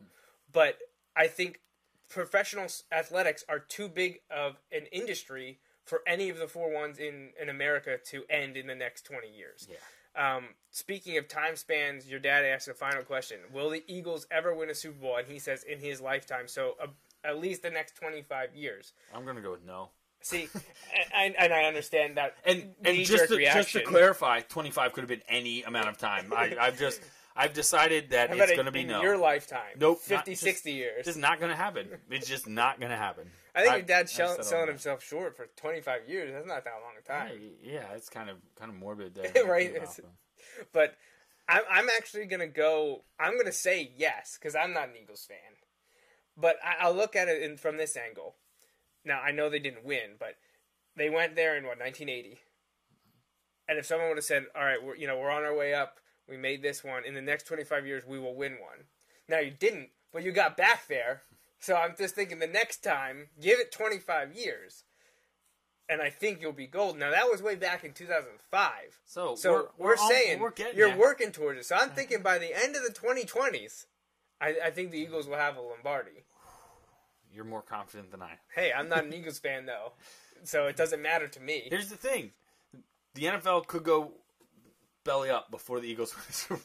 but 0.54 0.78
I 1.14 1.26
think 1.26 1.60
professional 2.08 2.68
athletics 2.90 3.44
are 3.48 3.58
too 3.58 3.88
big 3.88 4.20
of 4.30 4.56
an 4.72 4.86
industry 4.90 5.58
for 5.84 6.00
any 6.06 6.30
of 6.30 6.38
the 6.38 6.48
four 6.48 6.72
ones 6.72 6.98
in, 6.98 7.30
in 7.40 7.50
America 7.50 7.98
to 8.06 8.24
end 8.30 8.56
in 8.56 8.66
the 8.66 8.74
next 8.74 9.02
20 9.02 9.28
years. 9.28 9.68
Yeah. 9.70 9.76
Um, 10.16 10.44
speaking 10.70 11.18
of 11.18 11.28
time 11.28 11.56
spans, 11.56 12.08
your 12.08 12.20
dad 12.20 12.44
asked 12.44 12.68
a 12.68 12.74
final 12.74 13.02
question: 13.02 13.38
Will 13.52 13.68
the 13.68 13.82
Eagles 13.88 14.26
ever 14.30 14.54
win 14.54 14.70
a 14.70 14.74
Super 14.74 15.00
Bowl? 15.00 15.16
And 15.16 15.26
he 15.26 15.40
says 15.40 15.64
in 15.64 15.80
his 15.80 16.00
lifetime, 16.00 16.46
so 16.46 16.76
uh, 16.80 16.86
at 17.24 17.40
least 17.40 17.62
the 17.62 17.70
next 17.70 17.96
twenty 17.96 18.22
five 18.22 18.54
years. 18.54 18.92
I'm 19.12 19.24
gonna 19.24 19.40
go 19.40 19.50
with 19.50 19.66
no. 19.66 19.88
See, 20.20 20.48
and, 21.14 21.34
and 21.36 21.52
I 21.52 21.64
understand 21.64 22.16
that. 22.16 22.36
And 22.46 22.74
and 22.84 23.04
just 23.04 23.28
to, 23.28 23.38
just 23.38 23.72
to 23.72 23.82
clarify, 23.82 24.40
25 24.40 24.92
could 24.92 25.02
have 25.02 25.08
been 25.08 25.20
any 25.28 25.64
amount 25.64 25.88
of 25.88 25.98
time. 25.98 26.32
I, 26.34 26.56
I've 26.58 26.78
just 26.78 27.02
I've 27.36 27.52
decided 27.52 28.10
that 28.10 28.30
it's 28.30 28.52
going 28.52 28.66
to 28.66 28.72
be 28.72 28.82
in 28.82 28.88
no. 28.88 29.02
your 29.02 29.16
lifetime? 29.16 29.76
Nope, 29.78 29.98
50, 30.00 30.14
not- 30.14 30.26
just- 30.26 30.42
60 30.42 30.72
years. 30.72 30.98
It's 30.98 31.08
just 31.08 31.18
not 31.18 31.40
going 31.40 31.50
to 31.50 31.56
happen. 31.56 31.88
It's 32.10 32.28
just 32.28 32.48
not 32.48 32.78
going 32.78 32.90
to 32.90 32.96
happen. 32.96 33.30
I 33.54 33.60
think 33.62 33.72
I- 33.72 33.76
your 33.78 33.86
dad's 33.86 34.12
shell- 34.12 34.42
selling 34.42 34.68
himself 34.68 35.02
short 35.02 35.36
for 35.36 35.46
25 35.56 36.08
years. 36.08 36.32
That's 36.32 36.46
not 36.46 36.64
that 36.64 36.74
long 36.82 36.94
a 36.98 37.02
time. 37.02 37.40
Yeah, 37.62 37.92
it's 37.94 38.08
kind 38.08 38.30
of 38.30 38.36
kind 38.56 38.70
of 38.70 38.76
morbid 38.76 39.14
there. 39.34 39.44
Right, 39.44 39.76
about 39.76 39.98
But 40.72 40.96
I'm, 41.48 41.62
I'm 41.70 41.88
actually 41.96 42.26
going 42.26 42.40
to 42.40 42.46
go, 42.46 43.04
I'm 43.18 43.34
going 43.34 43.46
to 43.46 43.52
say 43.52 43.92
yes, 43.96 44.38
because 44.40 44.54
I'm 44.54 44.72
not 44.72 44.88
an 44.88 44.94
Eagles 45.02 45.26
fan. 45.26 45.38
But 46.36 46.56
I, 46.64 46.84
I'll 46.84 46.94
look 46.94 47.16
at 47.16 47.28
it 47.28 47.42
in, 47.42 47.56
from 47.56 47.76
this 47.76 47.96
angle. 47.96 48.36
Now, 49.04 49.20
I 49.20 49.32
know 49.32 49.50
they 49.50 49.58
didn't 49.58 49.84
win, 49.84 50.16
but 50.18 50.36
they 50.96 51.10
went 51.10 51.36
there 51.36 51.56
in, 51.56 51.64
what, 51.64 51.78
1980? 51.78 52.40
And 53.68 53.78
if 53.78 53.86
someone 53.86 54.08
would 54.08 54.18
have 54.18 54.24
said, 54.24 54.46
all 54.54 54.64
right, 54.64 54.82
we're, 54.82 54.96
you 54.96 55.06
know, 55.06 55.18
we're 55.18 55.30
on 55.30 55.44
our 55.44 55.54
way 55.54 55.74
up, 55.74 55.98
we 56.28 56.36
made 56.36 56.62
this 56.62 56.82
one, 56.84 57.04
in 57.04 57.14
the 57.14 57.20
next 57.22 57.44
25 57.46 57.86
years, 57.86 58.04
we 58.06 58.18
will 58.18 58.34
win 58.34 58.52
one. 58.52 58.84
Now, 59.28 59.38
you 59.40 59.50
didn't, 59.50 59.90
but 60.12 60.22
you 60.22 60.32
got 60.32 60.56
back 60.56 60.86
there. 60.88 61.22
So 61.60 61.74
I'm 61.76 61.94
just 61.96 62.14
thinking 62.14 62.38
the 62.38 62.46
next 62.46 62.82
time, 62.84 63.28
give 63.40 63.58
it 63.58 63.72
25 63.72 64.34
years. 64.34 64.84
And 65.88 66.00
I 66.00 66.08
think 66.10 66.40
you'll 66.40 66.52
be 66.52 66.66
gold. 66.66 66.98
Now 66.98 67.10
that 67.10 67.26
was 67.30 67.42
way 67.42 67.56
back 67.56 67.84
in 67.84 67.92
2005. 67.92 68.70
So, 69.04 69.34
So 69.34 69.68
we're, 69.78 69.86
we're, 69.88 69.92
on- 69.96 70.08
saying 70.10 70.40
we're 70.40 70.52
you're 70.74 70.88
there. 70.88 70.96
working 70.98 71.30
towards 71.30 71.60
it. 71.60 71.66
So 71.66 71.76
I'm 71.76 71.90
thinking 71.90 72.22
by 72.22 72.38
the 72.38 72.54
end 72.54 72.74
of 72.74 72.82
the 72.82 72.88
2020s, 72.92 73.84
I, 74.40 74.54
I 74.64 74.70
think 74.70 74.90
the 74.92 74.98
Eagles 74.98 75.26
will 75.28 75.36
have 75.36 75.56
a 75.56 75.60
Lombardi. 75.60 76.24
You're 77.34 77.44
more 77.44 77.62
confident 77.62 78.10
than 78.10 78.22
I. 78.22 78.38
Hey, 78.54 78.72
I'm 78.74 78.88
not 78.88 79.04
an 79.04 79.12
Eagles 79.12 79.38
fan 79.38 79.66
though, 79.66 79.92
so 80.44 80.66
it 80.68 80.76
doesn't 80.76 81.02
matter 81.02 81.28
to 81.28 81.40
me. 81.40 81.64
Here's 81.68 81.90
the 81.90 81.96
thing: 81.96 82.30
the 83.14 83.24
NFL 83.24 83.66
could 83.66 83.82
go 83.84 84.12
belly 85.04 85.30
up 85.30 85.50
before 85.50 85.80
the 85.80 85.88
Eagles 85.88 86.14
win 86.16 86.24
the 86.26 86.32
Super 86.32 86.60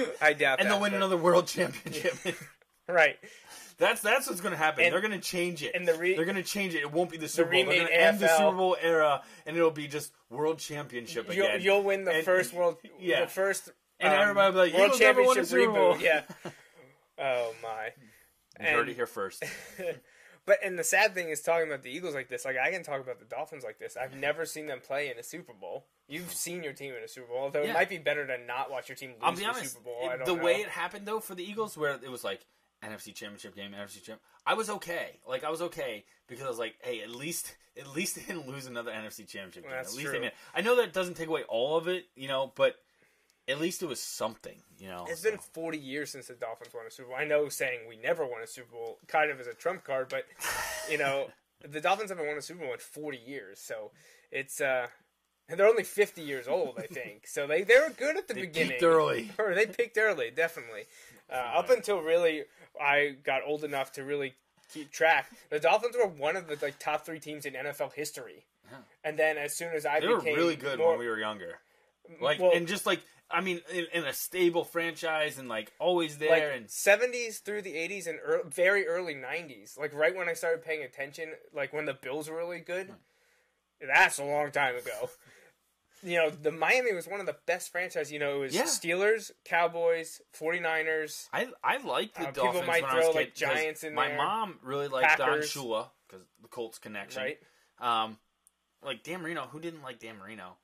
Bowl, 0.00 0.06
I 0.20 0.32
doubt 0.32 0.58
that. 0.58 0.60
and 0.60 0.66
that. 0.66 0.74
they'll 0.74 0.80
win 0.80 0.90
but- 0.92 0.96
another 0.98 1.16
World 1.16 1.46
Championship. 1.46 2.14
Right. 2.88 3.18
That's 3.78 4.00
that's 4.02 4.28
what's 4.28 4.40
going 4.40 4.50
to 4.50 4.58
happen. 4.58 4.82
And- 4.84 4.92
They're 4.92 5.00
going 5.00 5.12
to 5.12 5.20
change 5.20 5.62
it. 5.62 5.76
and 5.76 5.86
the 5.86 5.94
re- 5.94 6.16
They're 6.16 6.24
going 6.24 6.34
to 6.36 6.42
change 6.42 6.74
it. 6.74 6.80
It 6.80 6.90
won't 6.90 7.08
be 7.08 7.18
the 7.18 7.28
Super 7.28 7.52
Bowl. 7.52 7.64
They're 7.66 7.74
going 7.76 7.86
to 7.86 8.00
end 8.00 8.18
the 8.18 8.26
Super 8.26 8.56
Bowl 8.56 8.76
era, 8.82 9.22
and 9.46 9.56
it'll 9.56 9.70
be 9.70 9.86
just 9.86 10.10
World 10.28 10.58
Championship 10.58 11.32
You'll, 11.32 11.46
again. 11.46 11.60
you'll 11.62 11.82
win 11.84 12.04
the 12.04 12.10
And- 12.10 12.24
first 12.24 12.52
world. 12.52 12.78
yeah. 12.98 13.20
The 13.20 13.26
first. 13.28 13.70
And 14.00 14.12
um, 14.12 14.20
everybody 14.20 14.46
will 14.48 14.64
be 14.64 14.70
like, 14.70 14.78
World 14.80 14.86
"Eagles 14.96 15.00
never 15.00 15.22
won 15.22 15.38
a 15.38 15.40
Championship 15.44 15.60
Super 15.68 15.72
Bowl." 15.72 15.96
Yeah. 16.00 16.22
Oh 17.20 17.54
my. 17.62 17.90
You 18.60 18.66
heard 18.68 18.80
and- 18.80 18.88
it 18.90 18.94
here 18.96 19.06
first. 19.06 19.42
But 20.46 20.58
and 20.64 20.78
the 20.78 20.82
sad 20.84 21.12
thing 21.14 21.28
is 21.28 21.42
talking 21.42 21.68
about 21.68 21.82
the 21.82 21.90
Eagles 21.90 22.14
like 22.14 22.28
this. 22.30 22.46
Like 22.46 22.56
I 22.56 22.70
can 22.70 22.82
talk 22.82 23.00
about 23.00 23.18
the 23.18 23.26
Dolphins 23.26 23.62
like 23.62 23.78
this. 23.78 23.94
I've 23.96 24.14
never 24.16 24.46
seen 24.46 24.66
them 24.66 24.80
play 24.80 25.10
in 25.10 25.18
a 25.18 25.22
Super 25.22 25.52
Bowl. 25.52 25.84
You've 26.08 26.32
seen 26.32 26.64
your 26.64 26.72
team 26.72 26.94
in 26.94 27.04
a 27.04 27.08
Super 27.08 27.26
Bowl, 27.28 27.42
although 27.42 27.62
Yeah. 27.62 27.70
it 27.70 27.74
might 27.74 27.90
be 27.90 27.98
better 27.98 28.26
to 28.26 28.38
not 28.46 28.70
watch 28.70 28.88
your 28.88 28.96
team 28.96 29.10
lose 29.10 29.18
I'll 29.22 29.32
be 29.32 29.40
the 29.40 29.44
honest. 29.46 29.72
Super 29.74 29.84
Bowl. 29.84 30.08
I 30.10 30.14
it- 30.14 30.24
the 30.24 30.34
know. 30.34 30.42
way 30.42 30.54
it 30.62 30.68
happened 30.70 31.06
though 31.06 31.20
for 31.20 31.34
the 31.34 31.44
Eagles, 31.44 31.76
where 31.76 31.90
it 31.92 32.10
was 32.10 32.24
like 32.24 32.40
NFC 32.82 33.14
Championship 33.14 33.54
game, 33.54 33.72
NFC 33.72 34.02
Champ, 34.02 34.18
I 34.46 34.54
was 34.54 34.70
okay. 34.70 35.20
Like 35.28 35.44
I 35.44 35.50
was 35.50 35.60
okay 35.60 36.06
because 36.26 36.46
I 36.46 36.48
was 36.48 36.58
like, 36.58 36.74
hey, 36.80 37.02
at 37.02 37.10
least 37.10 37.54
at 37.78 37.94
least 37.94 38.16
they 38.16 38.22
didn't 38.22 38.48
lose 38.48 38.66
another 38.66 38.90
NFC 38.90 39.28
Championship 39.28 39.64
game. 39.64 39.72
At 39.72 39.88
least 39.92 40.00
true. 40.06 40.12
they 40.12 40.20
made. 40.20 40.32
I 40.54 40.62
know 40.62 40.74
that 40.76 40.94
doesn't 40.94 41.14
take 41.18 41.28
away 41.28 41.42
all 41.48 41.76
of 41.76 41.86
it, 41.86 42.06
you 42.16 42.28
know, 42.28 42.50
but 42.56 42.76
at 43.50 43.60
least 43.60 43.82
it 43.82 43.86
was 43.86 44.00
something, 44.00 44.60
you 44.78 44.88
know. 44.88 45.06
It's 45.08 45.22
so. 45.22 45.30
been 45.30 45.38
40 45.38 45.78
years 45.78 46.10
since 46.10 46.26
the 46.28 46.34
Dolphins 46.34 46.72
won 46.74 46.86
a 46.86 46.90
Super 46.90 47.08
Bowl. 47.08 47.18
I 47.18 47.24
know 47.24 47.48
saying 47.48 47.80
we 47.88 47.96
never 47.96 48.24
won 48.24 48.42
a 48.42 48.46
Super 48.46 48.72
Bowl 48.72 48.98
kind 49.08 49.30
of 49.30 49.40
is 49.40 49.46
a 49.46 49.54
trump 49.54 49.84
card, 49.84 50.08
but 50.08 50.24
you 50.90 50.98
know 50.98 51.26
the 51.68 51.80
Dolphins 51.80 52.10
haven't 52.10 52.26
won 52.26 52.36
a 52.38 52.42
Super 52.42 52.60
Bowl 52.64 52.72
in 52.72 52.78
40 52.78 53.18
years, 53.18 53.58
so 53.58 53.90
it's 54.30 54.60
uh, 54.60 54.86
and 55.48 55.58
they're 55.58 55.66
only 55.68 55.82
50 55.84 56.22
years 56.22 56.46
old, 56.48 56.78
I 56.78 56.86
think. 56.86 57.26
so 57.26 57.46
they 57.46 57.62
they 57.62 57.78
were 57.78 57.90
good 57.96 58.16
at 58.16 58.28
the 58.28 58.34
They 58.34 58.42
beginning. 58.42 58.70
peaked 58.72 58.82
early. 58.82 59.30
Or 59.38 59.54
they 59.54 59.66
picked 59.66 59.98
early, 59.98 60.30
definitely. 60.30 60.84
Uh, 61.32 61.36
up 61.58 61.70
until 61.70 62.00
really 62.00 62.44
I 62.80 63.16
got 63.24 63.42
old 63.46 63.64
enough 63.64 63.92
to 63.92 64.04
really 64.04 64.34
keep 64.72 64.90
track. 64.92 65.30
The 65.50 65.58
Dolphins 65.58 65.96
were 65.96 66.06
one 66.06 66.36
of 66.36 66.46
the 66.46 66.56
like 66.62 66.78
top 66.78 67.04
three 67.04 67.18
teams 67.18 67.44
in 67.46 67.54
NFL 67.54 67.92
history. 67.94 68.46
And 69.02 69.18
then 69.18 69.36
as 69.36 69.56
soon 69.56 69.72
as 69.74 69.84
I 69.84 69.98
They 69.98 70.06
were 70.06 70.18
became 70.18 70.36
really 70.36 70.54
good 70.54 70.78
more, 70.78 70.90
when 70.90 71.00
we 71.00 71.08
were 71.08 71.18
younger. 71.18 71.58
Like 72.20 72.38
Well- 72.38 72.52
and 72.54 72.68
just 72.68 72.86
like 72.86 73.00
I 73.32 73.40
mean, 73.40 73.60
in, 73.72 73.86
in 73.92 74.04
a 74.04 74.12
stable 74.12 74.64
franchise 74.64 75.38
and 75.38 75.48
like 75.48 75.72
always 75.78 76.18
there 76.18 76.30
like 76.30 76.56
and 76.56 76.66
70s 76.66 77.40
through 77.42 77.62
the 77.62 77.74
80s 77.74 78.06
and 78.08 78.18
very 78.52 78.86
early 78.86 79.14
90s 79.14 79.78
like 79.78 79.94
right 79.94 80.14
when 80.16 80.28
i 80.28 80.32
started 80.34 80.64
paying 80.64 80.82
attention 80.82 81.30
like 81.54 81.72
when 81.72 81.84
the 81.86 81.94
bills 81.94 82.28
were 82.28 82.36
really 82.36 82.58
good 82.60 82.92
that's 83.80 84.18
a 84.18 84.24
long 84.24 84.50
time 84.50 84.74
ago 84.76 85.10
you 86.02 86.16
know 86.16 86.30
the 86.30 86.50
miami 86.50 86.92
was 86.92 87.06
one 87.06 87.20
of 87.20 87.26
the 87.26 87.36
best 87.46 87.70
franchises 87.70 88.10
you 88.12 88.18
know 88.18 88.36
it 88.36 88.40
was 88.40 88.54
Yeah. 88.54 88.64
steelers 88.64 89.30
cowboys 89.44 90.20
49ers 90.38 91.28
I 91.32 91.48
I 91.62 91.76
liked 91.78 92.16
the 92.16 92.22
Uh, 92.22 92.26
people 92.26 92.42
Dolphins 92.44 92.66
might 92.66 92.82
was 92.82 92.92
a 92.92 92.96
throw, 92.96 93.08
kid 93.12 93.16
like, 93.16 93.34
Giants 93.34 93.84
in 93.84 93.94
My 93.94 94.08
there. 94.08 94.16
mom 94.16 94.58
really 94.62 94.88
liked 94.88 95.08
Packers. 95.18 95.52
Don 95.54 95.64
Shula 95.64 95.86
because 96.08 96.26
the 96.42 96.48
Colts 96.48 96.78
connection. 96.78 97.22
right 97.22 97.38
Um, 97.78 98.18
like 98.82 99.02
Dan 99.04 99.22
Marino, 99.22 99.42
who 99.46 99.60
didn't 99.60 99.82
like 99.82 99.98
Dan 100.00 100.16
Marino? 100.18 100.56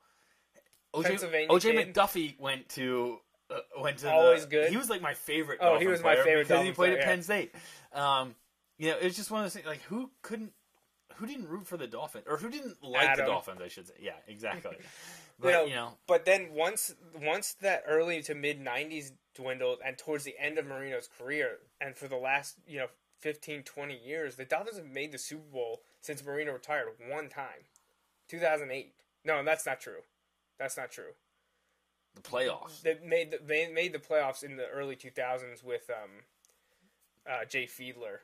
OJ, 0.96 1.04
Pennsylvania 1.04 1.48
OJ. 1.48 1.92
McDuffie 1.92 2.38
went 2.38 2.68
to 2.70 3.18
uh, 3.50 3.58
went 3.80 3.98
to 3.98 4.10
Always 4.10 4.42
the, 4.42 4.50
good. 4.50 4.70
He 4.70 4.76
was 4.76 4.90
like 4.90 5.02
my 5.02 5.14
favorite. 5.14 5.58
Oh, 5.60 5.78
he 5.78 5.86
was 5.86 6.02
my 6.02 6.16
favorite 6.16 6.48
because 6.48 6.64
he 6.64 6.72
played 6.72 6.88
player, 6.88 6.92
at 6.92 6.98
yeah. 7.00 7.06
Penn 7.06 7.22
State. 7.22 7.54
Um, 7.92 8.34
you 8.78 8.90
know, 8.90 8.96
it's 9.00 9.16
just 9.16 9.30
one 9.30 9.40
of 9.40 9.44
those 9.44 9.54
things. 9.54 9.66
Like 9.66 9.82
who 9.82 10.10
couldn't, 10.22 10.52
who 11.16 11.26
didn't 11.26 11.48
root 11.48 11.66
for 11.66 11.76
the 11.76 11.86
Dolphins, 11.86 12.24
or 12.28 12.36
who 12.36 12.50
didn't 12.50 12.82
like 12.82 13.08
Adam. 13.08 13.24
the 13.24 13.30
Dolphins? 13.30 13.60
I 13.62 13.68
should 13.68 13.86
say. 13.86 13.94
Yeah, 14.00 14.12
exactly. 14.26 14.76
But 15.38 15.48
you 15.48 15.52
know, 15.52 15.64
you 15.66 15.74
know, 15.74 15.92
but 16.06 16.24
then 16.24 16.48
once 16.54 16.94
once 17.14 17.56
that 17.60 17.82
early 17.86 18.22
to 18.22 18.34
mid 18.34 18.58
90s 18.58 19.12
dwindled 19.36 19.78
and 19.84 19.96
towards 19.98 20.24
the 20.24 20.34
end 20.38 20.58
of 20.58 20.66
marino's 20.66 21.08
career 21.18 21.58
and 21.80 21.94
for 21.94 22.08
the 22.08 22.16
last 22.16 22.56
you 22.66 22.78
know 22.78 22.86
15 23.20 23.62
20 23.62 23.98
years 23.98 24.36
the 24.36 24.44
dolphins 24.44 24.78
have 24.78 24.86
made 24.86 25.12
the 25.12 25.18
super 25.18 25.44
bowl 25.52 25.82
since 26.00 26.24
marino 26.24 26.52
retired 26.52 26.86
one 27.08 27.28
time 27.28 27.68
2008 28.28 28.94
no 29.24 29.44
that's 29.44 29.66
not 29.66 29.80
true 29.80 30.00
that's 30.58 30.76
not 30.76 30.90
true 30.90 31.12
the 32.14 32.22
playoffs. 32.22 32.80
they 32.82 32.96
made 33.04 33.30
the, 33.30 33.38
they 33.44 33.68
made 33.68 33.92
the 33.92 33.98
playoffs 33.98 34.42
in 34.42 34.56
the 34.56 34.66
early 34.68 34.96
2000s 34.96 35.62
with 35.62 35.90
um 35.90 36.10
uh, 37.28 37.44
Jay 37.44 37.64
Fiedler. 37.66 38.18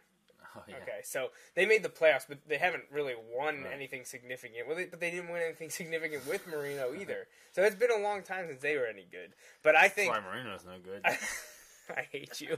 Oh, 0.56 0.62
yeah. 0.68 0.76
Okay, 0.82 1.00
so 1.02 1.28
they 1.56 1.66
made 1.66 1.82
the 1.82 1.88
playoffs, 1.88 2.24
but 2.28 2.38
they 2.46 2.58
haven't 2.58 2.84
really 2.92 3.14
won 3.36 3.64
Right. 3.64 3.72
anything 3.72 4.04
significant. 4.04 4.66
Well, 4.66 4.76
they, 4.76 4.84
but 4.84 5.00
they 5.00 5.10
didn't 5.10 5.28
win 5.30 5.42
anything 5.42 5.70
significant 5.80 6.26
with 6.26 6.46
Marino 6.46 6.92
either. 6.98 7.26
So 7.52 7.62
it's 7.62 7.74
been 7.74 7.90
a 7.90 7.98
long 8.02 8.22
time 8.22 8.46
since 8.48 8.60
they 8.62 8.76
were 8.76 8.86
any 8.86 9.06
good. 9.10 9.32
But 9.62 9.76
I 9.76 9.88
think 9.88 10.12
Why 10.12 10.20
Marino's 10.20 10.64
no 10.64 10.78
good. 10.82 11.02
I 11.96 12.02
hate 12.12 12.40
you. 12.40 12.56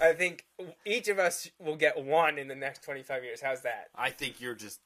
I 0.00 0.12
think 0.14 0.46
each 0.86 1.08
of 1.08 1.18
us 1.18 1.50
will 1.58 1.76
get 1.76 2.02
one 2.02 2.38
in 2.38 2.48
the 2.48 2.54
next 2.54 2.82
25 2.84 3.22
years. 3.24 3.40
How's 3.42 3.60
that? 3.62 3.88
I 3.94 4.10
think 4.10 4.40
you're 4.40 4.54
just 4.54 4.80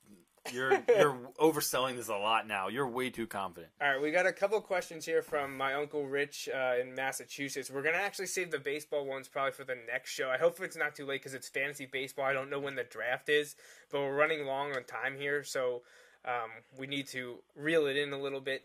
you're 0.51 0.83
you're 0.89 1.17
overselling 1.39 1.97
this 1.97 2.09
a 2.09 2.17
lot 2.17 2.47
now. 2.47 2.69
You're 2.69 2.89
way 2.89 3.11
too 3.11 3.27
confident. 3.27 3.73
All 3.81 3.89
right, 3.91 4.01
we 4.03 4.11
got 4.11 4.27
a 4.27 4.33
couple 4.33 4.61
questions 4.61 5.05
here 5.05 5.23
from 5.23 5.57
my 5.57 5.75
uncle 5.75 6.07
Rich 6.07 6.49
uh, 6.53 6.81
in 6.81 6.95
Massachusetts. 6.95 7.71
We're 7.71 7.83
gonna 7.83 7.99
actually 7.99 8.27
save 8.27 8.51
the 8.51 8.59
baseball 8.59 9.07
ones 9.07 9.29
probably 9.29 9.53
for 9.53 9.65
the 9.65 9.77
next 9.91 10.11
show. 10.11 10.29
I 10.31 10.39
hope 10.39 10.61
it's 10.61 10.77
not 10.77 10.95
too 10.95 11.07
late 11.07 11.21
because 11.21 11.35
it's 11.35 11.49
fantasy 11.49 11.87
baseball. 11.87 12.25
I 12.25 12.33
don't 12.33 12.51
know 12.51 12.59
when 12.59 12.75
the 12.75 12.85
draft 12.85 13.29
is, 13.29 13.55
but 13.91 14.01
we're 14.01 14.17
running 14.17 14.47
long 14.47 14.75
on 14.75 14.85
time 14.85 15.17
here, 15.17 15.45
so 15.45 15.83
um, 16.25 16.51
we 16.79 16.87
need 16.87 17.07
to 17.09 17.37
reel 17.55 17.87
it 17.87 17.97
in 17.97 18.13
a 18.13 18.19
little 18.19 18.41
bit. 18.41 18.65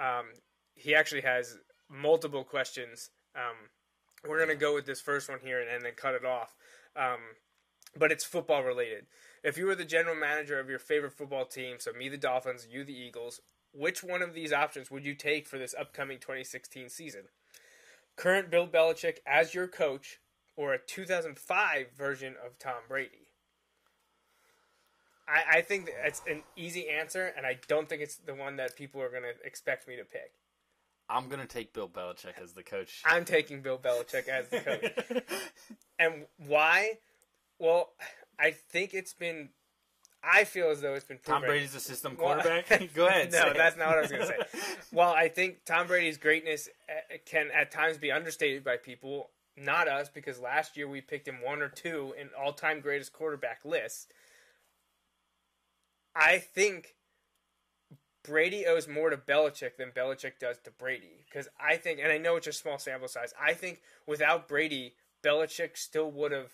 Um, 0.00 0.26
he 0.74 0.94
actually 0.94 1.22
has 1.22 1.58
multiple 1.88 2.44
questions. 2.44 3.10
Um, 3.36 3.56
we're 4.28 4.38
gonna 4.38 4.56
go 4.56 4.74
with 4.74 4.86
this 4.86 5.00
first 5.00 5.28
one 5.28 5.38
here 5.42 5.60
and, 5.60 5.70
and 5.70 5.84
then 5.84 5.92
cut 5.96 6.14
it 6.14 6.24
off. 6.24 6.56
Um, 6.96 7.18
but 7.96 8.12
it's 8.12 8.24
football 8.24 8.62
related. 8.62 9.06
If 9.42 9.58
you 9.58 9.66
were 9.66 9.74
the 9.74 9.84
general 9.84 10.14
manager 10.14 10.60
of 10.60 10.68
your 10.68 10.78
favorite 10.78 11.14
football 11.14 11.44
team, 11.44 11.76
so 11.78 11.92
me 11.92 12.08
the 12.08 12.16
Dolphins, 12.16 12.68
you 12.70 12.84
the 12.84 12.96
Eagles, 12.96 13.40
which 13.72 14.04
one 14.04 14.22
of 14.22 14.34
these 14.34 14.52
options 14.52 14.90
would 14.90 15.04
you 15.04 15.14
take 15.14 15.48
for 15.48 15.58
this 15.58 15.74
upcoming 15.78 16.18
2016 16.18 16.88
season? 16.88 17.22
Current 18.14 18.50
Bill 18.50 18.68
Belichick 18.68 19.18
as 19.26 19.54
your 19.54 19.66
coach, 19.66 20.20
or 20.54 20.74
a 20.74 20.78
2005 20.78 21.86
version 21.96 22.34
of 22.44 22.58
Tom 22.58 22.82
Brady? 22.88 23.32
I, 25.26 25.58
I 25.58 25.60
think 25.62 25.90
it's 26.04 26.22
an 26.28 26.42
easy 26.56 26.88
answer, 26.88 27.32
and 27.36 27.44
I 27.44 27.58
don't 27.66 27.88
think 27.88 28.02
it's 28.02 28.16
the 28.16 28.34
one 28.34 28.56
that 28.56 28.76
people 28.76 29.00
are 29.00 29.10
going 29.10 29.22
to 29.22 29.34
expect 29.44 29.88
me 29.88 29.96
to 29.96 30.04
pick. 30.04 30.34
I'm 31.08 31.28
gonna 31.28 31.46
take 31.46 31.74
Bill 31.74 31.88
Belichick 31.88 32.40
as 32.42 32.52
the 32.52 32.62
coach. 32.62 33.02
I'm 33.04 33.26
taking 33.26 33.60
Bill 33.60 33.76
Belichick 33.76 34.28
as 34.28 34.48
the 34.48 34.60
coach. 34.60 35.22
and 35.98 36.24
why? 36.38 36.92
Well, 37.58 37.90
I 38.42 38.50
think 38.50 38.92
it's 38.94 39.12
been. 39.14 39.50
I 40.24 40.44
feel 40.44 40.70
as 40.70 40.80
though 40.80 40.94
it's 40.94 41.04
been 41.04 41.18
Tom. 41.24 41.42
Brady's 41.42 41.72
the 41.72 41.80
system 41.80 42.16
Well, 42.18 42.34
quarterback. 42.40 42.92
Go 42.94 43.06
ahead. 43.06 43.32
no, 43.32 43.38
say 43.42 43.50
it. 43.50 43.56
that's 43.56 43.76
not 43.76 43.88
what 43.88 43.98
I 43.98 44.00
was 44.02 44.10
going 44.10 44.22
to 44.22 44.28
say. 44.28 44.36
Well, 44.92 45.10
I 45.12 45.28
think 45.28 45.64
Tom 45.64 45.86
Brady's 45.88 46.16
greatness 46.16 46.68
uh, 46.88 47.16
can 47.26 47.48
at 47.52 47.70
times 47.72 47.98
be 47.98 48.12
understated 48.12 48.62
by 48.62 48.76
people, 48.76 49.30
not 49.56 49.88
us, 49.88 50.08
because 50.08 50.38
last 50.38 50.76
year 50.76 50.86
we 50.88 51.00
picked 51.00 51.26
him 51.26 51.38
one 51.42 51.60
or 51.60 51.68
two 51.68 52.14
in 52.20 52.28
all-time 52.40 52.80
greatest 52.80 53.12
quarterback 53.12 53.64
lists. 53.64 54.06
I 56.14 56.38
think 56.38 56.94
Brady 58.22 58.64
owes 58.66 58.86
more 58.86 59.10
to 59.10 59.16
Belichick 59.16 59.76
than 59.76 59.90
Belichick 59.90 60.38
does 60.40 60.58
to 60.64 60.70
Brady, 60.70 61.24
because 61.28 61.48
I 61.58 61.76
think, 61.76 61.98
and 62.00 62.12
I 62.12 62.18
know 62.18 62.36
it's 62.36 62.46
a 62.46 62.52
small 62.52 62.78
sample 62.78 63.08
size. 63.08 63.34
I 63.40 63.54
think 63.54 63.80
without 64.06 64.46
Brady, 64.46 64.94
Belichick 65.24 65.76
still 65.76 66.10
would 66.12 66.30
have 66.32 66.52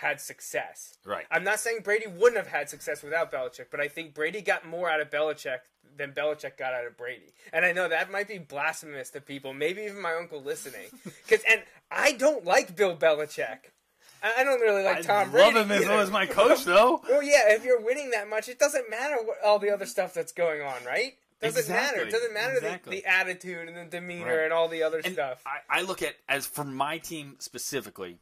had 0.00 0.20
success. 0.20 0.94
Right. 1.04 1.26
I'm 1.30 1.44
not 1.44 1.60
saying 1.60 1.80
Brady 1.84 2.06
wouldn't 2.06 2.36
have 2.36 2.46
had 2.46 2.68
success 2.68 3.02
without 3.02 3.30
Belichick, 3.32 3.66
but 3.70 3.80
I 3.80 3.88
think 3.88 4.14
Brady 4.14 4.40
got 4.40 4.66
more 4.66 4.88
out 4.90 5.00
of 5.00 5.10
Belichick 5.10 5.58
than 5.96 6.12
Belichick 6.12 6.56
got 6.56 6.72
out 6.72 6.86
of 6.86 6.96
Brady. 6.96 7.32
And 7.52 7.64
I 7.64 7.72
know 7.72 7.88
that 7.88 8.10
might 8.10 8.28
be 8.28 8.38
blasphemous 8.38 9.10
to 9.10 9.20
people, 9.20 9.52
maybe 9.52 9.82
even 9.82 10.00
my 10.00 10.14
uncle 10.14 10.42
listening. 10.42 10.86
Cause, 11.28 11.42
and 11.48 11.62
I 11.90 12.12
don't 12.12 12.44
like 12.44 12.74
Bill 12.76 12.96
Belichick. 12.96 13.58
I 14.22 14.32
I 14.38 14.44
don't 14.44 14.60
really 14.60 14.82
like 14.84 14.98
I 14.98 15.02
Tom 15.02 15.32
love 15.32 15.52
Brady. 15.52 15.58
him 15.60 15.70
as, 15.72 15.82
either. 15.84 15.92
as 15.94 16.10
my 16.10 16.26
coach, 16.26 16.64
though. 16.64 17.00
Well, 17.08 17.22
yeah, 17.22 17.52
if 17.54 17.64
you're 17.64 17.80
winning 17.80 18.10
that 18.10 18.28
much, 18.28 18.48
it 18.48 18.58
doesn't 18.58 18.88
matter 18.90 19.16
what 19.24 19.38
all 19.44 19.58
the 19.58 19.70
other 19.70 19.86
stuff 19.86 20.12
that's 20.14 20.32
going 20.32 20.60
on, 20.62 20.84
right? 20.86 21.14
Doesn't 21.42 21.68
matter. 21.74 22.02
It 22.02 22.10
doesn't 22.10 22.34
matter 22.34 22.56
Exactly. 22.56 22.96
the, 22.96 23.02
the 23.02 23.08
attitude 23.10 23.66
and 23.68 23.76
the 23.76 23.84
demeanor 23.86 24.36
Right. 24.36 24.44
and 24.44 24.52
all 24.52 24.68
the 24.68 24.82
other 24.82 25.00
And 25.02 25.14
stuff. 25.14 25.42
I, 25.46 25.78
I 25.80 25.82
look 25.82 26.02
at 26.02 26.14
as 26.28 26.46
for 26.46 26.64
my 26.64 26.98
team 26.98 27.36
specifically, 27.38 28.18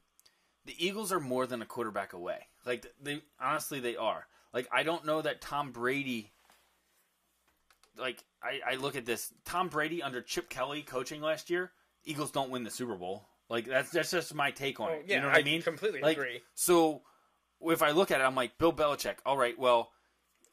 the 0.69 0.87
Eagles 0.87 1.11
are 1.12 1.19
more 1.21 1.47
than 1.47 1.62
a 1.62 1.66
quarterback 1.66 2.12
away. 2.12 2.47
Like 2.66 2.87
they 3.03 3.23
honestly 3.41 3.81
they 3.81 3.97
are. 3.97 4.27
Like 4.53 4.69
I 4.71 4.83
don't 4.83 5.05
know 5.07 5.23
that 5.23 5.41
Tom 5.41 5.73
Brady. 5.73 6.31
Like 7.97 8.23
I, 8.43 8.61
I 8.73 8.75
look 8.77 8.95
at 8.97 9.07
this 9.07 9.33
Tom 9.45 9.69
Brady 9.69 10.03
under 10.03 10.21
Chip 10.21 10.49
Kelly 10.49 10.83
coaching 10.83 11.21
last 11.21 11.51
year. 11.51 11.73
Eagles 12.05 12.31
don't 12.31 12.51
win 12.51 12.62
the 12.62 12.71
Super 12.71 12.95
Bowl. 12.95 13.27
Like 13.49 13.64
that's 13.66 13.91
that's 13.91 14.11
just 14.11 14.35
my 14.35 14.51
take 14.51 14.79
on 14.79 14.91
Oh, 14.91 14.93
it. 14.93 15.05
yeah, 15.09 15.16
you 15.16 15.21
know 15.23 15.29
what 15.29 15.37
I, 15.37 15.41
I 15.41 15.43
mean? 15.43 15.62
completely 15.62 16.01
like, 16.03 16.16
agree. 16.16 16.41
So 16.55 17.01
if 17.62 17.83
I 17.83 17.91
look 17.91 18.11
at 18.11 18.21
it, 18.21 18.25
I'm 18.25 18.35
like 18.35 18.59
Bill 18.59 18.73
Belichick. 18.73 19.16
All 19.27 19.37
right, 19.37 19.59
well, 19.59 19.91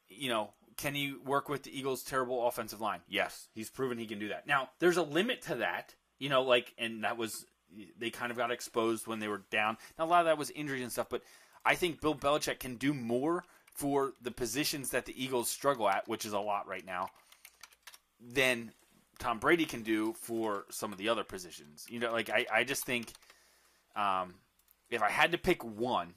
you 0.07 0.29
know, 0.29 0.51
can 0.77 0.95
he 0.95 1.13
work 1.25 1.49
with 1.49 1.63
the 1.63 1.77
Eagles' 1.77 2.03
terrible 2.03 2.47
offensive 2.47 2.79
line? 2.81 3.01
Yes, 3.09 3.47
he's 3.53 3.69
proven 3.69 3.97
he 3.97 4.05
can 4.07 4.17
do 4.17 4.29
that. 4.29 4.47
Now, 4.47 4.69
there's 4.79 4.97
a 4.97 5.03
limit 5.03 5.41
to 5.43 5.55
that, 5.55 5.93
you 6.19 6.29
know, 6.29 6.41
like, 6.41 6.73
and 6.77 7.03
that 7.03 7.17
was 7.17 7.45
they 7.97 8.09
kind 8.09 8.31
of 8.31 8.37
got 8.37 8.51
exposed 8.51 9.07
when 9.07 9.19
they 9.19 9.27
were 9.27 9.43
down. 9.51 9.77
Now, 9.97 10.05
a 10.05 10.07
lot 10.07 10.19
of 10.21 10.25
that 10.25 10.37
was 10.37 10.49
injuries 10.51 10.83
and 10.83 10.91
stuff, 10.91 11.07
but 11.09 11.21
I 11.65 11.75
think 11.75 12.01
Bill 12.01 12.15
Belichick 12.15 12.59
can 12.59 12.75
do 12.75 12.93
more 12.93 13.43
for 13.73 14.13
the 14.21 14.31
positions 14.31 14.91
that 14.91 15.05
the 15.05 15.21
Eagles 15.21 15.49
struggle 15.49 15.89
at, 15.89 16.07
which 16.07 16.25
is 16.25 16.33
a 16.33 16.39
lot 16.39 16.67
right 16.67 16.85
now, 16.85 17.09
than 18.21 18.71
Tom 19.19 19.39
Brady 19.39 19.65
can 19.65 19.81
do 19.81 20.13
for 20.13 20.65
some 20.69 20.91
of 20.91 20.97
the 20.97 21.09
other 21.09 21.23
positions. 21.23 21.85
You 21.89 21.99
know, 21.99 22.11
like 22.11 22.29
I, 22.29 22.45
I 22.53 22.63
just 22.63 22.85
think 22.85 23.11
um, 23.95 24.35
if 24.89 25.01
I 25.01 25.09
had 25.09 25.31
to 25.31 25.37
pick 25.37 25.63
one, 25.63 26.13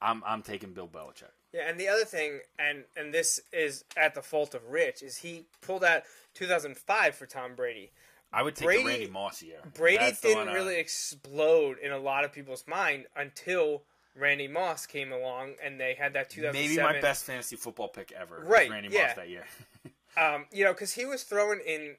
I'm 0.00 0.22
I'm 0.26 0.42
taking 0.42 0.72
Bill 0.72 0.88
Belichick. 0.88 1.32
Yeah, 1.52 1.68
and 1.68 1.80
the 1.80 1.88
other 1.88 2.04
thing, 2.04 2.40
and 2.58 2.84
and 2.96 3.14
this 3.14 3.40
is 3.52 3.84
at 3.96 4.14
the 4.14 4.22
fault 4.22 4.54
of 4.54 4.68
Rich, 4.68 5.02
is 5.02 5.18
he 5.18 5.46
pulled 5.62 5.84
out 5.84 6.02
2005 6.34 7.14
for 7.14 7.26
Tom 7.26 7.54
Brady. 7.54 7.92
I 8.36 8.42
would 8.42 8.54
take 8.54 8.66
Brady- 8.66 8.82
the 8.82 8.88
Randy 8.90 9.08
Moss 9.08 9.42
year. 9.42 9.58
Brady 9.74 9.96
That's 9.98 10.20
didn't 10.20 10.48
uh, 10.48 10.52
really 10.52 10.78
explode 10.78 11.78
in 11.78 11.90
a 11.92 11.98
lot 11.98 12.24
of 12.24 12.32
people's 12.32 12.64
mind 12.66 13.06
until 13.16 13.82
Randy 14.14 14.46
Moss 14.48 14.86
came 14.86 15.10
along, 15.12 15.54
and 15.64 15.80
they 15.80 15.94
had 15.94 16.12
that 16.14 16.30
2007. 16.30 16.52
Maybe 16.76 16.82
my 16.94 17.00
best 17.00 17.24
fantasy 17.24 17.56
football 17.56 17.88
pick 17.88 18.12
ever. 18.12 18.40
was 18.40 18.48
Right, 18.48 18.70
Randy 18.70 18.90
yeah. 18.92 19.06
Moss 19.08 19.16
that 19.16 19.28
year. 19.28 19.44
Um, 20.18 20.46
you 20.50 20.64
know, 20.64 20.72
because 20.72 20.94
he 20.94 21.04
was 21.04 21.24
throwing 21.24 21.60
in, 21.66 21.96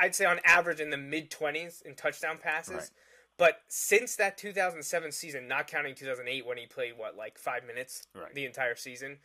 I'd 0.00 0.14
say 0.14 0.24
on 0.24 0.40
average 0.42 0.80
in 0.80 0.88
the 0.88 0.96
mid 0.96 1.30
20s 1.30 1.82
in 1.82 1.94
touchdown 1.94 2.38
passes. 2.42 2.74
Right. 2.74 2.90
But 3.36 3.60
since 3.68 4.16
that 4.16 4.38
2007 4.38 5.12
season, 5.12 5.46
not 5.46 5.66
counting 5.66 5.94
2008 5.94 6.46
when 6.46 6.56
he 6.56 6.64
played 6.64 6.94
what 6.96 7.18
like 7.18 7.36
five 7.36 7.66
minutes 7.66 8.06
Right. 8.14 8.34
the 8.34 8.46
entire 8.46 8.74
season, 8.74 9.18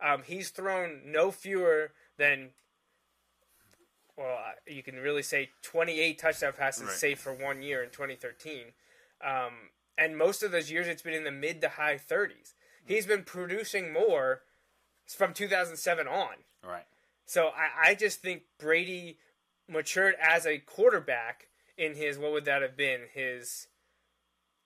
um, 0.00 0.22
he's 0.24 0.48
thrown 0.48 1.02
no 1.04 1.30
fewer 1.30 1.92
than. 2.16 2.52
Well, 4.16 4.38
you 4.66 4.82
can 4.82 4.96
really 4.96 5.22
say 5.22 5.50
28 5.62 6.18
touchdown 6.18 6.52
passes, 6.56 6.84
Right. 6.84 6.92
save 6.96 7.18
for 7.18 7.32
one 7.32 7.62
year 7.62 7.82
in 7.82 7.90
2013. 7.90 8.72
Um, 9.24 9.70
and 9.96 10.16
most 10.18 10.42
of 10.42 10.52
those 10.52 10.70
years, 10.70 10.86
it's 10.88 11.02
been 11.02 11.14
in 11.14 11.24
the 11.24 11.30
mid 11.30 11.60
to 11.62 11.70
high 11.70 11.96
30s. 11.96 12.54
He's 12.84 13.06
been 13.06 13.24
producing 13.24 13.92
more 13.92 14.42
from 15.06 15.32
2007 15.34 16.06
on. 16.08 16.34
right. 16.64 16.84
So 17.24 17.48
I, 17.48 17.90
I 17.90 17.94
just 17.94 18.20
think 18.20 18.42
Brady 18.58 19.18
matured 19.68 20.16
as 20.20 20.44
a 20.46 20.58
quarterback 20.58 21.48
in 21.78 21.94
his 21.94 22.18
what 22.18 22.32
would 22.32 22.44
that 22.44 22.60
have 22.62 22.76
been 22.76 23.02
his 23.14 23.68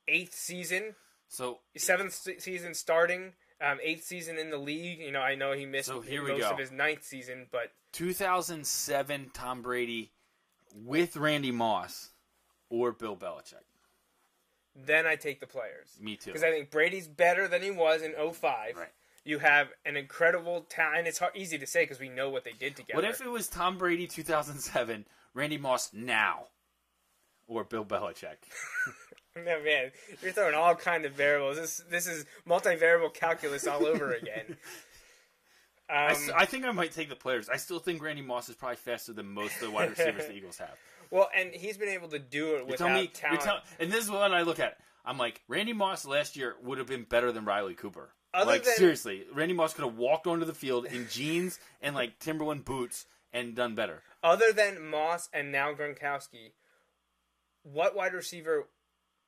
eighth 0.09 0.34
season, 0.34 0.94
So 1.28 1.61
seventh 1.76 2.14
se- 2.14 2.38
season 2.38 2.74
starting, 2.74 3.34
um, 3.61 3.78
eighth 3.82 4.04
season 4.04 4.38
in 4.38 4.50
the 4.50 4.59
league. 4.59 5.00
You 5.00 5.12
know, 5.12 5.20
I 5.20 5.34
know 5.34 5.52
he 5.52 5.66
missed 5.66 5.88
So 5.88 6.00
here 6.00 6.26
most 6.26 6.42
of 6.44 6.59
his 6.59 6.70
ninth 6.72 7.04
season, 7.04 7.46
but 7.50 7.72
2007 7.92 9.30
Tom 9.32 9.62
Brady 9.62 10.12
with 10.74 11.16
Randy 11.16 11.50
Moss 11.52 12.11
or 12.68 12.92
Bill 12.92 13.16
Belichick. 13.16 13.64
then 14.74 15.07
I 15.07 15.16
take 15.16 15.40
the 15.40 15.46
players 15.46 15.96
Me 16.00 16.16
too. 16.16 16.30
because 16.30 16.42
I 16.44 16.50
think 16.50 16.70
Brady's 16.70 17.09
better 17.09 17.48
than 17.48 17.62
he 17.62 17.70
was 17.70 18.02
in 18.02 18.12
05. 18.12 18.76
Right. 18.76 18.88
You 19.24 19.38
have 19.38 19.68
an 19.84 19.96
incredible 19.96 20.66
talent, 20.68 20.98
and 20.98 21.07
it's 21.09 21.18
hard, 21.18 21.32
easy 21.34 21.59
to 21.59 21.66
say 21.66 21.82
because 21.82 21.98
we 21.98 22.09
know 22.09 22.28
what 22.30 22.44
they 22.44 22.52
did 22.52 22.76
together. 22.76 22.96
What 23.02 23.04
if 23.11 23.20
it 23.20 23.28
was 23.30 23.48
Tom 23.48 23.76
Brady 23.78 24.07
2007, 24.07 25.04
Randy 25.34 25.59
Moss 25.59 25.90
now, 25.92 26.44
or 27.48 27.64
Bill 27.64 27.84
Belichick? 27.84 28.36
No, 29.45 29.62
man, 29.62 29.91
you're 30.22 30.32
throwing 30.32 30.55
all 30.55 30.74
kind 30.74 31.05
of 31.05 31.12
variables. 31.12 31.57
This 31.57 31.82
this 31.91 32.07
is 32.07 32.24
multivariable 32.49 33.12
calculus 33.12 33.66
all 33.66 33.84
over 33.87 34.12
again. 34.12 34.57
I, 35.89 36.07
Um, 36.07 36.12
s- 36.12 36.30
I 36.34 36.47
think 36.47 36.64
I 36.64 36.72
might 36.72 36.93
take 36.93 37.09
the 37.09 37.16
players. 37.16 37.49
I 37.49 37.59
still 37.59 37.78
think 37.78 38.03
Randy 38.03 38.22
Moss 38.22 38.49
is 38.49 38.57
probably 38.57 38.76
faster 38.76 39.12
than 39.12 39.26
most 39.26 39.55
of 39.57 39.61
the 39.61 39.70
wide 39.70 39.91
receivers 39.91 40.26
the 40.26 40.32
Eagles 40.37 40.59
have. 40.59 40.74
well, 41.11 41.28
and 41.37 41.53
he's 41.53 41.76
been 41.78 41.91
able 41.91 42.09
to 42.09 42.18
do 42.18 42.57
it 42.57 42.66
without 42.66 42.93
me, 42.93 43.07
talent. 43.09 43.41
tell, 43.43 43.59
and 43.78 43.93
this 43.93 44.05
is 44.05 44.11
what 44.11 44.32
I 44.32 44.43
look 44.43 44.59
at. 44.59 44.78
I'm 45.05 45.18
like, 45.18 45.41
Randy 45.47 45.72
Moss 45.72 46.05
last 46.05 46.37
year 46.37 46.57
would 46.64 46.78
have 46.78 46.89
been 46.89 47.05
better 47.05 47.30
than 47.30 47.45
Riley 47.45 47.74
Cooper. 47.74 48.11
Other 48.34 48.51
like 48.51 48.64
than- 48.64 48.74
seriously, 48.74 49.24
Randy 49.32 49.55
Moss 49.55 49.74
could 49.74 49.84
have 49.84 49.97
walked 49.97 50.26
onto 50.26 50.45
the 50.45 50.55
field 50.55 50.87
in 50.87 51.07
jeans 51.09 51.61
and 51.80 51.95
like 51.95 52.18
Timberland 52.18 52.64
boots 52.64 53.07
and 53.32 53.55
done 53.55 53.74
better. 53.76 54.03
Other 54.24 54.53
than 54.53 54.84
Moss 54.89 55.28
and 55.32 55.53
now 55.53 55.72
Gronkowski, 55.72 56.51
what 57.62 57.95
wide 57.95 58.12
receiver? 58.14 58.66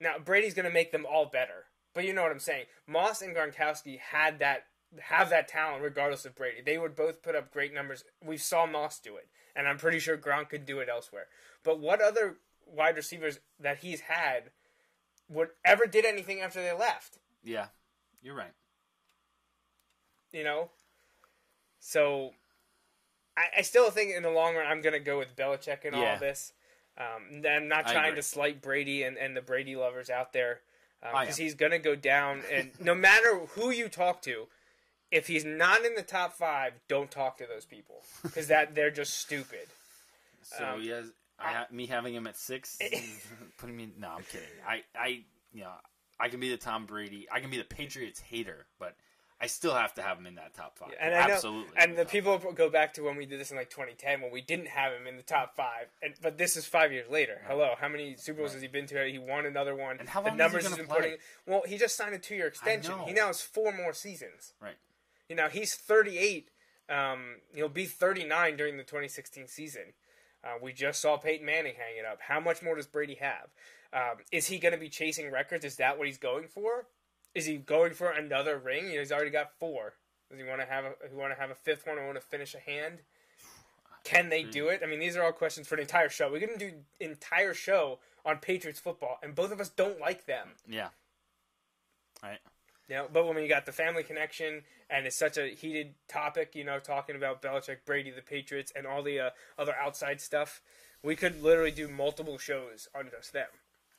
Now 0.00 0.18
Brady's 0.18 0.54
going 0.54 0.64
to 0.66 0.72
make 0.72 0.92
them 0.92 1.06
all 1.06 1.26
better, 1.26 1.64
but 1.94 2.04
you 2.04 2.12
know 2.12 2.22
what 2.22 2.32
I'm 2.32 2.38
saying. 2.38 2.66
Moss 2.86 3.22
and 3.22 3.34
Gronkowski 3.34 3.98
had 3.98 4.38
that 4.38 4.64
have 5.00 5.28
that 5.30 5.48
talent 5.48 5.82
regardless 5.82 6.24
of 6.24 6.34
Brady. 6.34 6.62
They 6.64 6.78
would 6.78 6.94
both 6.96 7.22
put 7.22 7.34
up 7.36 7.52
great 7.52 7.74
numbers. 7.74 8.04
We 8.24 8.36
saw 8.38 8.64
Moss 8.66 8.98
do 9.00 9.16
it, 9.16 9.28
and 9.54 9.68
I'm 9.68 9.76
pretty 9.78 9.98
sure 9.98 10.16
Gronk 10.16 10.48
could 10.50 10.64
do 10.64 10.78
it 10.80 10.88
elsewhere. 10.90 11.26
But 11.62 11.78
what 11.80 12.00
other 12.00 12.36
wide 12.66 12.96
receivers 12.96 13.40
that 13.60 13.78
he's 13.78 14.00
had 14.02 14.44
would 15.28 15.48
ever 15.64 15.86
did 15.86 16.04
anything 16.06 16.40
after 16.40 16.62
they 16.62 16.72
left? 16.72 17.18
Yeah, 17.44 17.66
you're 18.22 18.34
right. 18.34 18.52
you 20.32 20.44
know. 20.44 20.70
So, 21.80 22.32
I, 23.36 23.46
I 23.58 23.62
still 23.62 23.90
think 23.90 24.12
in 24.14 24.22
the 24.22 24.30
long 24.30 24.56
run 24.56 24.66
I'm 24.66 24.80
going 24.82 24.92
to 24.94 24.98
go 25.00 25.18
with 25.18 25.36
Belichick 25.36 25.84
in 25.84 25.94
all 25.94 26.00
Yeah. 26.02 26.14
of 26.14 26.20
this. 26.20 26.52
Um, 26.98 27.42
I'm 27.48 27.68
not 27.68 27.86
trying 27.86 28.16
to 28.16 28.22
slight 28.22 28.60
Brady 28.60 29.04
and, 29.04 29.16
and 29.16 29.36
the 29.36 29.40
Brady 29.40 29.76
lovers 29.76 30.10
out 30.10 30.32
there 30.32 30.60
because 31.00 31.38
am. 31.38 31.44
he's 31.44 31.54
going 31.54 31.70
to 31.72 31.78
go 31.78 31.94
down. 31.94 32.42
And 32.52 32.72
no 32.80 32.94
matter 32.94 33.40
who 33.50 33.70
you 33.70 33.88
talk 33.88 34.20
to, 34.22 34.48
if 35.12 35.26
he's 35.26 35.44
not 35.44 35.84
in 35.84 35.94
the 35.94 36.02
top 36.02 36.32
five, 36.32 36.72
don't 36.88 37.10
talk 37.10 37.38
to 37.38 37.46
those 37.46 37.64
people 37.64 38.02
because 38.22 38.48
that 38.48 38.74
they're 38.74 38.90
just 38.90 39.18
stupid. 39.18 39.68
So 40.42 40.64
Um, 40.74 40.80
he 40.80 40.88
has 40.88 41.12
I, 41.38 41.52
ha- 41.52 41.66
me 41.70 41.86
having 41.86 42.14
him 42.14 42.26
at 42.26 42.36
six, 42.36 42.78
putting 43.58 43.76
me. 43.76 43.90
No, 43.98 44.08
I'm 44.08 44.24
kidding. 44.24 44.48
I, 44.66 44.82
I, 44.98 45.06
you 45.52 45.62
know, 45.62 45.70
I 46.18 46.28
can 46.28 46.40
be 46.40 46.50
the 46.50 46.56
Tom 46.56 46.86
Brady. 46.86 47.28
I 47.30 47.40
can 47.40 47.50
be 47.50 47.58
the 47.58 47.64
Patriots 47.64 48.18
hater, 48.20 48.66
but 48.80 48.96
I 49.40 49.46
still 49.46 49.74
have 49.74 49.94
to 49.94 50.02
have 50.02 50.18
him 50.18 50.26
in 50.26 50.34
that 50.34 50.54
top 50.54 50.76
five. 50.76 50.90
And 51.00 51.14
I 51.14 51.28
know, 51.28 51.34
Absolutely. 51.34 51.72
and 51.76 51.96
the 51.96 52.04
people 52.04 52.38
go 52.38 52.68
back 52.68 52.94
to 52.94 53.02
when 53.02 53.16
we 53.16 53.24
did 53.24 53.38
this 53.38 53.52
in 53.52 53.56
like 53.56 53.70
2010 53.70 54.20
when 54.20 54.32
we 54.32 54.40
didn't 54.40 54.66
have 54.66 54.92
him 54.92 55.06
in 55.06 55.16
the 55.16 55.22
top 55.22 55.54
five. 55.54 55.86
And 56.02 56.14
but 56.20 56.38
this 56.38 56.56
is 56.56 56.66
five 56.66 56.92
years 56.92 57.08
later. 57.08 57.40
Hello, 57.46 57.74
how 57.78 57.88
many 57.88 58.16
Super 58.16 58.40
Bowls 58.40 58.52
has 58.54 58.62
he 58.62 58.68
been 58.68 58.86
to? 58.86 59.04
He 59.06 59.18
won 59.18 59.46
another 59.46 59.76
one. 59.76 59.98
And 60.00 60.08
how 60.08 60.22
the 60.22 60.30
long 60.30 60.34
is 60.34 60.40
he 60.40 60.42
numbers 60.44 60.62
gonna 60.64 60.76
he's 60.76 60.86
been 60.86 60.86
play? 60.88 60.96
putting. 60.96 61.16
Well, 61.46 61.62
he 61.66 61.78
just 61.78 61.96
signed 61.96 62.14
a 62.14 62.18
two-year 62.18 62.48
extension. 62.48 62.96
know. 62.96 63.04
He 63.04 63.12
now 63.12 63.28
has 63.28 63.40
four 63.40 63.72
more 63.72 63.92
seasons. 63.92 64.54
Right. 64.60 64.76
You 65.28 65.36
know, 65.36 65.48
he's 65.48 65.74
38. 65.74 66.48
Um, 66.88 67.36
he'll 67.54 67.68
be 67.68 67.84
39 67.84 68.56
during 68.56 68.76
the 68.76 68.82
2016 68.82 69.46
season. 69.46 69.92
Uh, 70.42 70.54
we 70.62 70.72
just 70.72 71.00
saw 71.00 71.16
Peyton 71.16 71.44
Manning 71.44 71.74
hang 71.76 71.96
it 71.98 72.04
up. 72.04 72.18
How 72.22 72.40
much 72.40 72.62
more 72.62 72.76
does 72.76 72.86
Brady 72.86 73.16
have? 73.20 73.48
Um, 73.92 74.18
is 74.32 74.46
he 74.46 74.58
going 74.58 74.72
to 74.72 74.78
be 74.78 74.88
chasing 74.88 75.30
records? 75.30 75.64
Is 75.64 75.76
that 75.76 75.98
what 75.98 76.06
he's 76.06 76.18
going 76.18 76.48
for? 76.48 76.86
Is 77.38 77.46
he 77.46 77.56
going 77.56 77.92
for 77.94 78.10
another 78.10 78.58
ring? 78.58 78.86
You 78.86 78.94
know, 78.94 78.98
he's 78.98 79.12
already 79.12 79.30
got 79.30 79.52
four. 79.58 79.94
Does 80.28 80.40
he 80.40 80.44
want 80.44 80.60
to 80.60 80.66
have 80.66 80.84
a? 80.84 80.92
He 81.08 81.14
want 81.14 81.32
to 81.32 81.40
have 81.40 81.50
a 81.50 81.54
fifth 81.54 81.86
one? 81.86 81.98
Or 81.98 82.04
want 82.04 82.20
to 82.20 82.26
finish 82.26 82.54
a 82.54 82.58
hand? 82.58 82.98
Can 84.02 84.28
they 84.28 84.42
do 84.42 84.68
it? 84.68 84.80
I 84.82 84.86
mean, 84.86 84.98
these 84.98 85.16
are 85.16 85.22
all 85.22 85.32
questions 85.32 85.68
for 85.68 85.74
an 85.74 85.82
entire 85.82 86.08
show. 86.08 86.30
We're 86.30 86.40
going 86.40 86.58
to 86.58 86.70
do 86.70 86.76
entire 86.98 87.54
show 87.54 87.98
on 88.24 88.38
Patriots 88.38 88.80
football, 88.80 89.18
and 89.22 89.34
both 89.34 89.52
of 89.52 89.60
us 89.60 89.68
don't 89.68 90.00
like 90.00 90.26
them. 90.26 90.48
Yeah. 90.68 90.88
Right. 92.22 92.38
You 92.88 92.96
know, 92.96 93.06
but 93.12 93.26
when 93.26 93.36
you 93.42 93.48
got 93.48 93.66
the 93.66 93.72
family 93.72 94.02
connection 94.02 94.62
and 94.88 95.06
it's 95.06 95.18
such 95.18 95.36
a 95.36 95.48
heated 95.48 95.94
topic, 96.08 96.54
you 96.54 96.64
know, 96.64 96.78
talking 96.78 97.16
about 97.16 97.42
Belichick, 97.42 97.78
Brady, 97.84 98.10
the 98.10 98.22
Patriots, 98.22 98.72
and 98.74 98.86
all 98.86 99.02
the 99.02 99.20
uh, 99.20 99.30
other 99.58 99.74
outside 99.78 100.20
stuff, 100.20 100.62
we 101.02 101.14
could 101.14 101.42
literally 101.42 101.70
do 101.70 101.86
multiple 101.86 102.38
shows 102.38 102.88
on 102.94 103.10
just 103.10 103.32
them. 103.32 103.48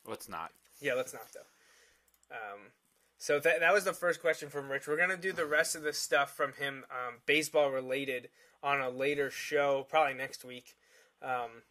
Let's 0.07 0.27
not. 0.27 0.51
Yeah, 0.81 0.95
let's 0.95 1.13
not 1.13 1.27
though. 1.33 2.35
Um, 2.35 2.59
so 3.19 3.39
that 3.39 3.59
that 3.59 3.73
was 3.73 3.83
the 3.83 3.93
first 3.93 4.21
question 4.21 4.49
from 4.49 4.71
Rich. 4.71 4.87
We're 4.87 4.97
gonna 4.97 5.15
do 5.15 5.31
the 5.31 5.45
rest 5.45 5.75
of 5.75 5.83
the 5.83 5.93
stuff 5.93 6.35
from 6.35 6.53
him, 6.53 6.85
um, 6.89 7.17
baseball 7.27 7.69
related, 7.69 8.29
on 8.63 8.81
a 8.81 8.89
later 8.89 9.29
show, 9.29 9.85
probably 9.87 10.15
next 10.15 10.43
week. 10.43 10.75
Um, 11.21 11.63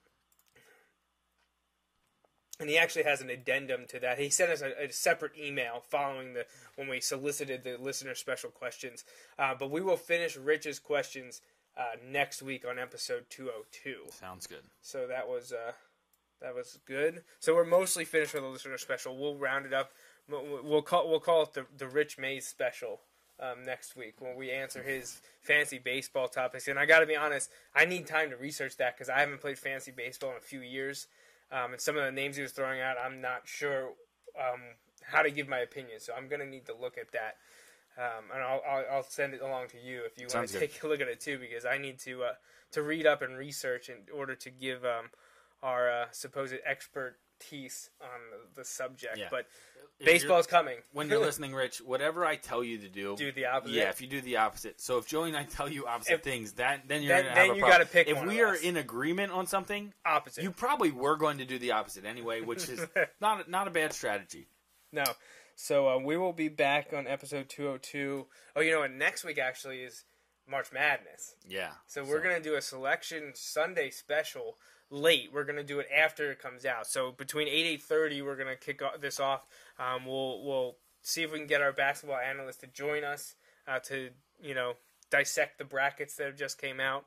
and 2.61 2.69
he 2.69 2.77
actually 2.77 3.05
has 3.05 3.21
an 3.21 3.31
addendum 3.31 3.87
to 3.89 4.01
that. 4.01 4.19
He 4.19 4.31
sent 4.31 4.51
us 4.51 4.63
a, 4.63 4.87
a 4.87 4.93
separate 4.93 5.33
email 5.39 5.83
following 5.89 6.35
the 6.35 6.47
when 6.77 6.89
we 6.89 7.01
solicited 7.01 7.65
the 7.65 7.77
listener 7.77 8.15
special 8.15 8.51
questions. 8.51 9.05
Uh, 9.39 9.55
but 9.59 9.71
we 9.71 9.81
will 9.81 9.97
finish 9.97 10.37
Rich's 10.37 10.79
questions 10.79 11.41
uh, 11.77 11.97
next 12.05 12.43
week 12.43 12.65
on 12.69 12.79
episode 12.79 13.27
two 13.31 13.45
hundred 13.45 13.67
two. 13.71 14.01
Sounds 14.11 14.47
good. 14.47 14.65
So 14.83 15.07
that 15.07 15.29
was 15.29 15.53
uh, 15.53 15.73
that 16.41 16.55
was 16.55 16.79
good. 16.85 17.23
So 17.39 17.55
we're 17.55 17.65
mostly 17.65 18.05
finished 18.05 18.35
with 18.35 18.43
the 18.43 18.49
listener 18.49 18.79
special. 18.79 19.17
We'll 19.17 19.37
round 19.37 19.65
it 19.65 19.73
up. 19.73 19.93
We'll 20.29 20.83
call 20.83 21.09
we'll 21.09 21.21
call 21.21 21.43
it 21.43 21.55
the 21.55 21.67
the 21.77 21.89
Rich 21.89 22.19
Mays 22.19 22.47
special 22.47 23.01
um, 23.41 23.65
next 23.65 23.97
week 23.97 24.15
when 24.21 24.37
we 24.37 24.51
answer 24.51 24.83
his 24.83 25.21
fancy 25.41 25.79
baseball 25.79 26.29
topics. 26.29 26.69
And 26.69 26.79
I 26.79 26.87
got 26.87 27.01
to 27.01 27.07
be 27.07 27.17
honest, 27.17 27.51
I 27.75 27.85
need 27.85 28.07
time 28.07 28.31
to 28.31 28.37
research 28.37 28.77
that 28.77 28.97
because 28.97 29.09
I 29.09 29.21
haven't 29.21 29.41
played 29.41 29.59
fancy 29.59 29.91
baseball 29.91 30.31
in 30.31 30.37
a 30.37 30.41
few 30.41 30.61
years. 30.61 31.07
Um, 31.51 31.73
and 31.73 31.81
some 31.81 31.97
of 31.97 32.05
the 32.05 32.13
names 32.13 32.37
he 32.37 32.43
was 32.43 32.53
throwing 32.53 32.81
out, 32.81 32.97
I'm 33.03 33.21
not 33.21 33.43
sure 33.47 33.93
um, 34.39 34.61
how 35.03 35.23
to 35.23 35.31
give 35.31 35.49
my 35.49 35.59
opinion. 35.61 36.01
So 36.01 36.13
I'm 36.17 36.29
gonna 36.29 36.47
need 36.47 36.67
to 36.67 36.75
look 36.75 36.99
at 36.99 37.13
that. 37.13 37.37
Um, 37.97 38.25
and 38.33 38.43
I'll, 38.43 38.63
I'll, 38.69 38.85
I'll 38.93 39.03
send 39.03 39.35
it 39.35 39.41
along 39.41 39.69
to 39.69 39.77
you 39.77 40.03
if 40.05 40.19
you 40.19 40.29
want 40.33 40.49
to 40.49 40.59
take 40.61 40.83
a 40.83 40.87
look 40.87 41.01
at 41.01 41.09
it 41.09 41.21
too, 41.21 41.39
because 41.39 41.65
I 41.65 41.79
need 41.79 41.99
to 42.01 42.23
uh, 42.25 42.33
to 42.73 42.83
read 42.83 43.07
up 43.07 43.23
and 43.23 43.37
research 43.37 43.89
in 43.89 43.97
order 44.15 44.35
to 44.37 44.51
give 44.51 44.85
um, 44.85 45.11
our 45.63 45.91
uh, 45.91 46.05
supposed 46.13 46.55
expertise 46.65 47.91
on 48.01 48.21
the, 48.31 48.61
the 48.61 48.65
subject. 48.65 49.19
Yeah. 49.19 49.29
But 49.31 49.47
baseball's 50.05 50.47
coming. 50.47 50.77
When 50.93 51.09
you're 51.09 51.19
listening, 51.21 51.55
Rich, 51.55 51.79
whatever 51.81 52.25
I 52.25 52.37
tell 52.37 52.63
you 52.63 52.79
to 52.79 52.89
do, 52.89 53.17
Do 53.17 53.33
the 53.33 53.47
opposite. 53.47 53.75
Yeah, 53.75 53.89
if 53.91 54.01
you 54.01 54.07
do 54.07 54.21
the 54.21 54.37
opposite. 54.39 54.81
So 54.81 54.99
if 54.99 55.07
Joey 55.07 55.29
and 55.29 55.37
I 55.37 55.45
tell 55.45 55.69
you 55.69 55.87
opposite 55.87 56.15
If- 56.15 56.23
things, 56.23 56.53
that 56.53 56.87
then 56.89 57.03
you're 57.03 57.17
then- 57.17 57.25
gonna 57.25 57.35
then 57.35 57.45
a 57.51 57.55
you 57.55 57.61
problem. 57.61 57.71
gotta 57.81 57.87
pick 57.87 58.09
If 58.09 58.17
one 58.17 58.29
we 58.29 58.41
of 58.41 58.49
are 58.49 58.53
us. 58.55 58.61
in 58.63 58.77
agreement 58.77 59.33
on 59.33 59.47
something, 59.47 59.93
opposite. 60.07 60.43
you 60.45 60.51
probably 60.53 60.91
were 60.91 61.17
going 61.17 61.39
to 61.39 61.45
do 61.45 61.59
the 61.59 61.73
opposite 61.73 62.05
anyway, 62.05 62.41
which 62.41 62.69
is 62.69 62.81
not 63.21 63.49
not 63.49 63.67
a 63.69 63.71
bad 63.71 63.93
strategy. 63.93 64.49
No. 64.93 65.05
So 65.57 65.89
uh, 65.89 65.99
we 65.99 66.17
will 66.17 66.33
be 66.33 66.49
back 66.49 66.93
on 66.93 67.07
episode 67.09 67.49
202. 67.49 68.27
Oh, 68.55 68.61
you 68.61 68.71
know 68.71 68.81
what? 68.81 68.93
Next 68.93 69.25
week 69.25 69.39
actually 69.39 69.81
is 69.83 70.05
March 70.47 70.73
Madness. 70.73 71.35
Yeah. 71.47 71.73
So 71.89 72.05
we're 72.05 72.23
gonna 72.23 72.41
do 72.41 72.55
a 72.55 72.63
selection 72.63 73.33
Sunday 73.35 73.91
special 73.91 74.57
late. 74.91 75.31
We're 75.33 75.45
gonna 75.45 75.63
do 75.63 75.81
it 75.81 75.89
after 75.95 76.31
it 76.31 76.41
comes 76.41 76.65
out. 76.65 76.87
So 76.87 77.13
between 77.13 77.49
eight 77.49 77.67
eight 77.67 77.83
thirty, 77.83 78.23
we're 78.23 78.37
gonna 78.37 78.57
kick 78.57 78.83
this 79.01 79.21
off. 79.21 79.47
Um, 79.79 80.07
we'll 80.07 80.43
we'll 80.45 80.77
see 81.03 81.23
if 81.23 81.33
we 81.33 81.39
can 81.39 81.47
get 81.47 81.63
our 81.63 81.73
basketball 81.73 82.19
analyst 82.19 82.61
to 82.61 82.67
join 82.67 83.05
us 83.05 83.35
uh, 83.67 83.79
to 83.81 84.11
you 84.41 84.55
know 84.55 84.75
dissect 85.11 85.59
the 85.59 85.65
brackets 85.65 86.17
that 86.17 86.27
have 86.27 86.37
just 86.37 86.61
came 86.61 86.81
out 86.81 87.07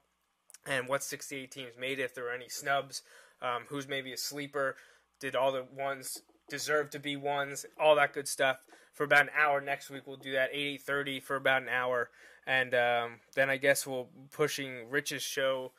and 0.65 0.87
what 0.87 1.03
68 1.03 1.51
teams 1.51 1.73
made. 1.79 1.99
If 1.99 2.13
there 2.13 2.27
are 2.27 2.33
any 2.33 2.49
snubs, 2.49 3.01
um, 3.41 3.63
who's 3.67 3.87
maybe 3.87 4.13
a 4.13 4.17
sleeper, 4.17 4.75
did 5.19 5.35
all 5.35 5.51
the 5.51 5.65
ones 5.75 6.21
deserve 6.49 6.89
to 6.91 6.99
be 6.99 7.15
ones, 7.15 7.65
all 7.79 7.95
that 7.95 8.13
good 8.13 8.27
stuff. 8.27 8.57
For 8.93 9.05
about 9.05 9.21
an 9.21 9.29
hour 9.37 9.61
next 9.61 9.89
week, 9.89 10.03
we'll 10.05 10.17
do 10.17 10.33
that 10.33 10.49
eight 10.51 10.67
eight 10.67 10.81
thirty 10.81 11.19
for 11.19 11.35
about 11.35 11.61
an 11.61 11.69
hour, 11.69 12.09
and 12.45 12.73
um, 12.73 13.11
then 13.35 13.49
I 13.49 13.57
guess 13.57 13.87
we'll 13.87 14.09
pushing 14.31 14.89
Rich's 14.89 15.23
show. 15.23 15.71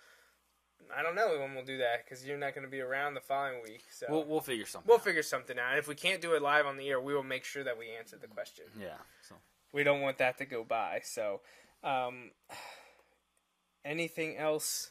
I 0.97 1.03
don't 1.03 1.15
know 1.15 1.39
when 1.41 1.55
we'll 1.55 1.65
do 1.65 1.79
that 1.79 2.05
because 2.05 2.25
you're 2.25 2.39
not 2.39 2.55
going 2.55 2.65
to 2.65 2.71
be 2.71 2.81
around 2.81 3.15
the 3.15 3.21
following 3.21 3.63
week. 3.63 3.85
So 3.91 4.07
we'll 4.09 4.25
we'll 4.25 4.41
figure 4.41 4.67
something. 4.67 4.89
We'll 4.89 4.99
out. 4.99 5.05
figure 5.05 5.23
something 5.23 5.59
out. 5.59 5.71
And 5.71 5.79
if 5.79 5.89
we 5.89 5.95
can't 5.95 6.21
do 6.21 6.35
it 6.35 6.43
live 6.43 6.67
on 6.67 6.77
the 6.77 6.89
air, 6.89 7.01
we 7.01 7.15
will 7.15 7.23
make 7.23 7.45
sure 7.45 7.65
that 7.65 7.79
we 7.79 7.87
answer 7.99 8.17
the 8.17 8.27
question. 8.27 8.65
Yeah. 8.79 8.99
So 9.29 9.37
we 9.73 9.85
don't 9.85 10.01
want 10.01 10.19
that 10.19 10.39
to 10.39 10.45
go 10.45 10.65
by. 10.65 11.01
So, 11.05 11.41
um, 11.83 12.31
anything 13.85 14.37
else? 14.37 14.91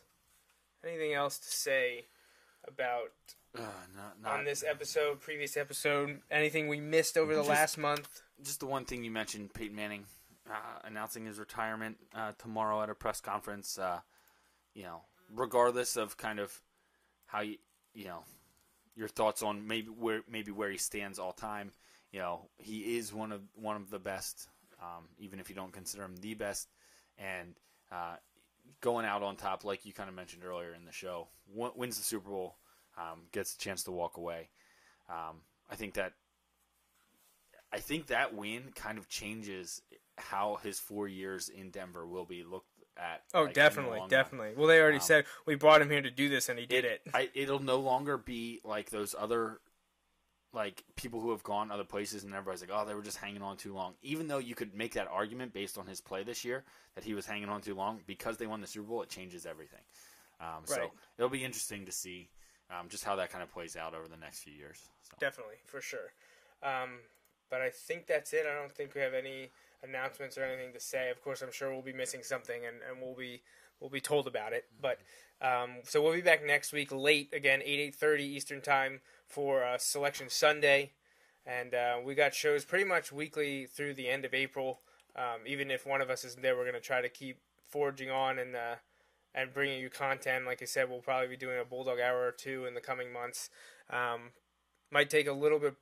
Anything 0.84 1.14
else 1.14 1.38
to 1.38 1.50
say 1.50 2.06
about 2.68 3.12
uh, 3.56 3.62
not, 3.96 4.22
not, 4.22 4.40
on 4.40 4.46
this 4.46 4.64
episode, 4.68 5.22
previous 5.22 5.56
episode? 5.56 6.22
Anything 6.32 6.68
we 6.68 6.80
missed 6.80 7.18
over 7.18 7.34
the 7.36 7.42
Just- 7.42 7.50
last 7.50 7.78
month? 7.78 8.22
just 8.44 8.60
the 8.60 8.66
one 8.66 8.86
thing 8.86 9.04
you 9.04 9.12
mentioned, 9.12 9.54
Peyton 9.54 9.76
Manning 9.76 10.06
uh, 10.50 10.80
announcing 10.84 11.26
his 11.26 11.40
retirement 11.40 11.98
uh, 12.16 12.32
tomorrow 12.38 12.82
at 12.82 12.90
a 12.90 12.96
press 12.96 13.22
conference. 13.22 13.78
Uh, 13.78 14.00
you 14.74 14.84
know, 14.84 15.02
regardless 15.36 15.98
of 15.98 16.18
kind 16.18 16.40
of 16.40 16.60
how 17.26 17.42
you, 17.42 17.58
you 17.94 18.06
know, 18.06 18.24
your 18.96 19.08
thoughts 19.08 19.42
on 19.42 19.68
maybe 19.68 19.88
where 19.88 20.22
maybe 20.30 20.52
where 20.52 20.70
he 20.70 20.78
stands 20.78 21.20
all 21.20 21.32
time. 21.32 21.72
You 22.12 22.20
know, 22.20 22.50
he 22.58 22.98
is 22.98 23.14
one 23.14 23.32
of 23.32 23.42
one 23.56 23.78
of 23.78 23.90
the 23.90 24.00
best, 24.00 24.48
um, 24.82 25.06
even 25.18 25.40
if 25.40 25.50
you 25.50 25.56
don't 25.56 25.72
consider 25.72 26.04
him 26.04 26.16
the 26.18 26.34
best, 26.34 26.68
and 27.18 27.56
uh, 27.92 28.16
going 28.82 29.06
out 29.06 29.24
on 29.24 29.36
top, 29.36 29.64
like 29.64 29.86
you 29.86 29.94
kind 29.94 30.10
of 30.10 30.16
mentioned 30.16 30.44
earlier 30.44 30.74
in 30.74 30.86
the 30.86 30.92
show, 30.92 31.28
w- 31.54 31.74
wins 31.76 31.98
the 31.98 32.04
Super 32.04 32.30
Bowl, 32.30 32.58
um, 32.98 33.22
gets 33.32 33.56
a 33.56 33.58
chance 33.58 33.84
to 33.84 33.92
walk 33.92 34.18
away. 34.18 34.50
Um, 35.10 35.38
I 35.70 35.76
think 35.76 35.94
that 35.94 36.14
I 37.72 37.80
think 37.80 38.08
that 38.08 38.34
win 38.36 38.72
kind 38.76 38.98
of 38.98 39.08
changes 39.08 39.82
how 40.18 40.60
his 40.62 40.80
four 40.80 41.08
years 41.08 41.50
in 41.50 41.72
Denver 41.72 42.06
will 42.06 42.26
be 42.26 42.44
looked 42.44 42.71
at. 43.02 43.24
Oh, 43.34 43.40
like, 43.42 43.48
in 43.50 43.54
the 43.54 43.54
definitely, 43.54 44.00
run. 44.00 44.10
definitely. 44.10 44.54
Well, 44.56 44.68
they 44.68 44.80
already 44.80 44.98
Um, 44.98 45.02
said 45.02 45.26
we 45.46 45.56
brought 45.56 45.82
him 45.82 45.90
here 45.90 46.02
to 46.02 46.12
do 46.12 46.30
this, 46.30 46.50
and 46.50 46.60
he 46.60 46.66
did 46.66 46.86
it. 46.86 47.02
I, 47.14 47.30
it'll 47.34 47.64
no 47.64 47.78
longer 47.78 48.18
be 48.18 48.62
like 48.64 48.90
those 48.90 49.16
other 49.18 49.60
like 50.54 50.84
people 50.98 51.22
who 51.22 51.32
have 51.32 51.44
gone 51.44 51.72
other 51.72 51.86
places 51.86 52.24
and 52.24 52.34
everybody's 52.34 52.62
like, 52.62 52.72
oh, 52.74 52.86
they 52.86 52.94
were 52.94 53.02
just 53.02 53.18
hanging 53.18 53.42
on 53.42 53.56
too 53.56 53.74
long. 53.74 53.94
Even 54.02 54.28
though 54.28 54.38
you 54.38 54.54
could 54.54 54.76
make 54.76 54.94
that 54.94 55.08
argument 55.10 55.54
based 55.54 55.78
on 55.78 55.88
his 55.88 56.02
play 56.02 56.24
this 56.24 56.44
year 56.44 56.66
that 56.96 57.06
he 57.06 57.14
was 57.14 57.26
hanging 57.26 57.48
on 57.48 57.62
too 57.62 57.74
long 57.74 58.02
because 58.06 58.38
they 58.38 58.48
won 58.48 58.60
the 58.60 58.68
Super 58.68 58.88
Bowl, 58.88 59.02
it 59.02 59.10
changes 59.10 59.46
everything. 59.46 59.80
Um, 60.42 60.64
So 60.66 60.92
it'll 61.18 61.30
be 61.30 61.46
interesting 61.46 61.86
to 61.86 61.92
see 61.92 62.30
um, 62.70 62.90
just 62.90 63.06
how 63.06 63.16
that 63.16 63.32
kind 63.32 63.44
of 63.44 63.50
plays 63.52 63.78
out 63.78 63.94
over 63.96 64.10
the 64.10 64.18
next 64.18 64.40
few 64.40 64.54
years. 64.54 64.78
So. 65.04 65.16
Definitely, 65.20 65.56
for 65.66 65.80
sure. 65.80 66.12
Um, 66.62 67.00
but 67.50 67.62
I 67.62 67.70
think 67.70 68.08
that's 68.08 68.34
it. 68.34 68.46
I 68.46 68.54
don't 68.54 68.72
think 68.72 68.94
we 68.94 69.02
have 69.02 69.14
any 69.14 69.52
announcements 69.84 70.38
or 70.38 70.44
anything 70.44 70.74
to 70.74 70.80
say. 70.80 71.10
Of 71.10 71.22
course, 71.24 71.42
I'm 71.42 71.52
sure 71.52 71.72
we'll 71.72 71.82
be 71.82 71.94
missing 71.94 72.24
something, 72.24 72.66
and, 72.66 72.78
and 72.88 73.02
we'll 73.02 73.16
be 73.16 73.42
we'll 73.80 73.90
be 73.90 74.02
told 74.02 74.28
about 74.28 74.54
it. 74.54 74.66
But 74.82 75.00
um, 75.42 75.78
so 75.84 76.02
we'll 76.02 76.14
be 76.14 76.22
back 76.22 76.46
next 76.46 76.72
week, 76.72 76.92
late 76.92 77.34
again, 77.34 77.62
eight 77.64 77.80
eight 77.80 77.96
thirty 77.96 78.26
Eastern 78.26 78.62
time 78.62 79.02
for 79.28 79.64
uh, 79.64 79.78
Selection 79.78 80.30
Sunday, 80.30 80.92
and 81.46 81.74
uh, 81.74 81.96
we 82.04 82.16
got 82.16 82.34
shows 82.34 82.66
pretty 82.66 82.86
much 82.86 83.12
weekly 83.12 83.66
through 83.66 83.94
the 83.94 84.10
end 84.10 84.26
of 84.26 84.34
April. 84.34 84.82
Um, 85.16 85.42
even 85.46 85.72
if 85.72 85.86
one 85.86 86.02
of 86.02 86.10
us 86.10 86.24
isn't 86.24 86.42
there, 86.42 86.56
we're 86.56 86.64
going 86.64 86.74
to 86.74 86.80
try 86.80 87.02
to 87.02 87.10
keep 87.10 87.40
forging 87.68 88.10
on 88.10 88.40
and 88.40 88.56
uh, 88.56 88.76
and 89.34 89.54
bringing 89.54 89.80
you 89.80 89.90
content. 89.90 90.46
Like 90.46 90.62
I 90.62 90.66
said, 90.66 90.90
we'll 90.90 91.00
probably 91.00 91.28
be 91.28 91.38
doing 91.38 91.60
a 91.60 91.66
Bulldog 91.66 92.00
hour 92.00 92.28
or 92.28 92.32
two 92.32 92.66
in 92.66 92.74
the 92.74 92.82
coming 92.82 93.12
months. 93.12 93.50
Um, 93.90 94.32
might 94.92 95.10
take 95.10 95.28
a 95.28 95.34
little 95.34 95.60
bit 95.60 95.76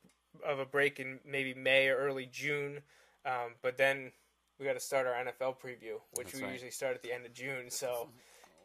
of 0.47 0.59
a 0.59 0.65
break 0.65 0.99
in 0.99 1.19
maybe 1.25 1.53
May 1.53 1.87
or 1.87 1.97
early 1.97 2.27
June, 2.31 2.81
um, 3.29 3.51
but 3.61 3.77
then 3.77 4.11
we 4.59 4.65
got 4.65 4.73
to 4.73 4.79
start 4.79 5.07
our 5.07 5.13
NFL 5.13 5.55
preview, 5.59 5.99
which 6.15 6.27
That's 6.27 6.35
we 6.37 6.43
right. 6.43 6.51
usually 6.53 6.71
start 6.71 6.95
at 6.95 7.01
the 7.03 7.13
end 7.13 7.25
of 7.25 7.33
June. 7.33 7.69
So, 7.69 8.09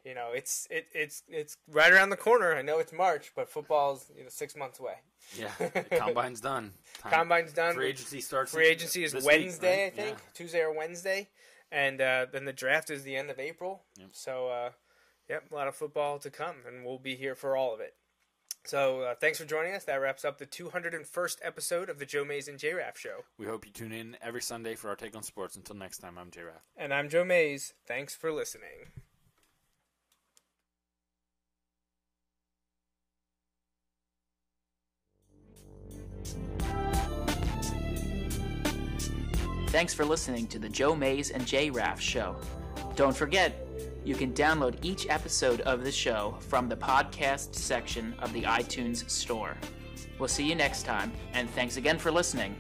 you 0.05 0.15
know, 0.15 0.31
it's 0.35 0.67
it, 0.71 0.87
it's 0.93 1.23
it's 1.29 1.57
right 1.71 1.93
around 1.93 2.11
the 2.11 2.17
corner. 2.17 2.55
I 2.55 2.63
know 2.63 2.79
it's 2.79 2.93
March, 2.93 3.33
but 3.37 3.49
football's 3.49 4.11
you 4.17 4.23
know 4.25 4.29
six 4.29 4.57
months 4.57 4.79
away. 4.81 4.97
Yeah, 5.39 5.51
combine's 5.97 6.41
done. 6.41 6.73
Time- 6.99 7.13
Combine's 7.29 7.53
done. 7.53 7.75
Free 7.75 7.89
agency 7.89 8.21
starts. 8.21 8.53
Free 8.53 8.67
agency 8.67 9.05
is 9.05 9.13
this 9.13 9.25
week, 9.25 9.41
Wednesday, 9.43 9.85
right? 9.85 9.93
I 9.93 9.97
think, 9.97 10.19
Yeah. 10.19 10.25
Tuesday 10.35 10.61
or 10.61 10.73
Wednesday, 10.75 11.29
and 11.73 12.01
uh, 12.01 12.27
then 12.33 12.45
the 12.45 12.53
draft 12.53 12.91
is 12.91 13.05
the 13.05 13.17
end 13.17 13.31
of 13.31 13.39
April. 13.39 13.83
Yep. 13.99 14.09
So, 14.13 14.49
uh, 14.49 14.71
yep, 15.29 15.45
a 15.51 15.55
lot 15.55 15.69
of 15.69 15.75
football 15.75 16.19
to 16.19 16.31
come, 16.31 16.57
and 16.67 16.85
we'll 16.85 16.99
be 16.99 17.15
here 17.15 17.35
for 17.35 17.57
all 17.57 17.73
of 17.73 17.81
it. 17.81 17.95
So, 18.67 19.03
uh, 19.03 19.15
thanks 19.15 19.39
for 19.39 19.45
joining 19.45 19.75
us. 19.75 19.85
That 19.85 19.97
wraps 19.97 20.25
up 20.25 20.39
the 20.39 20.47
201st 20.47 21.37
episode 21.43 21.91
of 21.91 21.99
the 21.99 22.07
Joe 22.07 22.25
Mays 22.25 22.49
and 22.49 22.59
J 22.59 22.73
Raff 22.73 22.99
Show. 22.99 23.25
We 23.37 23.45
hope 23.45 23.67
you 23.67 23.73
tune 23.73 23.93
in 23.93 24.17
every 24.23 24.41
Sunday 24.41 24.75
for 24.75 24.89
our 24.89 24.97
take 24.97 25.15
on 25.15 25.23
sports. 25.23 25.57
Until 25.57 25.77
next 25.77 25.99
time, 25.99 26.17
I'm 26.17 26.31
J 26.31 26.45
Raff. 26.45 26.63
And 26.75 26.93
I'm 26.95 27.11
Joe 27.11 27.25
Mays. 27.25 27.75
Thanks 27.87 28.17
for 28.17 28.33
listening. 28.33 28.89
Thanks 39.69 39.93
for 39.93 40.05
listening 40.05 40.47
to 40.47 40.59
the 40.59 40.69
Joe 40.69 40.95
Mays 40.95 41.31
and 41.31 41.45
J 41.45 41.69
Raff 41.69 42.01
Show. 42.01 42.37
Don't 42.97 43.15
forget, 43.15 43.64
you 44.05 44.15
can 44.15 44.35
download 44.35 44.77
each 44.83 45.07
episode 45.09 45.63
of 45.63 45.83
the 45.83 45.91
show 45.91 46.37
from 46.39 46.69
the 46.69 46.77
podcast 46.77 47.55
section 47.55 48.15
of 48.19 48.35
the 48.35 48.43
iTunes 48.43 49.09
Store. 49.09 49.57
We'll 50.19 50.29
see 50.29 50.47
you 50.47 50.55
next 50.55 50.83
time, 50.83 51.11
and 51.33 51.49
thanks 51.51 51.79
again 51.79 51.99
for 51.99 52.11
listening. 52.11 52.55